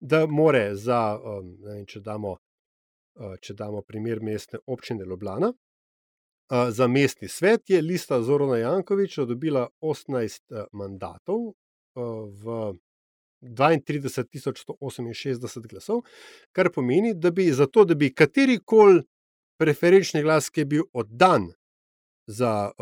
da 0.01 0.27
more 0.27 0.75
za, 0.75 1.19
um, 1.19 1.55
vem, 1.65 1.87
če 1.87 2.01
damo, 2.01 2.37
uh, 2.37 3.37
če 3.41 3.55
damo 3.55 3.83
primer 3.83 4.21
mestne 4.21 4.59
občine 4.67 5.05
Ljubljana, 5.05 5.53
uh, 5.53 6.69
za 6.71 6.87
mestni 6.87 7.29
svet 7.29 7.71
je 7.71 7.83
lista 7.83 8.21
Zorana 8.23 8.59
Jankoviča 8.59 9.25
dobila 9.25 9.69
18 9.81 10.43
uh, 10.51 10.67
mandatov 10.73 11.55
v 11.97 12.75
32.168 13.43 15.67
glasov, 15.67 16.03
kar 16.53 16.71
pomeni, 16.73 17.15
da 17.15 17.31
bi 17.31 17.53
za 17.53 17.67
to, 17.67 17.85
da 17.85 17.95
bi 17.95 18.15
kateri 18.15 18.59
koli 18.65 19.03
preferenčni 19.61 20.23
glas, 20.23 20.51
ki 20.51 20.61
je 20.61 20.65
bil 20.65 20.83
oddan 20.93 21.53
za 22.27 22.71
uh, 22.71 22.75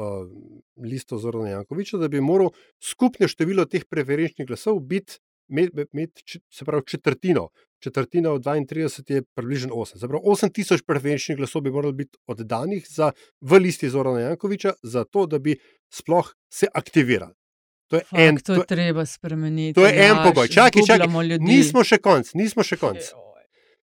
listo 0.84 1.18
Zorana 1.18 1.48
Jankoviča, 1.50 1.98
da 1.98 2.09
bi 2.09 2.20
moral 2.20 2.50
skupno 2.82 3.28
število 3.28 3.64
teh 3.64 3.84
preferenčnih 3.90 4.48
glasov 4.48 4.80
biti 4.80 5.18
imeti, 5.48 5.84
imeti, 5.92 6.22
č- 6.24 6.40
se 6.50 6.64
pravi, 6.64 6.82
četrtino. 6.86 7.48
Četrtina 7.82 8.32
od 8.32 8.42
32 8.42 9.14
je 9.14 9.22
približno 9.34 9.74
8. 9.74 10.00
Se 10.00 10.09
pravi, 10.09 10.22
8000 10.24 10.84
preferenčnih 10.86 11.38
glasov 11.38 11.62
bi 11.62 11.70
moralo 11.70 11.92
biti 11.92 12.18
oddanih 12.26 12.86
za, 12.88 13.12
v 13.40 13.59
listi 13.59 13.88
Zorana 13.88 14.20
Jankoviča, 14.20 14.72
zato 14.82 15.26
da 15.26 15.38
bi 15.38 15.57
sploh 15.92 16.34
se 16.52 16.66
aktivirali. 16.74 17.34
To 17.89 17.97
je 17.97 18.05
Fak, 18.05 18.20
en, 18.20 18.37
to 18.37 18.55
je 18.55 18.66
treba 18.68 19.07
spremeniti. 19.07 19.74
to 19.74 19.87
je 19.87 19.93
en 19.93 20.16
Aljaž, 20.16 20.28
pogoj. 20.28 20.49
Čakaj, 20.49 20.82
čakaj, 20.87 21.26
ljudi. 21.26 21.45
nismo 21.45 21.85
še 21.85 21.99
konc, 21.99 22.32
nismo 22.35 22.64
še 22.64 22.78
konc. 22.80 23.11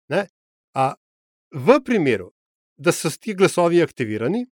Ne? 0.10 0.26
A, 0.74 0.94
v 1.54 1.78
primeru, 1.86 2.32
da 2.78 2.92
so 2.92 3.12
ti 3.14 3.36
glasovi 3.38 3.84
aktivirani, 3.86 4.46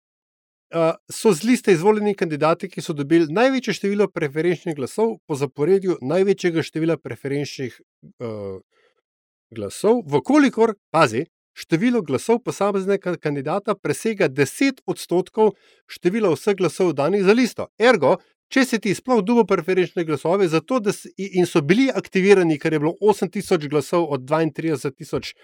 a, 0.74 0.96
so 1.12 1.32
z 1.32 1.46
liste 1.46 1.72
izvoljeni 1.72 2.16
kandidati, 2.18 2.68
ki 2.68 2.82
so 2.82 2.92
dobili 2.92 3.30
največje 3.32 3.78
število 3.78 4.08
preferenčnih 4.10 4.76
glasov 4.76 5.18
po 5.26 5.38
zaporedju 5.38 6.00
največjega 6.02 6.62
števila 6.66 6.98
preferenčnih 6.98 7.78
uh, 7.78 8.58
glasov, 9.54 10.02
vkolikor, 10.10 10.74
pazi, 10.90 11.24
število 11.58 12.02
glasov 12.02 12.42
posameznega 12.44 13.16
kandidata 13.16 13.74
presega 13.74 14.28
10 14.28 14.82
odstotkov 14.86 15.54
števila 15.90 16.30
vseh 16.34 16.58
glasov 16.58 16.92
danih 16.94 17.24
za 17.24 17.34
listo. 17.34 17.66
Ergo, 17.78 18.18
če 18.48 18.64
si 18.64 18.78
ti 18.80 18.94
sploh 18.96 19.22
dubo 19.24 19.44
preferenčne 19.44 20.04
glasove, 20.08 20.48
zato, 20.48 20.80
da 20.80 20.92
si, 20.92 21.12
so 21.46 21.62
bili 21.62 21.88
aktivirani, 21.94 22.58
ker 22.58 22.72
je 22.72 22.82
bilo 22.82 22.94
8000 23.00 23.68
glasov 23.68 24.08
od 24.12 24.24
32.000 24.28 25.34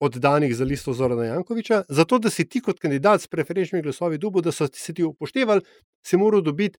oddanih 0.00 0.54
za 0.56 0.64
listo 0.64 0.92
Zorana 0.92 1.24
Jankoviča, 1.24 1.82
zato 1.88 2.18
da 2.18 2.30
si 2.30 2.44
ti 2.48 2.60
kot 2.60 2.78
kandidat 2.78 3.22
s 3.22 3.26
preferenčnimi 3.26 3.82
glasovi 3.82 4.18
dubo, 4.18 4.40
da 4.40 4.52
so 4.52 4.68
se 4.72 4.94
ti 4.94 5.02
upoštevali, 5.02 5.60
si 6.06 6.16
moral 6.16 6.42
dobiti 6.42 6.78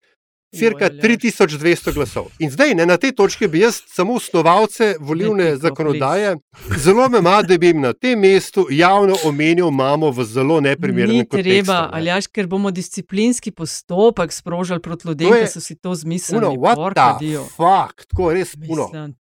cirka 0.56 0.86
Joj, 0.86 1.00
Aljaž. 1.00 1.04
3200 1.04 1.94
glasov. 1.94 2.26
In 2.40 2.50
zdaj, 2.52 2.76
ne, 2.76 2.86
na 2.86 2.98
tej 2.98 3.12
točki 3.12 3.48
bi 3.48 3.60
jaz 3.60 3.82
samo 3.88 4.20
snovalce 4.20 4.96
volilne 5.00 5.44
Daj, 5.44 5.54
Piko, 5.54 5.62
zakonodaje, 5.68 6.36
zelo 6.78 7.10
me 7.10 7.20
ima, 7.20 7.42
da 7.42 7.58
bi 7.58 7.68
jim 7.68 7.82
na 7.82 7.94
tem 7.94 8.20
mestu 8.20 8.68
javno 8.72 9.16
omenil 9.26 9.70
mamo 9.72 10.12
v 10.12 10.24
zelo 10.24 10.60
neprimernem 10.62 11.18
Ni 11.18 11.26
kontekstu. 11.26 11.50
treba, 11.50 11.82
ne. 11.82 11.98
Aljaš, 11.98 12.28
ker 12.28 12.48
bomo 12.48 12.72
disciplinski 12.72 13.52
postopek 13.52 14.34
sprožili 14.34 14.82
proti 14.82 15.08
ljudem, 15.08 15.34
ki 15.42 15.52
so 15.52 15.62
si 15.62 15.76
to 15.76 15.96
zmislili. 15.96 16.46
Uno, 16.46 16.56
what 16.56 16.94
the 17.20 17.38
fuck, 17.56 18.06
tako 18.10 18.34
res, 18.34 18.56
uno. 18.70 18.90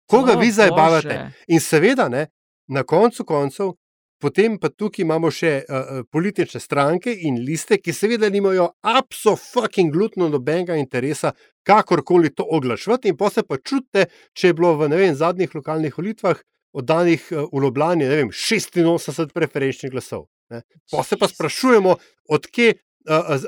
Koga 0.09 0.33
vi 0.33 0.51
zdaj 0.51 0.69
bavate? 0.69 1.31
In 1.47 1.59
seveda, 1.59 2.09
ne, 2.09 2.27
na 2.67 2.83
koncu 2.83 3.25
koncev, 3.25 3.73
potem 4.19 4.57
pa 4.59 4.69
tukaj 4.69 5.03
imamo 5.03 5.31
še 5.31 5.51
uh, 5.63 6.01
politične 6.11 6.59
stranke 6.61 7.13
in 7.13 7.39
liste, 7.45 7.79
ki 7.79 7.93
seveda 7.95 8.29
nimajo 8.29 8.69
absolutno 8.81 10.29
nobenega 10.29 10.75
interesa, 10.79 11.33
kakorkoli 11.63 12.33
to 12.35 12.43
oglašvati, 12.43 13.09
in 13.09 13.17
pa 13.17 13.29
se 13.29 13.43
pa 13.43 13.57
čutite, 13.57 14.09
če 14.33 14.51
je 14.51 14.57
bilo 14.57 14.75
v 14.77 14.89
vem, 14.91 15.15
zadnjih 15.15 15.55
lokalnih 15.55 15.95
volitvah 15.97 16.41
oddanih 16.73 17.31
uh, 17.31 17.47
v 17.51 17.63
Ljubljani 17.63 18.09
vem, 18.09 18.29
86 18.35 19.33
preferenčnih 19.33 19.91
glasov. 19.91 20.27
Ne. 20.49 20.63
Pa 20.91 21.03
se 21.03 21.17
pa 21.17 21.27
sprašujemo, 21.27 21.97
odkje. 22.29 22.75
Uh, 23.09 23.37
z, 23.39 23.47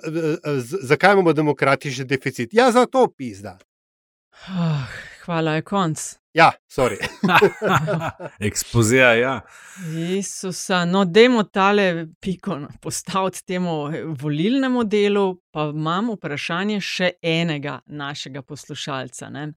z, 0.63 0.78
zakaj 0.88 1.13
imamo 1.13 1.34
demokratični 1.36 2.05
deficit? 2.07 2.53
Ja, 2.55 2.72
zato 2.72 3.03
pizda. 3.17 3.57
Ah, 4.47 4.88
Hvala, 5.26 5.59
je 5.59 5.61
konc. 5.61 6.20
Ja, 6.34 6.51
sorry. 6.71 6.95
Ekspozija, 8.47 9.13
ja. 9.13 9.41
Jezusa, 9.91 10.86
no, 10.86 11.03
dajmo 11.05 11.43
tale 11.43 12.07
piko 12.19 12.57
postaviti 12.82 13.45
temu 13.45 13.89
eh, 13.91 14.03
volilnemu 14.05 14.84
delu, 14.84 15.25
pa 15.51 15.67
imam 15.75 16.13
vprašanje 16.15 16.79
še 16.79 17.11
enega 17.21 17.82
našega 17.86 18.41
poslušalca. 18.47 19.29
Ne. 19.29 19.47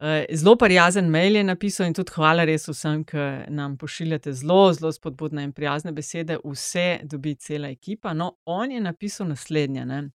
Eh, 0.00 0.24
zelo 0.32 0.56
prijazen 0.56 1.10
mail 1.12 1.36
je 1.36 1.44
napisal 1.44 1.90
in 1.90 1.96
tudi 2.00 2.16
hvala 2.16 2.48
res 2.48 2.64
vsem, 2.72 3.04
ki 3.04 3.28
nam 3.52 3.76
pošiljate 3.76 4.32
zelo, 4.32 4.72
zelo 4.72 4.92
spodbudne 4.92 5.44
in 5.44 5.52
prijazne 5.52 5.92
besede. 5.92 6.40
Vse 6.44 7.02
dobi 7.04 7.36
cela 7.36 7.68
ekipa. 7.68 8.16
No, 8.16 8.38
on 8.46 8.72
je 8.72 8.80
napisal 8.80 9.28
naslednje. 9.28 9.84
Ne 9.84 10.06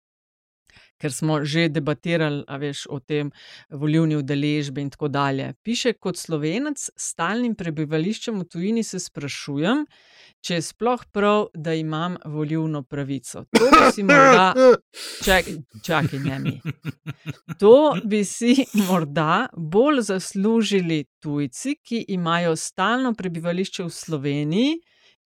ker 1.00 1.12
smo 1.12 1.40
že 1.44 1.68
debatirali, 1.68 2.44
a 2.46 2.56
veš, 2.56 2.86
o 2.90 3.00
tem 3.00 3.32
volilni 3.70 4.16
udeležbi 4.16 4.82
in 4.82 4.90
tako 4.90 5.08
dalje. 5.08 5.52
Piše, 5.62 5.94
kot 5.98 6.16
slovenec 6.16 6.78
s 6.78 6.92
stalnim 6.96 7.54
prebivališčem 7.58 8.38
v 8.40 8.48
tujini 8.48 8.84
se 8.86 9.00
sprašujem, 9.02 9.86
če 10.42 10.58
je 10.58 10.64
sploh 10.66 11.04
prav, 11.14 11.48
da 11.54 11.74
imam 11.74 12.16
volilno 12.24 12.82
pravico. 12.82 13.44
To 13.54 13.68
bi 13.70 13.90
si 13.94 14.02
morda, 14.06 14.52
čak, 15.26 15.50
čakaj, 15.86 16.22
ne 16.22 16.38
mi. 16.42 16.54
To 17.62 17.94
bi 18.04 18.24
si 18.26 18.66
morda 18.88 19.48
bolj 19.56 20.02
zaslužili 20.10 21.04
tujci, 21.22 21.76
ki 21.82 22.04
imajo 22.16 22.56
stalno 22.56 23.14
prebivališče 23.14 23.86
v 23.86 23.90
Sloveniji 23.90 24.78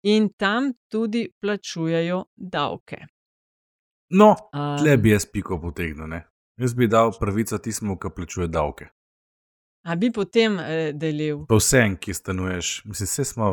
in 0.05 0.29
tam 0.39 0.73
tudi 0.91 1.29
plačujejo 1.41 2.25
davke. 2.37 3.05
No, 4.15 4.35
tle 4.79 4.97
bi 5.03 5.11
jaz 5.15 5.27
piko 5.27 5.59
potegnil. 5.63 6.07
Ne? 6.11 6.23
Jaz 6.61 6.75
bi 6.79 6.87
dal 6.91 7.13
pravico 7.19 7.59
tistemu, 7.59 7.97
ki 7.99 8.13
plačuje 8.15 8.49
davke. 8.49 8.91
A 9.85 9.95
bi 9.97 10.09
potem 10.11 10.57
eh, 10.59 10.93
delil? 10.97 11.43
Pa 11.45 11.59
vsem, 11.61 11.99
ki 12.01 12.15
stanuješ, 12.17 12.69
mislim, 12.89 13.09
vse 13.11 13.25
smo 13.29 13.49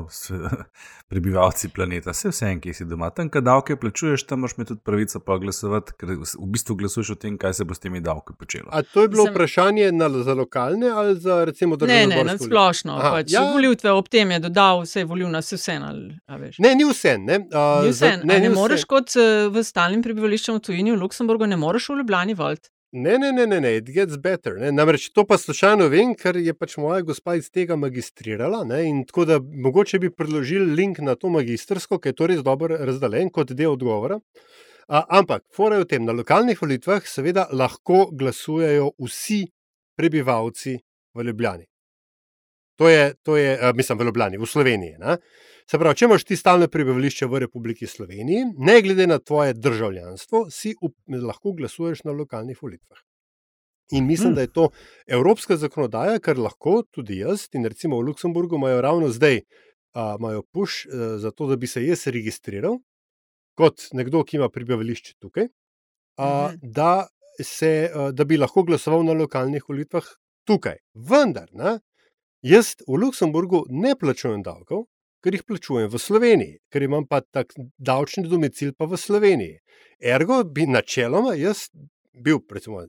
prebivalci 1.11 1.69
planeta, 1.75 2.13
vse 2.15 2.31
vsem, 2.31 2.61
ki 2.63 2.71
si 2.73 2.87
doma. 2.87 3.09
Tam, 3.11 3.27
kaj 3.29 3.43
davke 3.43 3.75
plačuješ, 3.75 4.23
tam 4.29 4.39
imaš 4.39 4.55
tudi 4.61 4.79
pravico 4.79 5.19
pa 5.19 5.35
glasovati, 5.41 5.97
ker 5.99 6.13
v 6.15 6.47
bistvu 6.55 6.77
glasuješ 6.79 7.11
o 7.11 7.19
tem, 7.19 7.35
kaj 7.41 7.57
se 7.59 7.67
bo 7.67 7.75
s 7.75 7.83
temi 7.83 7.99
davki 7.99 8.37
počelo. 8.39 8.71
A 8.71 8.79
to 8.79 9.03
je 9.03 9.11
bilo 9.11 9.27
Sem... 9.27 9.35
vprašanje 9.35 9.91
na, 9.91 10.09
za 10.23 10.33
lokalne 10.39 10.89
ali 10.89 11.19
za 11.19 11.43
recimo 11.45 11.75
državne? 11.75 12.07
Ne, 12.07 12.23
ne, 12.23 12.23
na 12.31 12.39
splošno. 12.39 12.95
Pač, 13.03 13.35
ja. 13.35 13.43
Volitve 13.51 13.91
ob 13.91 14.07
tem 14.07 14.31
je 14.31 14.39
dodal 14.47 14.85
vse 14.85 15.03
volilna, 15.03 15.43
vse 15.43 15.59
vse. 15.59 15.79
Ne, 16.63 16.75
ni 16.79 16.87
vse. 16.87 17.17
Ne, 17.19 17.43
uh, 17.43 17.81
ni 17.83 17.91
vse. 17.91 18.17
Ne, 18.23 18.39
ne 18.39 18.55
moreš 18.55 18.87
kot 18.87 19.19
uh, 19.19 19.49
v 19.51 19.67
stalnem 19.67 19.99
prebivališču 20.05 20.55
v 20.55 20.63
tujini 20.63 20.95
v 20.95 21.01
Luksemburgu, 21.03 21.51
ne 21.51 21.59
moreš 21.59 21.91
v 21.91 21.99
Ljubljani 21.99 22.39
volt. 22.39 22.71
Ne, 22.91 23.17
ne, 23.17 23.31
ne, 23.31 23.45
ne, 23.47 23.59
ne, 23.61 23.75
it 23.77 23.85
gets 23.85 24.17
better. 24.17 24.57
Ne. 24.59 24.71
Namreč 24.71 25.09
to 25.15 25.23
pa 25.23 25.37
slučajno 25.39 25.87
vem, 25.87 26.11
ker 26.15 26.35
je 26.35 26.51
pač 26.51 26.75
moja 26.75 26.99
gospa 27.07 27.37
iz 27.39 27.47
tega 27.47 27.77
magistrirala. 27.79 28.65
Ne, 28.67 28.81
tako 29.07 29.23
da 29.29 29.37
mogoče 29.39 29.99
bi 30.03 30.09
predložili 30.11 30.75
link 30.75 30.99
na 30.99 31.15
to 31.15 31.31
magistrsko, 31.31 32.01
ki 32.03 32.11
je 32.11 32.17
to 32.19 32.27
res 32.27 32.43
dobro 32.43 32.75
razdaljen 32.75 33.31
kot 33.31 33.53
del 33.55 33.71
odgovora. 33.77 34.19
A, 34.91 35.05
ampak, 35.21 35.45
fora 35.55 35.79
je 35.79 35.85
v 35.85 35.87
tem, 35.87 36.03
na 36.03 36.11
lokalnih 36.11 36.59
volitvah 36.59 37.07
seveda 37.07 37.47
lahko 37.55 38.09
glasujejo 38.11 38.91
vsi 38.99 39.45
prebivalci 39.95 40.75
v 41.15 41.23
Ljubljani. 41.29 41.63
To 42.75 42.89
je, 42.89 43.13
to 43.23 43.37
je 43.37 43.55
mislim, 43.77 44.01
v 44.03 44.09
Ljubljani, 44.09 44.41
v 44.41 44.51
Sloveniji. 44.51 44.99
Ne. 44.99 45.15
Se 45.71 45.79
pravi, 45.79 45.95
če 45.95 46.07
imaš 46.09 46.25
ti 46.27 46.35
stalno 46.35 46.67
prebivališče 46.67 47.29
v 47.31 47.39
Republiki 47.45 47.87
Sloveniji, 47.87 48.49
ne 48.59 48.73
glede 48.83 49.05
na 49.07 49.21
tvoje 49.23 49.53
državljanstvo, 49.55 50.41
si 50.51 50.73
up, 50.83 50.97
lahko 51.07 51.53
glasuješ 51.55 52.01
na 52.03 52.11
lokalnih 52.11 52.59
volitvah. 52.59 52.99
In 53.95 54.03
mislim, 54.09 54.33
hmm. 54.33 54.35
da 54.35 54.43
je 54.43 54.51
to 54.51 54.65
evropska 55.07 55.55
zakonodaja, 55.61 56.19
kar 56.19 56.41
lahko 56.43 56.81
tudi 56.91 57.21
jaz, 57.21 57.45
in 57.55 57.69
recimo 57.71 58.01
v 58.01 58.09
Luksemburgu 58.09 58.59
imajo 58.59 58.83
ravno 58.83 59.13
zdaj, 59.15 59.39
uh, 59.39 60.19
imajo 60.19 60.43
push 60.51 60.91
uh, 60.91 61.15
za 61.23 61.31
to, 61.31 61.47
da 61.47 61.55
bi 61.55 61.71
se 61.71 61.85
jaz 61.85 62.03
registriral 62.11 62.75
kot 63.55 63.87
nekdo, 63.95 64.25
ki 64.27 64.41
ima 64.41 64.51
prebivališče 64.51 65.17
tukaj, 65.23 65.47
uh, 65.47 66.25
hmm. 66.25 66.59
da, 66.63 67.07
se, 67.39 67.73
uh, 67.87 68.09
da 68.11 68.27
bi 68.27 68.43
lahko 68.43 68.67
glasoval 68.67 69.07
na 69.07 69.15
lokalnih 69.15 69.71
volitvah 69.71 70.15
tukaj. 70.43 70.83
Vendar, 70.99 71.47
ne, 71.55 71.77
jaz 72.43 72.75
v 72.83 73.05
Luksemburgu 73.05 73.69
ne 73.71 73.95
plačujem 73.95 74.43
davkov, 74.43 74.89
ker 75.21 75.37
jih 75.37 75.43
plačujem 75.47 75.89
v 75.89 76.01
Sloveniji, 76.01 76.59
ker 76.71 76.83
imam 76.83 77.07
pa 77.07 77.21
tak 77.21 77.53
davčni 77.77 78.27
domicil 78.29 78.73
pa 78.77 78.89
v 78.89 78.97
Sloveniji. 78.97 79.59
Ergo 80.01 80.41
bi 80.43 80.65
načeloma 80.67 81.35
jaz 81.37 81.67
bil, 82.13 82.41
recimo, 82.51 82.83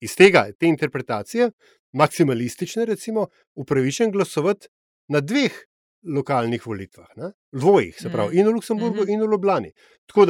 iz 0.00 0.16
tega, 0.16 0.48
te 0.58 0.66
interpretacije, 0.68 1.50
maksimalistične, 1.94 2.84
recimo, 2.84 3.28
upravičen 3.54 4.10
glasovati 4.12 4.68
na 5.08 5.20
dveh 5.20 5.54
lokalnih 6.04 6.66
volitvah, 6.66 7.06
ne? 7.16 7.30
dvojih, 7.52 7.94
se 8.00 8.10
pravi, 8.12 8.34
mm. 8.34 8.38
in 8.38 8.46
v 8.46 8.50
Luksemburgu, 8.52 9.02
mm 9.02 9.06
-hmm. 9.06 9.12
in 9.12 9.20
v 9.20 9.30
Ljubljani. 9.32 9.70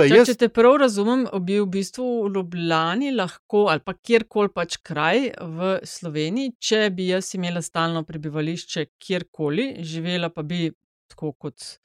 Jaz... 0.09 0.27
Če 0.27 0.35
te 0.35 0.49
prav 0.49 0.77
razumem, 0.77 1.27
bi 1.41 1.59
v 1.61 1.67
bistvu 1.67 2.07
v 2.25 2.33
Ljubljani 2.35 3.11
lahko 3.11 3.67
ali 3.71 3.81
pa 3.85 3.95
kjerkoli 3.95 4.49
pač 4.55 4.77
kraj 4.77 5.31
v 5.41 5.79
Sloveniji, 5.83 6.53
če 6.59 6.91
bi 6.91 7.09
jaz 7.09 7.35
imela 7.35 7.63
stalno 7.63 8.05
prebivališče 8.05 8.87
kjerkoli, 9.07 9.77
živela 9.81 10.31
pa 10.31 10.43
bi 10.43 10.71
tako 11.15 11.33
kot 11.33 11.79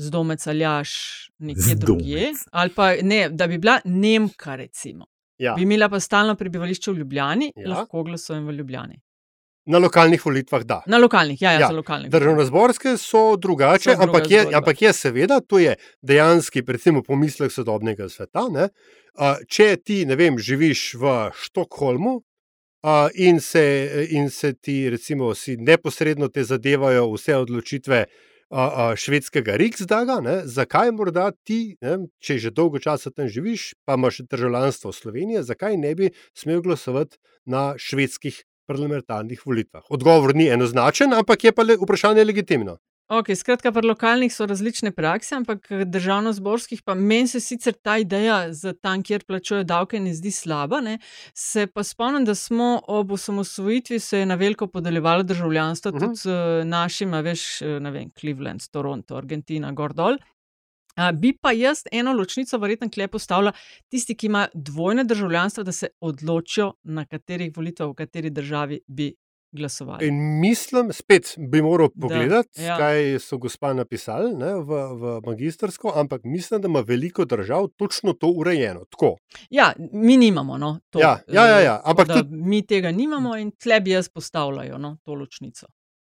zdomec 0.00 0.46
ali 0.46 0.64
jaš 0.64 0.90
nekje 1.38 1.74
drugje. 1.74 2.32
Ali 2.52 2.70
pa 2.74 2.92
ne, 3.02 3.28
da 3.28 3.46
bi 3.46 3.58
bila 3.58 3.80
Nemka, 3.84 4.56
recimo. 4.56 5.06
Ja. 5.38 5.54
Bi 5.56 5.62
imela 5.62 5.88
pa 5.88 6.00
stalno 6.00 6.34
prebivališče 6.36 6.92
v 6.92 6.98
Ljubljani, 6.98 7.52
ja. 7.56 7.68
lahko 7.68 8.02
glasujem 8.04 8.46
v 8.46 8.52
Ljubljani. 8.52 9.00
Na 9.70 9.78
lokalnih 9.78 10.26
volitvah, 10.26 10.62
da. 10.64 10.80
Na 10.86 10.98
lokalnih, 10.98 11.42
ja, 11.42 11.52
ja, 11.52 11.60
ja. 11.60 11.70
lokalnih. 11.70 12.10
Državno-zborske 12.10 12.96
so 12.98 13.36
drugače, 13.36 13.94
so 13.94 14.02
ampak, 14.02 14.30
je, 14.30 14.40
ampak 14.56 14.82
je 14.82 14.92
seveda, 14.92 15.40
to 15.40 15.58
je 15.58 15.76
dejansko, 16.02 16.64
recimo, 16.66 17.02
pomislek 17.02 17.52
sodobnega 17.52 18.08
sveta. 18.08 18.48
Ne? 18.52 18.68
Če 19.48 19.76
ti, 19.84 20.02
ne 20.08 20.16
vem, 20.16 20.38
živiš 20.38 20.94
v 21.00 21.14
Štokholmu 21.44 22.18
in 23.14 23.40
se, 23.40 23.64
in 24.10 24.30
se 24.30 24.54
ti, 24.56 24.90
recimo, 24.90 25.32
neposredno 25.58 26.28
te 26.28 26.44
zadevajo 26.44 27.06
vse 27.12 27.36
odločitve 27.36 28.04
švedskega 28.96 29.56
Riksdaga, 29.56 30.20
ne, 30.20 30.42
zakaj 30.44 30.90
morda 30.92 31.30
ti, 31.46 31.76
ne, 31.80 32.10
če 32.18 32.38
že 32.38 32.50
dolgo 32.50 32.82
časa 32.82 33.10
tam 33.14 33.28
živiš, 33.30 33.74
pa 33.86 33.94
imaš 33.94 34.22
državljanstvo 34.26 34.92
Slovenije, 34.92 35.42
zakaj 35.42 35.76
ne 35.76 35.94
bi 35.94 36.10
smel 36.34 36.62
glasovati 36.62 37.18
na 37.46 37.74
švedskih 37.78 38.42
parlamentarnih 38.66 39.46
volitvah? 39.46 39.86
Odgovor 39.90 40.34
ni 40.34 40.48
enoznačen, 40.50 41.14
ampak 41.14 41.44
je 41.44 41.52
pa 41.52 41.62
le 41.62 41.78
vprašanje 41.78 42.24
legitimno. 42.24 42.78
Ok, 43.10 43.32
skratka, 43.34 43.72
pri 43.74 43.88
lokalnih 43.90 44.30
so 44.30 44.46
različne 44.46 44.92
prakse, 44.94 45.34
ampak 45.34 45.64
državno-zborskih 45.90 46.84
pa 46.86 46.94
meni 46.94 47.26
se 47.26 47.40
sicer 47.42 47.74
ta 47.74 47.96
ideja 47.98 48.52
za 48.54 48.70
tam, 48.72 49.02
kjer 49.02 49.24
plačujejo 49.26 49.64
davke, 49.66 49.98
ne 50.00 50.12
zdi 50.14 50.30
slaba. 50.30 50.78
Ne? 50.80 50.98
Se 51.34 51.66
pa 51.66 51.82
spomnim, 51.82 52.22
da 52.24 52.36
smo 52.38 52.68
ob 52.86 53.10
osamosvojitvi 53.12 53.98
se 53.98 54.22
na 54.26 54.36
veliko 54.38 54.68
podeljevalo 54.70 55.22
državljanstvo 55.26 55.90
uh 55.90 55.96
-huh. 55.96 56.00
tudi 56.00 56.36
uh, 56.36 56.64
našim, 56.64 57.10
veš, 57.10 57.60
ne 57.60 57.90
vem, 57.90 58.10
Cleveland, 58.20 58.68
Toronto, 58.70 59.16
Argentina, 59.16 59.72
Gordol. 59.72 60.12
Uh, 60.12 61.10
bi 61.12 61.32
pa 61.32 61.52
jaz 61.52 61.82
eno 61.92 62.12
ločnico 62.12 62.58
verjetno 62.58 62.90
klep 62.94 63.10
postavila 63.10 63.52
tisti, 63.88 64.14
ki 64.14 64.26
ima 64.26 64.48
dvojne 64.54 65.04
državljanstvo, 65.04 65.64
da 65.64 65.72
se 65.72 65.88
odločijo, 66.00 66.72
na 66.82 67.04
katerih 67.04 67.52
volitvah, 67.56 67.88
v 67.88 67.94
kateri 67.94 68.30
državi 68.30 68.80
bi 68.86 69.14
glasovali. 69.52 70.06
In 70.08 70.40
mislim, 70.40 70.92
spet 70.92 71.34
bi 71.38 71.62
moral 71.62 71.88
pogledati, 72.00 72.62
ja. 72.62 72.76
kaj 72.78 73.18
so 73.18 73.38
gospa 73.38 73.72
napisali 73.74 74.32
ne, 74.36 74.54
v, 74.54 74.80
v 75.00 75.20
magistrsko, 75.26 75.92
ampak 75.96 76.24
mislim, 76.24 76.60
da 76.60 76.68
ima 76.68 76.80
veliko 76.80 77.24
držav 77.24 77.68
točno 77.76 78.12
to 78.12 78.28
urejeno. 78.36 78.84
Tako. 78.90 79.16
Ja, 79.50 79.72
mi 79.92 80.16
nimamo. 80.16 80.58
No, 80.58 80.78
to, 80.90 80.98
ja, 80.98 81.18
ja, 81.32 81.46
ja, 81.46 81.60
ja. 81.60 81.80
Ampak 81.84 82.08
tudi... 82.08 82.36
Mi 82.36 82.66
tega 82.66 82.90
nimamo 82.90 83.36
in 83.36 83.50
tle 83.50 83.80
bi 83.80 83.90
jaz 83.90 84.08
postavljal 84.08 84.80
no, 84.80 84.96
to 85.04 85.14
ločnico. 85.14 85.66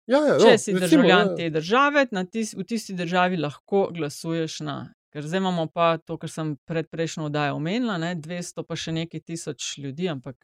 Ja, 0.08 0.20
ja, 0.22 0.36
Če 0.40 0.52
no, 0.52 0.58
si 0.58 0.74
recimo, 0.74 0.80
državljan 0.80 1.28
ja. 1.28 1.36
te 1.36 1.50
države, 1.50 2.06
tis, 2.32 2.54
v 2.54 2.64
tisti 2.64 2.94
državi 2.94 3.38
lahko 3.42 3.90
glasuješ 3.94 4.60
na. 4.66 4.78
Ker 5.16 5.24
zdaj 5.24 5.40
imamo 5.40 5.70
pa 5.72 5.96
to, 5.98 6.18
kar 6.20 6.30
sem 6.30 6.58
pred 6.68 6.90
prejšnjo 6.92 7.30
oddajo 7.30 7.56
omenila, 7.56 7.96
ne, 7.98 8.12
200 8.20 8.66
pa 8.68 8.76
še 8.76 8.92
nekaj 8.92 9.22
tisoč 9.24 9.78
ljudi, 9.80 10.10
ampak 10.12 10.36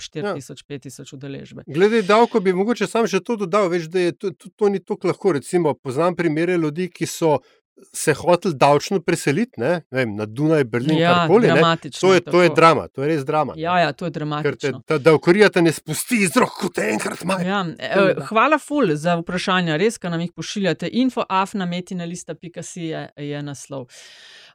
4000-5000 0.00 1.00
ja. 1.00 1.16
udeležbe. 1.16 1.64
Glede 1.66 2.02
davko 2.02 2.40
bi 2.40 2.54
mogoče 2.56 2.88
sam 2.90 3.08
še 3.10 3.22
to 3.24 3.36
dodal, 3.44 3.68
veš, 3.72 3.88
da 3.92 4.06
je 4.08 4.16
to, 4.16 4.30
to, 4.30 4.50
to 4.56 4.70
ni 4.72 4.82
tako 4.84 5.12
lahko. 5.12 5.32
Recimo, 5.38 5.74
poznam 5.74 6.16
primere 6.16 6.56
ljudi, 6.56 6.88
ki 6.92 7.06
so 7.06 7.38
se 7.92 8.14
hoteli 8.14 8.54
davčno 8.54 9.00
preseliti 9.00 9.60
ne? 9.60 9.70
Ne 9.90 9.98
vem, 9.98 10.14
na 10.16 10.26
Dunaj, 10.26 10.64
Berlin, 10.64 10.98
ja, 10.98 11.14
karkoli. 11.14 11.48
To, 12.00 12.12
to 12.20 12.42
je 12.42 12.50
drama, 12.56 12.88
to 12.88 13.02
je 13.02 13.08
res 13.08 13.24
drama. 13.24 13.54
Ja, 13.56 13.78
ja, 13.78 13.92
to 13.92 14.04
je 14.04 14.10
dramatično. 14.10 14.80
Ker 14.80 14.82
te 14.86 14.98
davkorija 14.98 15.50
te 15.50 15.62
ne 15.62 15.72
spusti 15.72 16.22
iz 16.24 16.36
rok, 16.36 16.54
kot 16.60 16.78
enkrat 16.82 17.24
manj. 17.28 17.46
Ja, 17.46 17.62
e, 17.78 18.14
hvala, 18.28 18.58
ful, 18.58 18.94
za 18.96 19.16
vprašanja, 19.20 19.78
res, 19.80 19.98
ki 19.98 20.12
nam 20.12 20.24
jih 20.24 20.32
pošiljate. 20.36 20.90
Info, 21.02 21.24
afna, 21.28 21.66
metina, 21.66 22.08
lista, 22.08 22.34
pika 22.34 22.62
si 22.66 22.90
je, 22.90 23.06
je 23.16 23.42
naslov. 23.42 23.88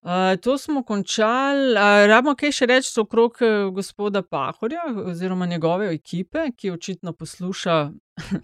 Uh, 0.06 0.36
to 0.42 0.58
smo 0.58 0.84
končali. 0.84 1.74
Uh, 1.74 2.06
Rabimo 2.10 2.36
kaj 2.38 2.54
še 2.54 2.70
reči 2.70 2.94
okrog 3.02 3.40
uh, 3.42 3.72
gospoda 3.74 4.22
Pahorja 4.22 4.84
oziroma 5.10 5.48
njegove 5.50 5.90
ekipe, 5.94 6.52
ki 6.58 6.72
očitno 6.76 7.14
posluša 7.18 7.80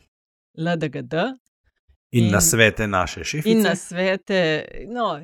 LDGD. 0.66 1.14
In, 2.12 2.26
in 2.26 2.32
na 2.32 2.42
svete 2.42 2.88
naše 2.88 3.24
šefice. 3.24 3.50
In 3.50 3.62
na 3.62 3.76
svete, 3.76 4.66
no, 4.88 5.22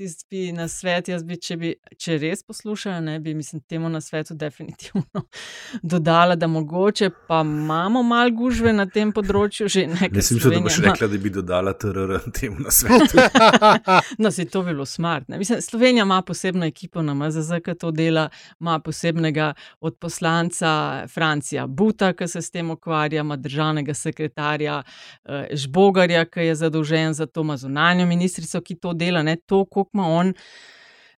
tisti 0.00 0.26
bi 0.30 0.52
na 0.52 0.68
svet, 0.68 1.08
jaz 1.08 1.24
bi, 1.24 1.36
če, 1.36 1.56
bi, 1.60 1.70
če 2.00 2.14
res 2.22 2.40
poslušajo, 2.48 3.02
ne 3.04 3.18
bi, 3.20 3.34
mislim, 3.36 3.60
temu 3.68 3.88
na 3.92 4.00
svetu 4.00 4.34
definitivno 4.34 5.24
dodala, 5.92 6.36
da 6.40 6.46
mogoče 6.48 7.10
pa 7.28 7.42
imamo 7.44 8.02
malo 8.02 8.32
gužve 8.32 8.72
na 8.72 8.86
tem 8.88 9.12
področju. 9.12 9.68
Že 9.68 9.84
nekaj. 9.90 10.12
Mislim, 10.16 10.40
da 10.40 10.60
boš 10.64 10.78
rekla, 10.86 11.08
da 11.12 11.18
bi 11.20 11.32
dodala 11.34 11.74
TRR 11.76 12.30
temu 12.32 12.64
na 12.64 12.72
svetu. 12.72 13.20
no, 14.22 14.30
si 14.32 14.46
to 14.48 14.62
bilo 14.64 14.86
smart. 14.88 15.28
Ne? 15.28 15.40
Mislim, 15.42 15.60
Slovenija 15.60 16.06
ima 16.08 16.22
posebno 16.24 16.64
ekipo 16.70 17.04
na 17.04 17.14
MZZ, 17.18 17.60
ki 17.66 17.76
to 17.80 17.92
dela, 17.92 18.28
ima 18.60 18.78
posebnega 18.80 19.50
odposlanca 19.84 20.72
Francija 21.12 21.66
Buta, 21.66 22.14
ki 22.16 22.30
se 22.30 22.40
s 22.40 22.54
tem 22.54 22.72
ukvarja, 22.72 23.20
ima 23.20 23.36
državnega 23.36 23.94
sekretarja 23.94 24.80
eh, 24.80 25.52
Žbogarja, 25.52 26.24
ki 26.24 26.48
je 26.48 26.56
zadolžen 26.64 27.12
za 27.20 27.28
to, 27.28 27.44
ima 27.44 27.60
zunanjo 27.60 28.08
ministrico, 28.08 28.64
ki 28.64 28.80
to 28.80 28.96
dela. 28.96 29.22
Ne? 29.26 29.36
To, 29.44 29.66
ima 29.94 30.06
on 30.08 30.34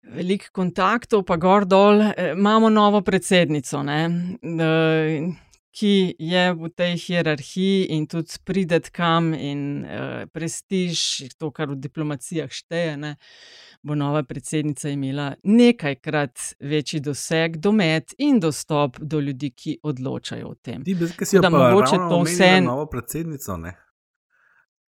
veliko 0.03 0.51
kontaktov, 0.53 1.25
pa 1.25 1.37
gor 1.37 1.64
dol, 1.64 2.03
imamo 2.33 2.70
novo 2.70 3.03
predsednico, 3.07 3.83
ne, 3.87 4.01
ki 5.73 6.14
je 6.18 6.45
v 6.53 6.68
tej 6.77 6.97
hierarhiji 7.01 7.87
in 7.97 8.07
tudi 8.07 8.41
pride 8.45 8.81
kam 8.93 9.33
in 9.35 9.87
prestiž, 10.33 11.05
to, 11.39 11.51
kar 11.51 11.73
v 11.73 11.79
diplomacijah 11.81 12.51
šteje. 12.53 12.97
Ne, 12.97 13.16
Bo 13.83 13.97
nova 13.99 14.20
predsednica 14.23 14.93
imela 14.95 15.33
nekajkrat 15.43 16.39
večji 16.61 17.01
doseg, 17.03 17.57
domet 17.59 18.14
in 18.18 18.39
dostop 18.41 19.01
do 19.01 19.18
ljudi, 19.18 19.51
ki 19.51 19.79
odločajo 19.83 20.53
o 20.53 20.55
tem. 20.55 20.85
Ti, 20.85 20.95
da 21.43 21.51
mogoče 21.51 21.99
to 21.99 22.20
vse. 22.23 22.61
Novo 22.62 22.87
predsednico, 22.87 23.57
ne? 23.57 23.75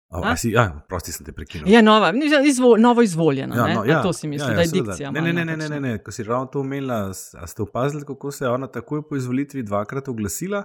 Oh, 0.08 0.36
si, 0.36 0.52
ja, 0.54 0.68
prosti 0.88 1.12
sem 1.12 1.26
te 1.26 1.32
prekinil. 1.34 1.66
Ja, 1.70 1.80
nova, 1.82 2.12
izvo, 2.46 2.76
novo 2.78 3.02
izvoljena. 3.02 3.56
Ja, 3.56 3.74
no, 3.74 3.84
ja, 3.84 4.02
to 4.02 4.12
si 4.12 4.28
mislil, 4.28 4.48
ja, 4.48 4.52
ja, 4.52 4.56
da 4.56 4.62
je 4.62 4.68
dikcija. 4.72 5.10
Ne, 5.10 5.20
ne, 5.20 5.32
ne, 5.32 5.44
ne, 5.44 5.56
ne, 5.56 5.68
ne, 5.68 5.80
ne. 5.80 5.98
Ko 6.02 6.14
si 6.14 6.22
ravno 6.22 6.46
to 6.46 6.60
omenila, 6.60 7.14
ste 7.14 7.62
opazili, 7.62 8.04
kako 8.06 8.30
se 8.30 8.44
je 8.44 8.50
ona 8.50 8.66
takoj 8.66 9.02
po 9.08 9.16
izvolitvi 9.16 9.62
dvakrat 9.62 10.08
oglasila 10.08 10.62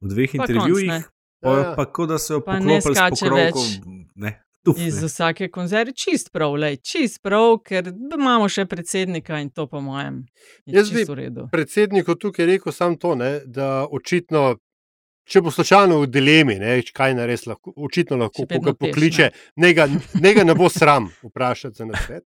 v 0.00 0.08
dveh 0.14 0.30
pa 0.36 0.42
intervjujih? 0.42 0.92
Konc, 0.92 1.04
pa, 1.40 1.50
ja, 1.50 1.58
ja. 1.58 1.74
pa 1.76 1.84
kot 1.92 2.08
da 2.08 2.18
se 2.18 2.34
je 2.34 2.40
poklopila 2.40 2.94
s 2.94 3.20
pokrovkom. 3.20 4.32
Tuf, 4.64 4.76
Iz 4.78 5.02
vsake 5.02 5.48
konzerve, 5.48 5.92
čist 5.96 6.28
prav, 6.32 6.52
lej, 6.60 6.76
čist 6.84 7.22
prav, 7.24 7.62
ker 7.64 7.86
imamo 7.88 8.48
še 8.48 8.66
predsednika 8.68 9.38
in 9.40 9.48
to, 9.56 9.64
po 9.66 9.80
mojem, 9.80 10.18
je 10.68 10.76
Jaz 10.76 10.90
čisto 10.90 11.14
v 11.14 11.16
redu. 11.16 11.46
Predsedniku 11.52 12.16
tukaj 12.20 12.44
rekel 12.46 12.72
samo 12.72 13.00
to, 13.00 13.14
ne, 13.16 13.30
da 13.46 13.86
očitno 13.88 14.58
če 15.30 15.40
bo 15.44 15.50
slučajno 15.54 16.00
v 16.02 16.08
dilemi, 16.10 16.56
ne, 16.58 16.76
kaj 16.94 17.14
nares 17.14 17.46
lahko, 17.46 17.72
očitno 17.76 18.18
lahko 18.20 18.46
koga 18.50 18.74
pokliče, 18.74 19.30
ne. 19.56 19.70
Njega 20.20 20.44
ne 20.44 20.54
bo 20.58 20.68
sram 20.68 21.08
vprašati 21.22 21.76
za 21.76 21.86
nasvet. 21.86 22.24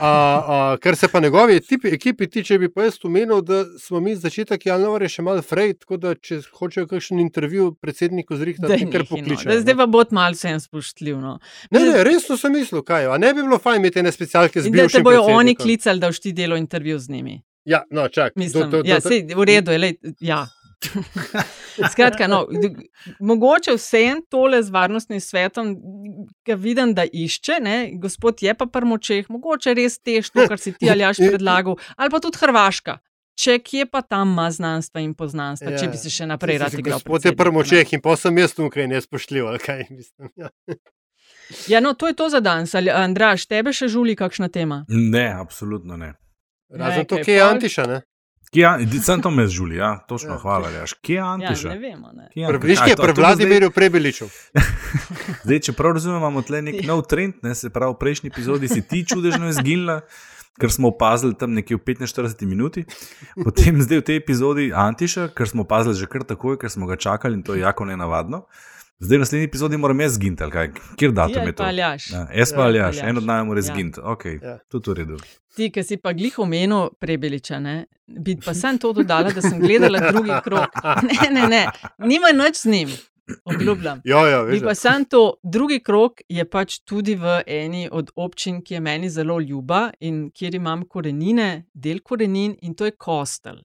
A, 0.00 0.08
a, 0.08 0.76
kar 0.80 0.96
se 0.96 1.08
pa 1.12 1.20
njegovi 1.20 1.60
tipi, 1.60 1.92
ekipi 1.94 2.26
tiče, 2.30 2.58
bi 2.58 2.70
pa 2.72 2.86
jaz 2.86 2.96
umenil, 3.04 3.42
da 3.44 3.64
smo 3.78 4.00
mi 4.00 4.16
začetek 4.16 4.66
januarja 4.66 5.10
še 5.16 5.24
malo 5.26 5.44
frej, 5.44 5.74
tako 5.82 6.00
da 6.00 6.14
če 6.14 6.40
hočejo 6.56 6.88
kakšen 6.90 7.20
intervju 7.20 7.74
predsedniku 7.80 8.38
zrihta, 8.40 8.68
da 8.70 8.78
jih 8.80 8.88
kar 8.92 9.04
pokliče. 9.08 9.50
No. 9.50 9.60
Zdaj 9.60 9.78
pa 9.82 9.88
bo 9.90 10.04
malo 10.16 10.38
vsem 10.38 10.60
spoštljiv. 10.60 11.20
No. 11.20 11.38
Ne, 11.70 11.84
ne, 11.84 12.02
resno 12.06 12.38
sem 12.40 12.54
mislil, 12.56 12.84
kaj, 12.86 13.10
a 13.12 13.20
ne 13.20 13.34
bi 13.36 13.44
bilo 13.44 13.60
fajn 13.60 13.82
imeti 13.82 14.00
ene 14.00 14.12
specialke 14.14 14.62
z 14.62 14.72
bivšim. 14.72 14.88
Da 14.88 14.98
te 14.98 15.04
bojo 15.04 15.26
oni 15.36 15.56
klicali, 15.58 16.00
da 16.00 16.12
všti 16.12 16.32
delo 16.32 16.56
intervju 16.56 16.98
z 16.98 17.12
njimi. 17.12 17.42
Ja, 17.64 17.84
no, 17.90 18.08
čak. 18.08 18.36
Mislim, 18.36 18.70
do, 18.70 18.78
do, 18.78 18.82
do, 18.82 18.88
ja, 18.88 19.00
sej, 19.00 19.24
v 19.36 19.44
redu 19.48 19.72
je, 19.72 19.80
lej, 19.80 19.96
ja. 20.20 20.44
Skratka, 21.92 22.26
no, 22.30 22.44
mogoče 23.20 23.74
vse 23.78 24.02
en 24.10 24.20
tole 24.30 24.62
z 24.62 24.70
varnostnim 24.74 25.20
svetom, 25.20 25.74
ki 26.46 26.56
vidim, 26.60 26.94
da 26.94 27.04
išče, 27.04 27.58
ne? 27.62 27.76
gospod 28.00 28.42
je 28.42 28.54
pa 28.54 28.66
prmočeh, 28.66 29.28
mogoče 29.32 29.74
res 29.74 29.98
težko, 29.98 30.46
kar 30.48 30.60
si 30.60 30.74
ti 30.76 30.90
ali 30.90 31.06
jaš 31.06 31.22
predlagal, 31.30 31.78
ali 31.96 32.14
pa 32.14 32.22
tudi 32.22 32.40
Hrvaška. 32.42 32.98
Če 33.34 33.58
kje 33.66 33.88
pa 33.90 34.04
tam 34.06 34.30
ima 34.36 34.46
znanstva 34.54 35.02
in 35.02 35.14
poznanstva, 35.18 35.72
ja, 35.74 35.78
če 35.82 35.88
bi 35.90 35.98
se 35.98 36.10
še 36.12 36.28
naprej 36.30 36.60
rad 36.62 36.74
igral. 36.78 37.00
Gospod 37.02 37.24
je 37.26 37.32
prmočeh 37.34 37.94
in 37.96 38.02
pa 38.02 38.14
sem 38.18 38.36
jaz 38.38 38.54
tukaj 38.54 38.86
nespoštljiv, 38.92 39.48
kaj 39.64 39.88
mislim. 39.90 40.30
Ja. 40.38 40.52
ja, 41.72 41.80
no, 41.82 41.96
to 41.98 42.12
je 42.12 42.14
to 42.14 42.28
za 42.30 42.38
danes. 42.44 42.76
Andraš, 42.78 43.48
tebe 43.50 43.74
še 43.74 43.90
žuli 43.90 44.14
kakšna 44.14 44.52
tema? 44.54 44.84
Ne, 44.88 45.26
absolutno 45.34 45.98
ne. 45.98 46.12
Razen 46.70 47.10
to, 47.10 47.18
ki 47.18 47.34
je 47.34 47.42
Antiša, 47.42 47.88
ne? 47.90 48.00
Sem 49.02 49.22
to 49.22 49.30
me 49.30 49.46
zžuli, 49.46 49.76
ja, 49.76 49.98
točno, 50.08 50.34
ja, 50.34 50.38
hvala. 50.38 50.70
Jaš. 50.70 50.94
Kje 51.02 51.14
je 51.14 51.20
Antiša? 51.20 51.68
Ja, 51.68 51.74
ne 51.74 51.80
vemo. 51.80 52.12
Prviški 52.58 52.90
je 52.90 52.96
pri 52.96 53.12
Vladimirju 53.16 53.70
Prebeliču. 53.70 54.28
Zdaj, 55.44 55.60
če 55.68 55.74
prav 55.74 55.96
razumem, 55.98 56.20
imamo 56.22 56.42
tle 56.46 56.62
nek 56.62 56.82
nov 56.86 57.04
trend, 57.10 57.40
ne, 57.42 57.54
se 57.58 57.70
pravi, 57.70 57.96
v 57.96 58.00
prejšnji 58.00 58.30
epizodi 58.32 58.70
si 58.70 58.82
ti 58.86 59.02
čudežno 59.06 59.50
izginila, 59.50 60.00
ker 60.60 60.70
smo 60.70 60.92
opazili 60.94 61.34
tam 61.34 61.54
nekje 61.56 61.76
v 61.76 61.82
45 61.82 62.46
minuti, 62.46 62.84
potem 63.42 63.82
zdaj 63.82 64.02
v 64.02 64.06
tej 64.06 64.22
epizodi 64.22 64.70
Antiša, 64.70 65.32
ker 65.34 65.50
smo 65.50 65.66
opazili 65.66 65.98
že 65.98 66.06
kar 66.10 66.22
takoj, 66.22 66.58
ker 66.60 66.70
smo 66.70 66.86
ga 66.86 66.96
čakali 66.96 67.40
in 67.40 67.42
to 67.42 67.58
je 67.58 67.66
jako 67.66 67.84
nenavadno. 67.90 68.46
Zdaj, 68.98 69.16
v 69.16 69.20
naslednji 69.20 69.44
epizodi 69.44 69.76
moram 69.76 70.00
jaz 70.00 70.14
zginti, 70.14 70.44
kaj 70.52 70.68
kjer 70.96 71.12
datum 71.12 71.42
je, 71.42 71.46
je 71.46 71.54
to? 71.56 71.64
Aljaš. 71.64 72.10
Ja, 72.10 72.26
jaz 72.34 72.52
pa 72.54 72.62
aljaš, 72.68 73.00
en 73.02 73.18
od 73.18 73.24
najmanj 73.26 73.48
mora 73.48 73.62
zginti. 73.62 74.00
Ja. 74.00 74.12
Ok, 74.12 74.24
ja. 74.24 74.58
to 74.68 74.78
je 74.78 74.92
v 74.92 74.94
redu. 74.98 75.18
Ti, 75.56 75.70
ki 75.70 75.82
si 75.82 75.96
pa 75.96 76.12
glih 76.12 76.38
omenil 76.38 76.92
prebeliča, 77.00 77.58
ne? 77.60 77.84
bi 78.06 78.36
pa 78.36 78.54
sem 78.54 78.78
to 78.78 78.92
dodala, 78.92 79.32
da 79.32 79.42
sem 79.42 79.58
gledala 79.60 80.10
drugi 80.10 80.38
krok. 80.44 80.78
Ne, 81.10 81.30
ne, 81.30 81.48
ne, 81.48 81.66
nima 81.98 82.30
noč 82.34 82.62
z 82.62 82.70
njim. 82.70 82.94
Obljubljam. 83.44 84.00
Jo, 84.04 84.26
jo, 84.28 84.40
bi 84.50 84.60
pa 84.60 84.74
sem 84.74 85.04
to, 85.04 85.22
drugi 85.42 85.80
krok 85.82 86.20
je 86.28 86.44
pač 86.44 86.78
tudi 86.84 87.14
v 87.16 87.38
eni 87.46 87.88
od 87.92 88.10
občin, 88.16 88.60
ki 88.62 88.74
je 88.74 88.80
meni 88.80 89.10
zelo 89.10 89.38
ljuba 89.40 89.88
in 90.00 90.28
kjer 90.30 90.54
imam 90.54 90.84
korenine, 90.88 91.64
del 91.74 92.02
korenin 92.04 92.56
in 92.62 92.74
to 92.74 92.84
je 92.84 92.96
kostel 92.98 93.62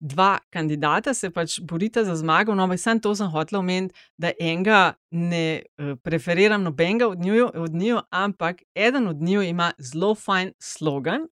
dva 0.00 0.38
kandidata 0.50 1.14
se 1.14 1.30
pač 1.30 1.58
borita 1.60 2.04
za 2.04 2.16
zmago. 2.16 2.54
No, 2.54 2.68
sem 2.76 3.00
to 3.00 3.14
sem 3.14 3.28
hotel 3.30 3.60
omeniti, 3.60 3.94
da 4.18 4.32
enega 4.40 4.94
ne 5.10 5.62
uh, 5.78 5.96
preferiram 6.02 6.62
nobenega 6.62 7.08
od 7.08 7.18
njiju, 7.18 7.50
od 7.54 7.74
njiju, 7.74 8.00
ampak 8.10 8.62
eden 8.74 9.08
od 9.08 9.16
njiju 9.16 9.42
ima 9.42 9.72
zelo 9.78 10.14
fajn 10.14 10.52
slogan. 10.58 11.28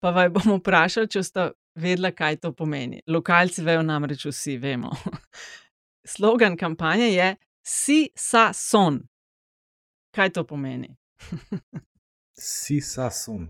Pa 0.00 0.10
vaj 0.10 0.28
bomo 0.28 0.58
vprašali, 0.60 1.08
če 1.08 1.22
ste 1.22 1.50
vedeli, 1.74 2.12
kaj 2.12 2.36
to 2.36 2.52
pomeni. 2.52 3.00
Lokalci 3.06 3.62
vejo, 3.62 3.82
namreč 3.82 4.26
vsi 4.26 4.56
vemo. 4.58 4.90
slogan 6.16 6.56
kampanje 6.56 7.10
je 7.12 7.34
Si 7.66 8.12
sa 8.14 8.52
son. 8.52 9.00
Kaj 10.14 10.30
to 10.30 10.44
pomeni? 10.46 10.94
si 12.38 12.80
sa 12.80 13.10
son. 13.10 13.48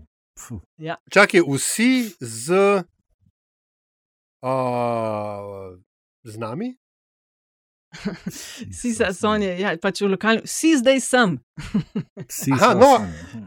Ja. 0.77 0.97
Čakaj, 1.13 1.41
vsi 1.45 2.17
z 2.19 2.81
Uh, 4.41 5.79
z 6.23 6.37
nami? 6.37 6.77
Vsi 8.71 8.93
so 8.93 9.09
Sonja, 9.13 9.53
ja, 9.59 9.73
pač 9.81 10.01
v 10.01 10.11
lokalni, 10.13 10.43
vsi 10.45 10.73
zdaj 10.81 11.01
sem. 11.03 11.37
Vsi 12.27 12.51
so 12.51 12.71
no. 12.77 12.91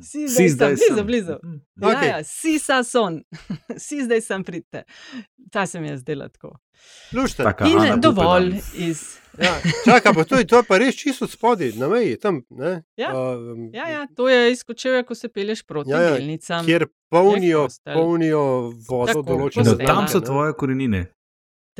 Vsi 0.00 0.26
zdaj, 0.28 0.48
zdaj 0.56 0.76
sem, 0.76 1.06
blizu, 1.06 1.06
blizu. 1.06 1.38
Okay. 1.80 2.08
Ja, 2.08 2.16
ja, 2.16 2.24
vsi 2.24 2.58
so 2.62 2.80
son, 2.86 3.20
vsi 3.80 4.02
zdaj 4.06 4.24
sem 4.26 4.44
pridite. 4.44 4.84
Ta 5.52 5.66
se 5.66 5.80
mi 5.80 5.88
je 5.88 5.98
zdela 6.02 6.28
tako. 6.28 6.56
Lušte. 7.12 7.44
Taka, 7.44 7.68
In 7.68 7.78
Ana, 7.78 7.96
dovolj 7.96 8.54
iz. 8.74 9.20
Ja, 9.38 9.54
čakaj, 9.84 10.14
pa 10.14 10.24
to 10.24 10.38
je, 10.38 10.46
to 10.46 10.56
je 10.56 10.66
pa 10.68 10.78
res 10.78 10.96
čisto 10.96 11.26
spodaj, 11.30 11.72
na 11.78 11.88
meji. 11.88 12.16
Tam, 12.20 12.42
ja. 12.96 13.12
Uh, 13.14 13.70
ja, 13.72 13.88
ja, 13.88 14.06
to 14.16 14.28
je 14.28 14.52
izkočevo, 14.52 15.02
ko 15.06 15.14
se 15.14 15.28
peleš 15.28 15.62
proti 15.62 15.90
ja, 15.90 16.00
ja, 16.00 16.16
delnicam. 16.16 16.66
Kjer 16.66 16.86
polnijo, 17.10 17.68
polnijo 17.94 18.42
vodo 18.88 19.22
določene. 19.22 19.78
Tam 19.86 20.08
so 20.10 20.20
tvoje 20.24 20.56
korenine. 20.58 21.06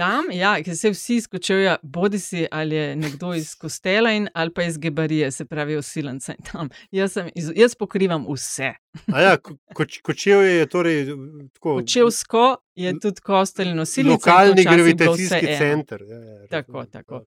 Tam, 0.01 0.31
ja, 0.33 0.55
ki 0.65 0.73
se 0.77 0.91
vsi 0.91 1.21
skočijo, 1.21 1.75
bodi 1.83 2.19
si 2.19 2.47
ali 2.51 2.77
je 2.77 2.97
nekdo 2.97 3.35
iz 3.35 3.55
Kostela 3.55 4.13
in, 4.17 4.29
ali 4.35 4.53
pa 4.53 4.63
iz 4.63 4.79
Gebarije, 4.79 5.31
se 5.31 5.45
pravi, 5.45 5.77
osilenca. 5.77 6.35
Jaz, 6.91 7.13
sem, 7.13 7.29
jaz 7.35 7.75
pokrivam 7.75 8.25
vse. 8.33 8.73
Ja, 9.09 9.37
koč, 9.75 9.99
kočev 10.01 10.41
je 10.43 10.67
torej 10.67 11.05
tako. 11.53 11.75
Kočevsko 11.83 12.57
je 12.83 12.93
tudi 13.01 13.20
kostel 13.24 13.70
in 13.70 13.76
nosilec. 13.76 14.12
Lokalni 14.12 14.64
gravitacijski 14.64 15.57
center. 15.59 16.03
Ja, 16.09 16.18
ja, 16.18 16.47
tako, 16.51 16.85
tako. 16.85 17.22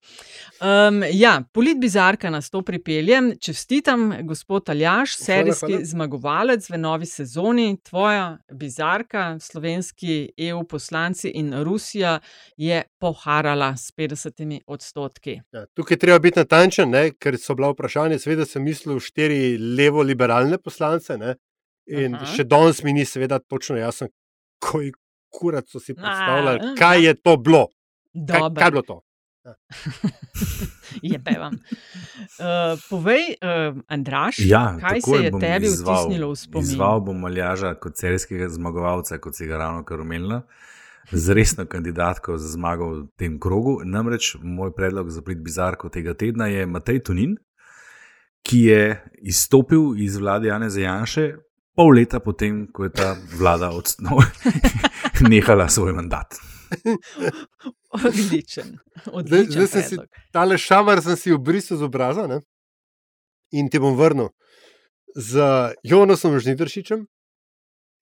Um, 0.60 1.02
ja, 1.12 1.42
polit 1.52 1.80
bizarka 1.80 2.30
nas 2.30 2.50
to 2.50 2.62
pripelje. 2.62 3.20
Čestitam, 3.40 4.12
gospod 4.22 4.70
Aljaš, 4.70 5.16
serijski 5.16 5.72
hvala. 5.72 5.84
zmagovalec 5.84 6.70
v 6.70 6.78
novi 6.78 7.06
sezoni. 7.06 7.76
Tvoja 7.82 8.38
bizarka, 8.52 9.38
slovenski 9.40 10.30
EU 10.48 10.64
poslanci 10.64 11.28
in 11.28 11.54
Rusija 11.62 12.18
je 12.56 12.82
poharala 12.98 13.76
s 13.76 13.92
50 13.96 14.60
odstotki. 14.66 15.40
Ja, 15.52 15.66
tukaj 15.66 15.96
treba 15.96 16.18
biti 16.18 16.38
natančen, 16.38 16.90
ne, 16.90 17.10
ker 17.18 17.38
so 17.38 17.54
bila 17.54 17.72
vprašanja, 17.72 18.18
seveda 18.18 18.46
sem 18.48 18.62
mislil 18.64 19.00
štiri 19.00 19.56
levo-liberalne 19.58 20.58
poslance. 20.58 21.18
Ne. 21.18 21.36
In 21.86 22.14
Aha. 22.16 22.26
še 22.32 22.46
danes 22.48 22.80
mi 22.84 22.94
ni 22.96 23.04
seveda 23.04 23.38
točno 23.38 23.76
jasno, 23.76 24.08
kaj 25.34 25.40
kurac 25.40 25.66
so 25.68 25.80
si 25.80 25.94
predstavljali, 25.94 26.58
A, 26.62 26.74
kaj 26.78 27.04
je 27.04 27.14
to 27.14 27.36
bilo. 27.36 27.66
Kaj, 28.14 28.40
kaj 28.54 28.66
je 28.66 28.70
bilo 28.70 28.82
to? 28.82 29.00
Ja. 29.44 29.54
Je 31.02 31.18
pevam. 31.24 31.52
Uh, 31.52 32.80
povej, 32.90 33.34
uh, 33.42 33.76
Andraš, 33.88 34.36
Ja, 34.38 34.76
kaj 34.80 35.00
se 35.00 35.16
je 35.16 35.30
tebi 35.40 35.66
izzval- 35.66 36.06
vtisnilo 36.06 36.30
v 36.30 36.36
spomin? 36.36 36.64
Izzval 36.64 37.00
bom 37.00 37.20
Maljaža 37.20 37.74
kot 37.74 37.96
serijskega 37.96 38.48
zmagovalca, 38.48 39.18
kot 39.18 39.34
si 39.34 39.46
ga 39.46 39.56
ravno 39.56 39.84
kar 39.84 40.00
omenila, 40.00 40.42
z 41.12 41.32
resno 41.32 41.66
kandidatko 41.66 42.38
za 42.38 42.48
zmago 42.48 42.86
v 42.90 43.06
tem 43.16 43.40
krogu. 43.40 43.80
Namreč 43.84 44.36
moj 44.42 44.72
predlog 44.74 45.10
za 45.10 45.22
prid 45.22 45.42
bizarko 45.44 45.88
tega 45.88 46.14
tedna 46.14 46.46
je 46.46 46.66
Matej 46.66 47.02
Tunin, 47.02 47.36
ki 48.42 48.58
je 48.58 49.02
izstopil 49.22 49.96
iz 49.98 50.16
vlade 50.16 50.48
Janeza 50.48 50.80
Janše 50.80 51.34
pol 51.74 51.94
leta 51.94 52.20
potem, 52.20 52.66
ko 52.72 52.84
je 52.84 52.92
ta 52.94 53.14
vlada 53.38 53.70
odstno 53.74 54.18
nehala 55.30 55.68
svoj 55.68 55.92
mandat. 55.92 56.38
Odličen. 57.94 58.78
Zdaj, 59.04 59.12
Odličen 59.12 59.52
zdaj 59.52 59.66
sem 59.66 59.82
si 59.82 59.96
tale 60.32 60.58
šamar 60.58 61.02
sem 61.02 61.16
si 61.16 61.32
obrisal 61.32 61.78
z 61.78 61.86
obraza 61.86 62.26
ne? 62.26 62.40
in 63.54 63.68
ti 63.70 63.78
bom 63.78 63.94
vrnil 63.94 64.32
z 65.14 65.42
Jonasom 65.82 66.38
Žnidršičem 66.38 67.06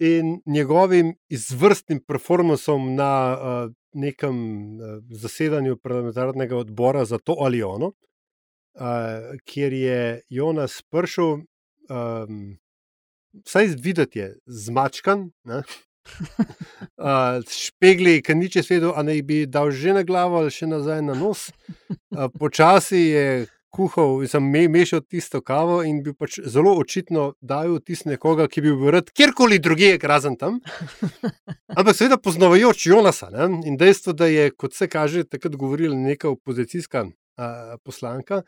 in 0.01 0.41
njegovim 0.47 1.15
izvrstnim 1.29 2.01
performancem 2.09 2.95
na 2.95 3.37
uh, 3.37 3.73
nekem 3.93 4.37
uh, 4.75 4.99
zasedanju 5.11 5.77
parlamentarnega 5.77 6.57
odbora 6.57 7.05
za 7.05 7.19
to 7.19 7.37
ali 7.39 7.63
ono, 7.63 7.87
uh, 7.87 9.37
kjer 9.45 9.73
je 9.73 10.21
Jonas 10.29 10.83
prišel, 10.91 11.31
um, 11.33 12.57
vsaj 13.47 13.75
videti 13.79 14.19
je 14.19 14.29
zmačkan. 14.47 15.31
Ne? 15.45 15.63
Uh, 16.99 17.39
špegli, 17.47 18.19
ki 18.27 18.35
nič 18.35 18.59
je 18.59 18.63
svedel, 18.67 18.91
a 18.91 19.07
naj 19.07 19.23
bi 19.23 19.45
dal 19.47 19.71
že 19.71 19.95
na 19.95 20.03
glavo 20.03 20.41
ali 20.43 20.51
še 20.51 20.67
nazaj 20.67 21.03
na 21.07 21.15
nos. 21.15 21.51
Uh, 22.11 22.27
počasi 22.27 23.03
je 23.15 23.27
kuhal, 23.73 24.21
sem 24.29 24.45
me, 24.45 24.67
mešal 24.69 25.01
tisto 25.09 25.41
kavo 25.41 25.81
in 25.87 26.03
bil 26.05 26.15
pač 26.19 26.37
zelo 26.45 26.75
očitno 26.77 27.33
dal 27.41 27.79
vtis 27.79 28.05
nekoga, 28.05 28.47
ki 28.51 28.65
bi 28.65 28.75
bil 28.77 28.93
rad 28.93 29.09
kjerkoli 29.15 29.59
drugje, 29.65 29.97
razen 30.03 30.37
tam. 30.37 30.61
Ampak 31.79 31.97
seveda 31.97 32.21
poznavajoč 32.21 32.87
Jonasa 32.91 33.31
ne? 33.33 33.49
in 33.69 33.81
dejstvo, 33.81 34.13
da 34.13 34.29
je, 34.29 34.51
kot 34.53 34.77
se 34.77 34.91
kaže, 34.93 35.25
takrat 35.25 35.57
govorila 35.57 35.97
neka 35.97 36.29
opozicijska 36.35 37.07
uh, 37.09 37.79
poslanka. 37.85 38.43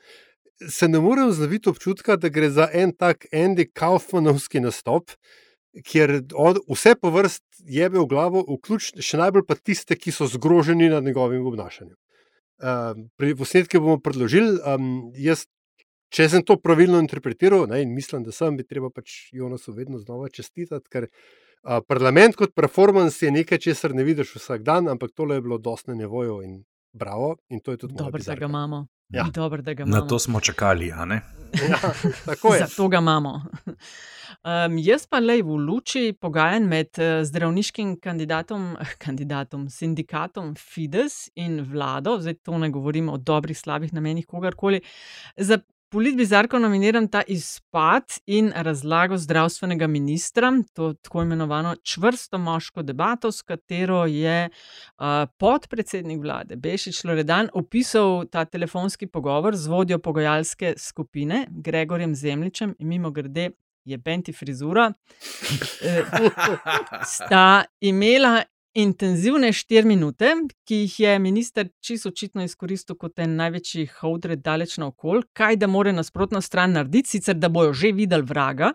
Se 0.70 0.88
ne 0.88 1.00
morem 1.00 1.32
znaviti 1.32 1.68
občutka, 1.68 2.16
da 2.16 2.28
gre 2.28 2.50
za 2.50 2.68
en 2.72 2.92
tak 2.92 3.26
Andy 3.32 3.66
Kaufmanovski 3.72 4.60
nastop, 4.60 5.10
kjer 5.82 6.20
od, 6.34 6.60
vse 6.70 6.94
po 7.00 7.10
vrst 7.10 7.42
jebe 7.66 7.98
v 7.98 8.06
glavo, 8.06 8.44
vključno 8.46 9.02
še 9.02 9.18
najbolj 9.18 9.46
pa 9.48 9.56
tiste, 9.58 9.96
ki 9.98 10.14
so 10.14 10.28
zgroženi 10.30 10.88
nad 10.92 11.04
njegovim 11.04 11.46
obnašanjem. 11.46 11.96
Um, 12.62 13.08
pri 13.18 13.34
posnetku 13.34 13.80
bomo 13.82 13.98
predložili. 13.98 14.60
Um, 14.62 15.10
jaz, 15.18 15.48
če 16.14 16.28
sem 16.30 16.44
to 16.46 16.56
pravilno 16.62 17.00
interpretiral, 17.02 17.66
ne, 17.70 17.82
in 17.82 17.94
mislim, 17.94 18.22
da 18.22 18.32
sem, 18.32 18.54
bi 18.56 18.66
treba 18.66 18.92
pač 18.94 19.32
Jonasu 19.34 19.74
vedno 19.74 19.98
znova 19.98 20.30
čestitati, 20.30 20.86
ker 20.86 21.08
uh, 21.08 21.80
parlament 21.88 22.38
kot 22.38 22.54
performance 22.54 23.26
je 23.26 23.34
nekaj, 23.34 23.64
česar 23.66 23.96
ne 23.98 24.06
vidiš 24.06 24.36
vsak 24.38 24.62
dan, 24.62 24.88
ampak 24.92 25.10
tole 25.18 25.40
je 25.40 25.46
bilo 25.48 25.58
dosti 25.58 25.90
na 25.90 26.04
nevoju 26.04 26.38
in 26.46 26.62
bravo. 26.94 27.34
In 27.50 27.60
to 27.60 27.74
je 27.74 27.82
tudi 27.82 27.98
Dobro, 27.98 28.22
da 28.22 28.38
ga 28.38 28.46
imamo. 28.46 28.86
Ja. 29.14 29.24
Dobro, 29.34 29.62
da 29.62 29.74
ga 29.74 29.84
Na 29.84 29.88
imamo. 29.96 30.06
to 30.06 30.18
smo 30.18 30.40
čakali, 30.40 30.92
a 30.92 31.04
ne? 31.04 31.20
Ja, 31.70 31.78
tako 32.26 32.54
je. 32.54 32.66
Zato 32.66 32.88
ga 32.88 32.98
imamo. 32.98 33.42
Um, 34.44 34.78
jaz 34.78 35.06
pa 35.06 35.18
le 35.22 35.38
v 35.42 35.56
luči 35.56 36.12
pogajanj 36.20 36.66
med 36.68 36.98
eh, 36.98 37.22
zdravniškim 37.24 37.94
kandidatom, 38.00 38.74
kandidatom, 39.04 39.68
sindikatom 39.70 40.54
Fides 40.54 41.30
in 41.34 41.60
vlado, 41.64 42.18
zdaj 42.20 42.34
to 42.44 42.58
ne 42.58 42.68
govorimo 42.70 43.12
o 43.12 43.16
dobrih, 43.16 43.58
slabih 43.58 43.92
namenih 43.92 44.26
kogarkoli, 44.26 44.80
za 45.36 45.58
politbizarko 45.94 46.58
nominiram 46.58 47.04
ta 47.08 47.20
izpad 47.30 48.16
in 48.26 48.52
razlago 48.56 49.16
zdravstvenega 49.16 49.86
ministra, 49.86 50.52
to 50.72 50.92
tako 50.92 51.22
imenovano 51.22 51.76
čvrsto 51.82 52.38
moško 52.38 52.82
debato, 52.82 53.32
s 53.32 53.42
katero 53.42 54.04
je 54.06 54.48
uh, 54.48 55.04
podpredsednik 55.38 56.22
vlade 56.22 56.56
Bešič 56.56 57.04
Loredan 57.04 57.48
opisal 57.52 58.26
ta 58.26 58.44
telefonski 58.44 59.06
pogovor 59.06 59.56
z 59.56 59.66
vodjo 59.66 59.98
pogajalske 59.98 60.74
skupine 60.76 61.46
Gregorjem 61.50 62.14
Zemljičem 62.14 62.74
in 62.78 62.88
mimo 62.88 63.10
grede 63.10 63.50
je 63.84 63.98
Benti 63.98 64.32
frizura, 64.32 64.92
eh, 65.82 66.02
sta 67.14 67.64
imela 67.80 68.42
intenzivne 68.74 69.52
štiri 69.52 69.86
minute, 69.86 70.32
ki 70.66 70.80
jih 70.82 70.94
je 71.00 71.18
minister 71.18 71.68
čisto 71.80 72.08
očitno 72.08 72.42
izkoristil 72.42 72.96
kot 72.98 73.18
en 73.22 73.36
največji 73.38 73.86
hodred 74.00 74.42
daleč 74.42 74.76
naokol, 74.82 75.22
kaj 75.32 75.60
da 75.62 75.68
more 75.70 75.92
nasprotna 75.92 76.40
stran 76.42 76.74
narediti, 76.74 77.14
sicer 77.14 77.38
da 77.38 77.48
bojo 77.48 77.72
že 77.72 77.92
videli 77.92 78.26
vraga. 78.26 78.72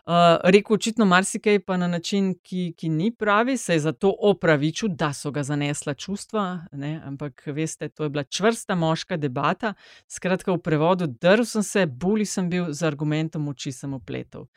Uh, 0.00 0.40
rekel 0.52 0.74
očitno 0.74 1.04
marsikaj, 1.04 1.58
pa 1.64 1.76
na 1.76 1.88
način, 1.88 2.34
ki, 2.42 2.72
ki 2.76 2.88
ni 2.88 3.10
pravi, 3.14 3.56
se 3.56 3.76
je 3.76 3.84
zato 3.84 4.12
opravičil, 4.30 4.88
da 4.88 5.12
so 5.12 5.30
ga 5.30 5.42
zanesla 5.42 5.94
čustva. 5.94 6.66
Ne? 6.72 7.00
Ampak 7.04 7.42
veste, 7.46 7.88
to 7.88 8.04
je 8.04 8.10
bila 8.10 8.24
čvrsta 8.24 8.74
moška 8.74 9.16
debata. 9.16 9.74
Skratka, 10.08 10.52
v 10.52 10.62
prevodu, 10.64 11.06
drl 11.06 11.44
sem 11.44 11.62
se, 11.62 11.86
buli 11.86 12.26
sem 12.26 12.48
bil, 12.50 12.72
z 12.72 12.82
argumentom 12.88 13.48
oči 13.48 13.72
sem 13.72 13.94
opletel. 13.94 14.48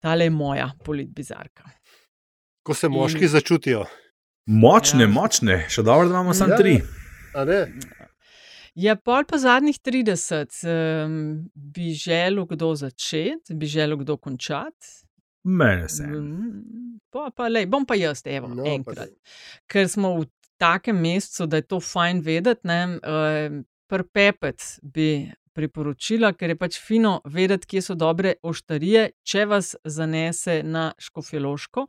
Tale 0.00 0.24
je 0.24 0.30
moja 0.30 0.70
politbizarka. 0.84 1.70
Ko 2.64 2.74
se 2.74 2.88
moški 2.88 3.28
začutijo. 3.28 3.84
Močne, 4.46 5.06
močne, 5.06 5.62
še 5.68 5.82
dobro, 5.82 6.08
da 6.08 6.14
imamo 6.14 6.34
samo 6.34 6.52
Ja, 6.52 6.58
tri. 6.58 6.78
a 7.34 7.44
ne? 7.44 7.60
Ja, 8.74 8.96
pol 8.96 9.22
pa 9.24 9.38
zadnjih 9.38 9.76
30, 9.78 10.56
um, 10.64 11.14
bi 11.54 11.92
želel 11.94 12.46
kdo 12.46 12.72
začeti, 12.74 13.54
bi 13.54 13.66
želel 13.66 13.96
kdo 13.96 14.16
končati. 14.16 14.86
Mene 15.44 15.88
se. 15.88 16.06
Mm, 16.06 16.98
Pa, 17.10 17.28
pa, 17.30 17.46
lej, 17.46 17.66
bom 17.66 17.84
pa 17.86 17.94
jaz, 17.94 18.24
evo, 18.26 18.48
No, 18.48 18.54
no, 18.56 18.64
pa 18.64 18.70
enkrat. 18.70 19.12
Ker 19.66 19.86
smo 19.88 20.16
v 20.16 20.24
takem 20.58 20.96
mestu, 20.98 21.46
da 21.46 21.56
je 21.56 21.68
to 21.68 21.78
fajn 21.80 22.20
vedeti. 22.20 22.66
Ne, 22.66 22.80
uh, 22.96 23.60
Prpepet 23.86 24.64
bi 24.82 25.28
priporočila, 25.54 26.32
ker 26.34 26.52
je 26.52 26.56
pač 26.58 26.78
fino 26.82 27.18
vedeti, 27.30 27.68
kje 27.70 27.82
so 27.86 27.94
dobre 27.98 28.34
oštarije. 28.42 29.04
Če 29.24 29.44
vas 29.50 29.74
zanese 29.84 30.60
na 30.66 30.88
Škofjeloško, 30.98 31.86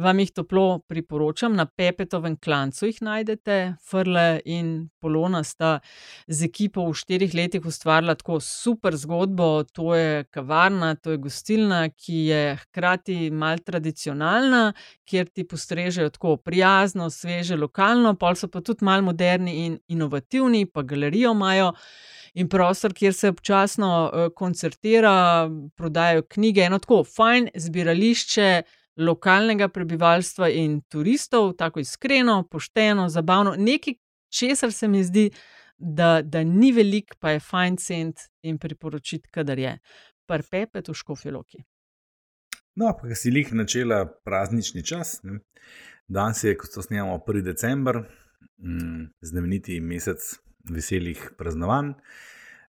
vam 0.00 0.22
jih 0.22 0.32
toplo 0.36 0.66
priporočam. 0.88 1.56
Na 1.58 1.66
Pepetovem 1.66 2.36
klancu 2.38 2.88
jih 2.88 3.00
najdete. 3.04 3.58
Frle 3.90 4.40
in 4.44 4.90
Polona 5.00 5.42
sta 5.44 5.78
z 6.26 6.46
ekipo 6.48 6.86
v 6.86 6.96
štirih 6.96 7.34
letih 7.34 7.66
ustvarila 7.66 8.14
tako 8.18 8.40
super 8.44 8.96
zgodbo. 8.96 9.50
To 9.76 9.94
je 9.98 10.24
kavarna, 10.30 10.94
to 10.94 11.16
je 11.16 11.22
gostilna, 11.22 11.82
ki 11.90 12.18
je 12.30 12.42
hkrati 12.62 13.30
mal 13.30 13.58
tradicionalna, 13.64 14.72
kjer 15.08 15.28
ti 15.28 15.46
postrežejo 15.48 16.10
tako 16.14 16.36
prijazno, 16.36 17.10
sveže, 17.10 17.58
lokalno, 17.58 18.14
pol 18.18 18.38
so 18.38 18.48
pa 18.48 18.62
tudi 18.64 18.86
mal 18.86 19.02
moderni 19.02 19.66
in 19.66 19.78
inovativni, 19.88 20.66
pa 20.66 20.82
galerijo 20.82 21.34
imajo. 21.36 21.72
In 22.38 22.46
prostor, 22.46 22.92
kjer 23.00 23.14
se 23.16 23.28
občasno 23.32 23.90
uh, 24.04 24.26
koncertira, 24.36 25.48
prodajajo 25.76 26.26
knjige, 26.28 26.66
eno 26.68 26.78
tako 26.78 27.00
fajn 27.04 27.48
zbirališče 27.56 28.50
lokalnega 29.00 29.70
prebivalstva 29.72 30.50
in 30.52 30.80
turistov, 30.92 31.54
tako 31.56 31.80
iskreno, 31.80 32.42
pošteno, 32.50 33.08
zabavno, 33.08 33.54
nekaj, 33.56 33.96
česar 34.28 34.72
se 34.72 34.88
mi 34.88 35.00
zdi, 35.04 35.30
da, 35.78 36.20
da 36.22 36.44
ni 36.44 36.72
velik, 36.76 37.14
pa 37.18 37.30
je 37.30 37.40
fajn 37.40 37.76
cent 37.80 38.26
in 38.42 38.58
priporočiti, 38.60 39.30
kadar 39.32 39.58
je. 39.58 39.78
Prpepet 40.28 40.88
v 40.88 40.94
Škofjeloki. 40.94 41.62
No, 42.76 42.92
pa 42.98 43.14
si 43.16 43.32
jih 43.32 43.54
načela 43.56 44.04
praznični 44.24 44.84
čas. 44.86 45.22
Ne? 45.24 45.40
Danes 46.08 46.44
je, 46.44 46.52
kot 46.58 46.74
to 46.74 46.84
snemamo, 46.84 47.16
1. 47.26 47.42
december, 47.48 48.02
mm, 48.60 49.08
znameniti 49.24 49.80
mesec 49.80 50.20
veselih 50.68 51.30
praznovanj. 51.38 51.94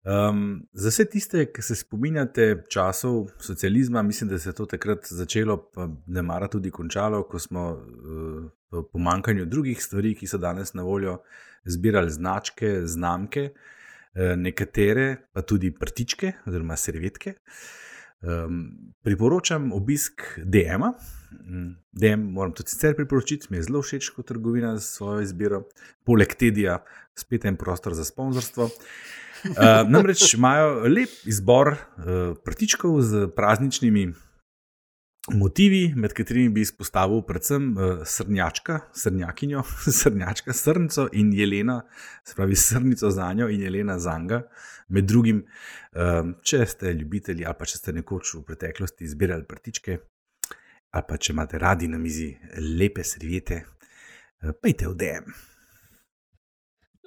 Um, 0.05 0.62
za 0.72 0.88
vse 0.88 1.05
tiste, 1.05 1.42
ki 1.53 1.62
se 1.62 1.74
spominjate 1.76 2.62
časov 2.72 3.26
socializma, 3.38 4.03
mislim, 4.03 4.30
da 4.30 4.38
se 4.38 4.48
je 4.48 4.55
to 4.57 4.66
takrat 4.66 5.07
začelo, 5.11 5.57
pa 5.74 5.88
ne 6.07 6.22
mara 6.22 6.48
tudi 6.48 6.70
končalo, 6.70 7.22
ko 7.28 7.38
smo 7.38 7.64
uh, 7.72 8.46
v 8.72 8.84
pomankanju 8.92 9.44
drugih 9.44 9.82
stvari, 9.82 10.14
ki 10.16 10.26
so 10.26 10.40
danes 10.40 10.72
na 10.74 10.82
voljo, 10.82 11.18
zbirali 11.64 12.11
značke, 12.11 12.80
znamke, 12.86 13.51
uh, 13.51 14.32
nekatere 14.40 15.16
pa 15.32 15.42
tudi 15.42 15.74
prtičke 15.74 16.32
oziroma 16.46 16.80
servetke. 16.80 17.34
Um, 18.20 18.94
priporočam 19.05 19.72
obisk 19.72 20.22
DM-a. 20.44 20.94
Mm, 21.44 21.76
DM 21.92 22.28
moram 22.32 22.57
tudi 22.57 22.72
sicer 22.72 22.96
priporočiti, 22.96 23.46
mi 23.51 23.61
je 23.61 23.68
zelo 23.68 23.82
všeč 23.82 24.09
kot 24.16 24.26
trgovina 24.32 24.74
za 24.76 24.80
svojo 24.80 25.20
izbiro. 25.20 25.66
Poleg 26.05 26.34
Tedija, 26.40 26.80
spet 27.16 27.44
en 27.44 27.57
prostor 27.57 27.94
za 27.94 28.05
sponzorstvo. 28.05 28.64
Uh, 28.64 29.20
namreč 29.88 30.34
imajo 30.34 30.88
lep 30.88 31.12
izbor 31.28 31.72
uh, 31.72 32.36
prtičkov 32.45 33.01
z 33.03 33.28
prazničnimi 33.36 34.11
motivi, 35.34 35.93
med 35.97 36.12
katerimi 36.12 36.49
bi 36.49 36.64
izpostavil 36.64 37.22
predvsem 37.26 37.70
uh, 37.76 38.03
srnjačka, 38.05 38.80
srnjakinjo, 38.97 39.62
srnjačka, 40.01 40.53
srnico 40.53 41.09
in 41.12 41.32
Jelena, 41.32 41.82
se 42.24 42.34
pravi 42.34 42.57
srnico 42.57 43.11
za 43.11 43.32
njo 43.32 43.49
in 43.49 43.61
Jelena 43.62 43.99
za 43.99 44.18
njega. 44.18 44.43
Med 44.88 45.05
drugim, 45.05 45.45
um, 45.95 46.34
če 46.43 46.64
ste 46.66 46.93
ljubitelji 46.93 47.45
ali 47.47 47.55
pa 47.59 47.66
če 47.66 47.78
ste 47.78 47.93
nekoč 47.95 48.34
v 48.34 48.43
preteklosti 48.43 49.07
zbirali 49.07 49.47
prtičke, 49.47 49.99
ali 50.91 51.05
pa 51.09 51.16
če 51.16 51.32
imate 51.32 51.59
radi 51.59 51.88
na 51.88 51.99
mizi 51.99 52.32
lepe 52.59 53.05
serviete, 53.07 53.62
uh, 54.43 54.51
pejte 54.62 54.88
v 54.91 54.97
DM. 54.99 55.30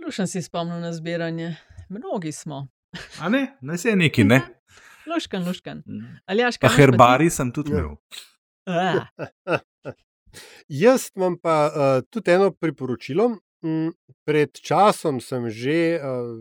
Lušen 0.06 0.28
si 0.28 0.42
spomnil 0.44 0.80
na 0.84 0.94
zbiranje. 0.96 1.56
Mnogi 1.90 2.32
smo. 2.32 2.68
A 3.20 3.30
ne, 3.30 3.58
ne 3.62 3.78
se 3.78 3.90
je 3.90 3.96
neki, 3.96 4.24
ne. 4.24 4.42
Luškan, 5.16 5.48
luškan. 5.48 5.84
Aljaš, 6.26 6.58
Pa 6.58 6.70
herbari 6.70 7.30
sem 7.30 7.52
tudi 7.52 7.72
Ja. 7.72 7.80
imel. 7.80 7.96
Ah, 8.66 9.08
Jaz 10.68 11.10
imam 11.16 11.38
pa 11.38 11.68
uh, 11.68 12.04
tudi 12.10 12.32
eno 12.32 12.52
priporočilo. 12.52 13.30
Mm, 13.66 13.90
Pred 14.26 14.52
časom 14.54 15.22
sem 15.22 15.50
že 15.50 16.00
uh, 16.00 16.40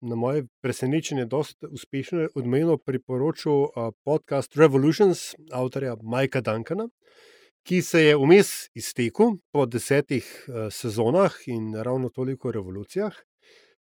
na 0.00 0.14
moje 0.14 0.44
presenečenje 0.62 1.24
dosta 1.24 1.66
uspešno 1.70 2.28
odmejno 2.34 2.76
priporočil 2.78 3.52
uh, 3.52 3.70
podcast 4.04 4.56
Revolutions 4.56 5.34
avtorja 5.52 5.96
Majka 6.02 6.40
Duncana, 6.40 6.88
ki 7.62 7.82
se 7.82 8.02
je 8.02 8.16
vmes 8.16 8.68
iztekel 8.74 9.38
po 9.52 9.66
desetih 9.66 10.26
uh, 10.48 10.68
sezonah 10.70 11.32
in 11.46 11.74
ravno 11.74 12.08
toliko 12.08 12.52
revolucijah. 12.52 13.14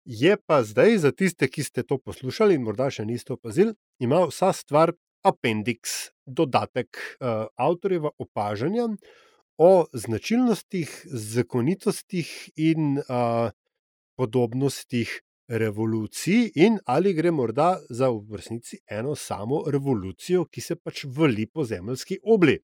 Je 0.06 0.38
pa 0.38 0.64
zdaj 0.64 0.97
za 0.97 1.12
tiste, 1.12 1.47
ki 1.47 1.64
ste 1.64 1.84
to 1.84 1.97
poslušali 1.97 2.56
in 2.58 2.64
morda 2.66 2.89
še 2.89 3.06
niste 3.06 3.34
opazili, 3.34 3.76
ima 4.02 4.24
vsa 4.26 4.49
stvar 4.54 4.95
appendix, 5.22 6.10
dodatek 6.26 6.97
uh, 6.97 7.45
avtorjeva 7.54 8.10
opažanja 8.18 8.88
o 9.62 9.86
značilnostih, 9.93 10.89
zakonitostih 11.06 12.32
in 12.58 12.97
uh, 12.97 13.54
podobnostih 14.18 15.22
revolucij, 15.52 16.49
in 16.56 16.80
ali 16.86 17.14
gre 17.14 17.32
morda 17.32 17.76
za 17.89 18.10
v 18.10 18.41
resnici 18.41 18.80
eno 18.89 19.14
samo 19.16 19.62
revolucijo, 19.70 20.47
ki 20.49 20.62
se 20.62 20.76
pač 20.82 21.06
vali 21.06 21.45
po 21.45 21.64
zemeljski 21.64 22.18
obli. 22.24 22.58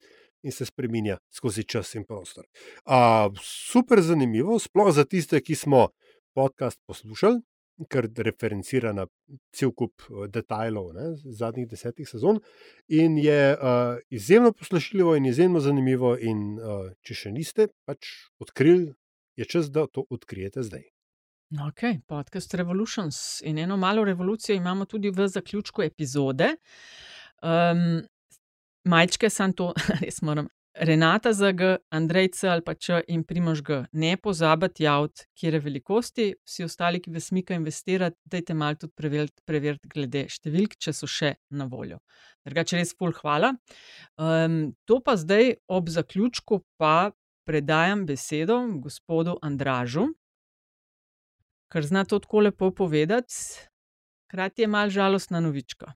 In 0.46 0.54
se 0.54 0.66
spremenja 0.66 1.18
skozi 1.34 1.64
čas 1.66 1.96
in 1.98 2.06
prostor. 2.06 2.46
Uh, 2.86 3.30
super 3.42 4.02
zanimivo, 4.02 4.60
sploh 4.62 4.94
za 4.94 5.04
tiste, 5.06 5.42
ki 5.42 5.56
smo 5.56 5.90
podcast 6.38 6.80
poslušali, 6.86 7.42
ker 7.90 8.08
referencira 8.26 8.94
na 8.94 9.06
cel 9.54 9.72
kup 9.74 10.06
eh, 10.08 10.28
detajlov 10.34 10.92
ne, 10.98 11.08
zadnjih 11.40 11.68
desetih 11.70 12.10
sezon. 12.10 12.40
In 12.88 13.18
je 13.22 13.54
uh, 13.54 13.98
izjemno 14.10 14.52
poslušljivo 14.54 15.16
in 15.16 15.26
izjemno 15.26 15.60
zanimivo. 15.60 16.16
In 16.18 16.58
uh, 16.58 16.92
če 17.06 17.18
še 17.22 17.34
niste 17.34 17.70
pač 17.86 18.10
odkrili, 18.42 18.94
je 19.38 19.46
čas, 19.46 19.72
da 19.74 19.86
to 19.88 20.06
odkrijete 20.10 20.66
zdaj. 20.66 20.88
ok, 21.68 21.84
podcast 22.08 22.54
Revolutions. 22.54 23.42
In 23.46 23.58
eno 23.58 23.78
malo 23.78 24.04
revolucijo 24.04 24.56
imamo 24.56 24.86
tudi 24.86 25.10
v 25.10 25.28
zaključku 25.28 25.86
epizode. 25.86 26.56
Um, 27.42 28.02
majčke 28.86 29.30
sem 29.30 29.54
to, 29.54 29.74
res 30.02 30.22
moram. 30.22 30.50
Renata 30.80 31.34
ZG, 31.34 31.78
Andrej 31.90 32.30
C 32.38 32.50
ali 32.50 32.62
pa 32.62 32.76
Č 32.78 33.02
in 33.08 33.24
Primož 33.24 33.62
G. 33.66 33.86
Ne 33.92 34.18
pozabite 34.18 34.84
javiti, 34.84 35.26
kje 35.34 35.52
je 35.52 35.60
velikosti, 35.60 36.26
vsi 36.46 36.64
ostali, 36.64 37.02
ki 37.02 37.12
vas 37.12 37.32
mika 37.32 37.58
investirati, 37.58 38.18
dajte 38.26 38.54
malo 38.54 38.78
tudi 38.78 38.94
preveriti, 38.94 39.42
preveriti 39.46 39.90
glede 39.90 40.28
številk, 40.30 40.78
če 40.78 40.94
so 40.94 41.10
še 41.10 41.34
na 41.50 41.66
voljo. 41.66 41.98
Drugače, 42.46 42.78
res 42.78 42.94
ful 42.94 43.16
hvala. 43.18 43.56
Um, 44.22 44.78
to 44.86 45.00
pa 45.02 45.18
zdaj 45.18 45.58
ob 45.68 45.90
zaključku 45.90 46.62
pa 46.78 47.12
predajam 47.48 48.06
besedo 48.06 48.60
gospodu 48.78 49.38
Andražu, 49.42 50.12
ker 51.74 51.84
zna 51.84 52.06
to 52.06 52.22
tako 52.22 52.46
lepo 52.46 52.70
povedati, 52.72 53.34
hkrati 54.30 54.68
je 54.68 54.70
mal 54.70 54.94
žalostna 54.94 55.42
novička. 55.42 55.96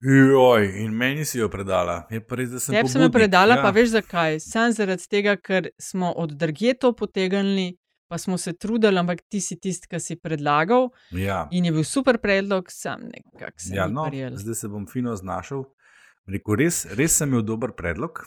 Joj, 0.00 0.64
in 0.80 0.94
meni 0.96 1.24
si 1.24 1.38
jo 1.38 1.50
predala. 1.52 2.06
Je 2.10 2.22
pa 2.24 2.38
res, 2.40 2.48
da 2.48 2.60
sem 2.60 2.86
sem 2.88 3.02
jo 3.04 3.10
predala, 3.12 3.58
ja. 3.58 3.62
pa 3.62 3.70
veš 3.74 3.92
zakaj? 3.92 4.38
Sam 4.40 4.72
zaradi 4.72 5.04
tega, 5.12 5.34
ker 5.36 5.68
smo 5.76 6.14
od 6.16 6.32
drugje 6.40 6.72
to 6.80 6.94
potegnili, 6.96 7.74
pa 8.08 8.18
smo 8.18 8.38
se 8.40 8.54
trudili, 8.56 8.96
ampak 8.98 9.20
ti 9.28 9.42
si 9.44 9.58
tisti, 9.60 9.90
ki 9.90 10.00
si 10.00 10.16
predlagal. 10.16 10.88
Ja. 11.12 11.42
In 11.52 11.68
je 11.68 11.74
bil 11.76 11.84
super 11.84 12.16
predlog, 12.18 12.72
sam 12.72 13.04
nekako 13.12 13.60
se 13.60 13.76
Ja, 13.76 13.86
no, 13.92 14.06
prijel. 14.08 14.40
zdaj 14.40 14.54
se 14.54 14.68
bom 14.72 14.86
fino 14.88 15.16
znašel. 15.16 15.66
Rekel, 16.30 16.56
res, 16.64 16.86
res 16.96 17.20
sem 17.20 17.28
imel 17.28 17.44
dober 17.44 17.76
predlog, 17.76 18.24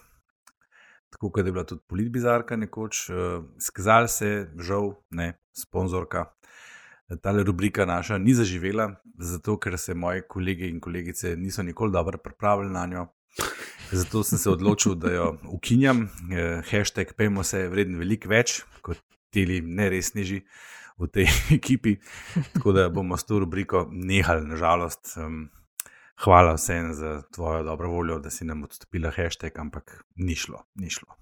tako 1.10 1.32
kot 1.34 1.46
je 1.46 1.52
bila 1.52 1.66
tudi 1.66 1.82
politbizarka 1.90 2.56
nekoč. 2.56 3.08
Uh, 3.10 3.50
Skazali 3.58 4.08
se 4.14 4.28
je, 4.28 4.48
žal, 4.62 4.94
ne, 5.10 5.34
sponzorka. 5.58 6.28
Ta 7.22 7.32
rubrika 7.32 7.86
naša 7.86 8.18
ni 8.18 8.34
zaživela, 8.34 8.96
zato 9.20 9.58
ker 9.60 9.78
se 9.78 9.94
moji 9.94 10.22
kolegi 10.30 10.70
in 10.70 10.80
kolegice 10.80 11.36
niso 11.36 11.64
nikoli 11.64 11.92
dobro 11.92 12.18
pripravili 12.18 12.72
na 12.74 12.86
njo. 12.86 13.08
Zato 13.92 14.24
sem 14.24 14.38
se 14.38 14.50
odločil, 14.50 14.96
da 14.96 15.12
jo 15.12 15.38
ukinjam. 15.50 16.04
Eh, 16.04 16.62
Hashtag 16.72 17.14
pejmo 17.18 17.44
se 17.44 17.60
je 17.60 17.70
vreden 17.70 17.98
veliko 18.00 18.30
več 18.30 18.62
kot 18.82 19.02
ti 19.34 19.62
neresniži 19.62 20.44
v 20.98 21.08
tej 21.08 21.28
ekipi. 21.58 21.98
Tako 22.54 22.72
da 22.72 22.90
bomo 22.90 23.18
s 23.18 23.26
to 23.26 23.40
rubriko 23.40 23.88
nehali, 23.92 24.48
nažalost. 24.48 25.18
Um, 25.18 25.50
hvala 26.24 26.54
vsem 26.54 26.94
za 26.94 27.22
tvojo 27.34 27.64
dobro 27.64 27.90
voljo, 27.90 28.20
da 28.20 28.30
si 28.30 28.46
nam 28.46 28.64
odstopila 28.64 29.12
hashtag, 29.12 29.60
ampak 29.60 30.04
ni 30.16 30.36
šlo, 30.36 30.64
ni 30.76 30.90
šlo. 30.90 31.16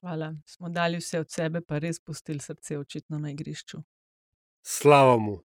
Hvala, 0.00 0.34
smo 0.46 0.68
dali 0.68 0.98
vse 1.00 1.20
od 1.20 1.30
sebe, 1.30 1.60
pa 1.60 1.78
res 1.78 2.00
pustili 2.00 2.40
srce 2.40 2.78
očitno 2.78 3.18
na 3.18 3.30
igrišču. 3.30 3.82
Slava 4.66 5.16
mu. 5.16 5.36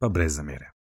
Pa 0.00 0.08
brez 0.08 0.32
zamere. 0.32 0.75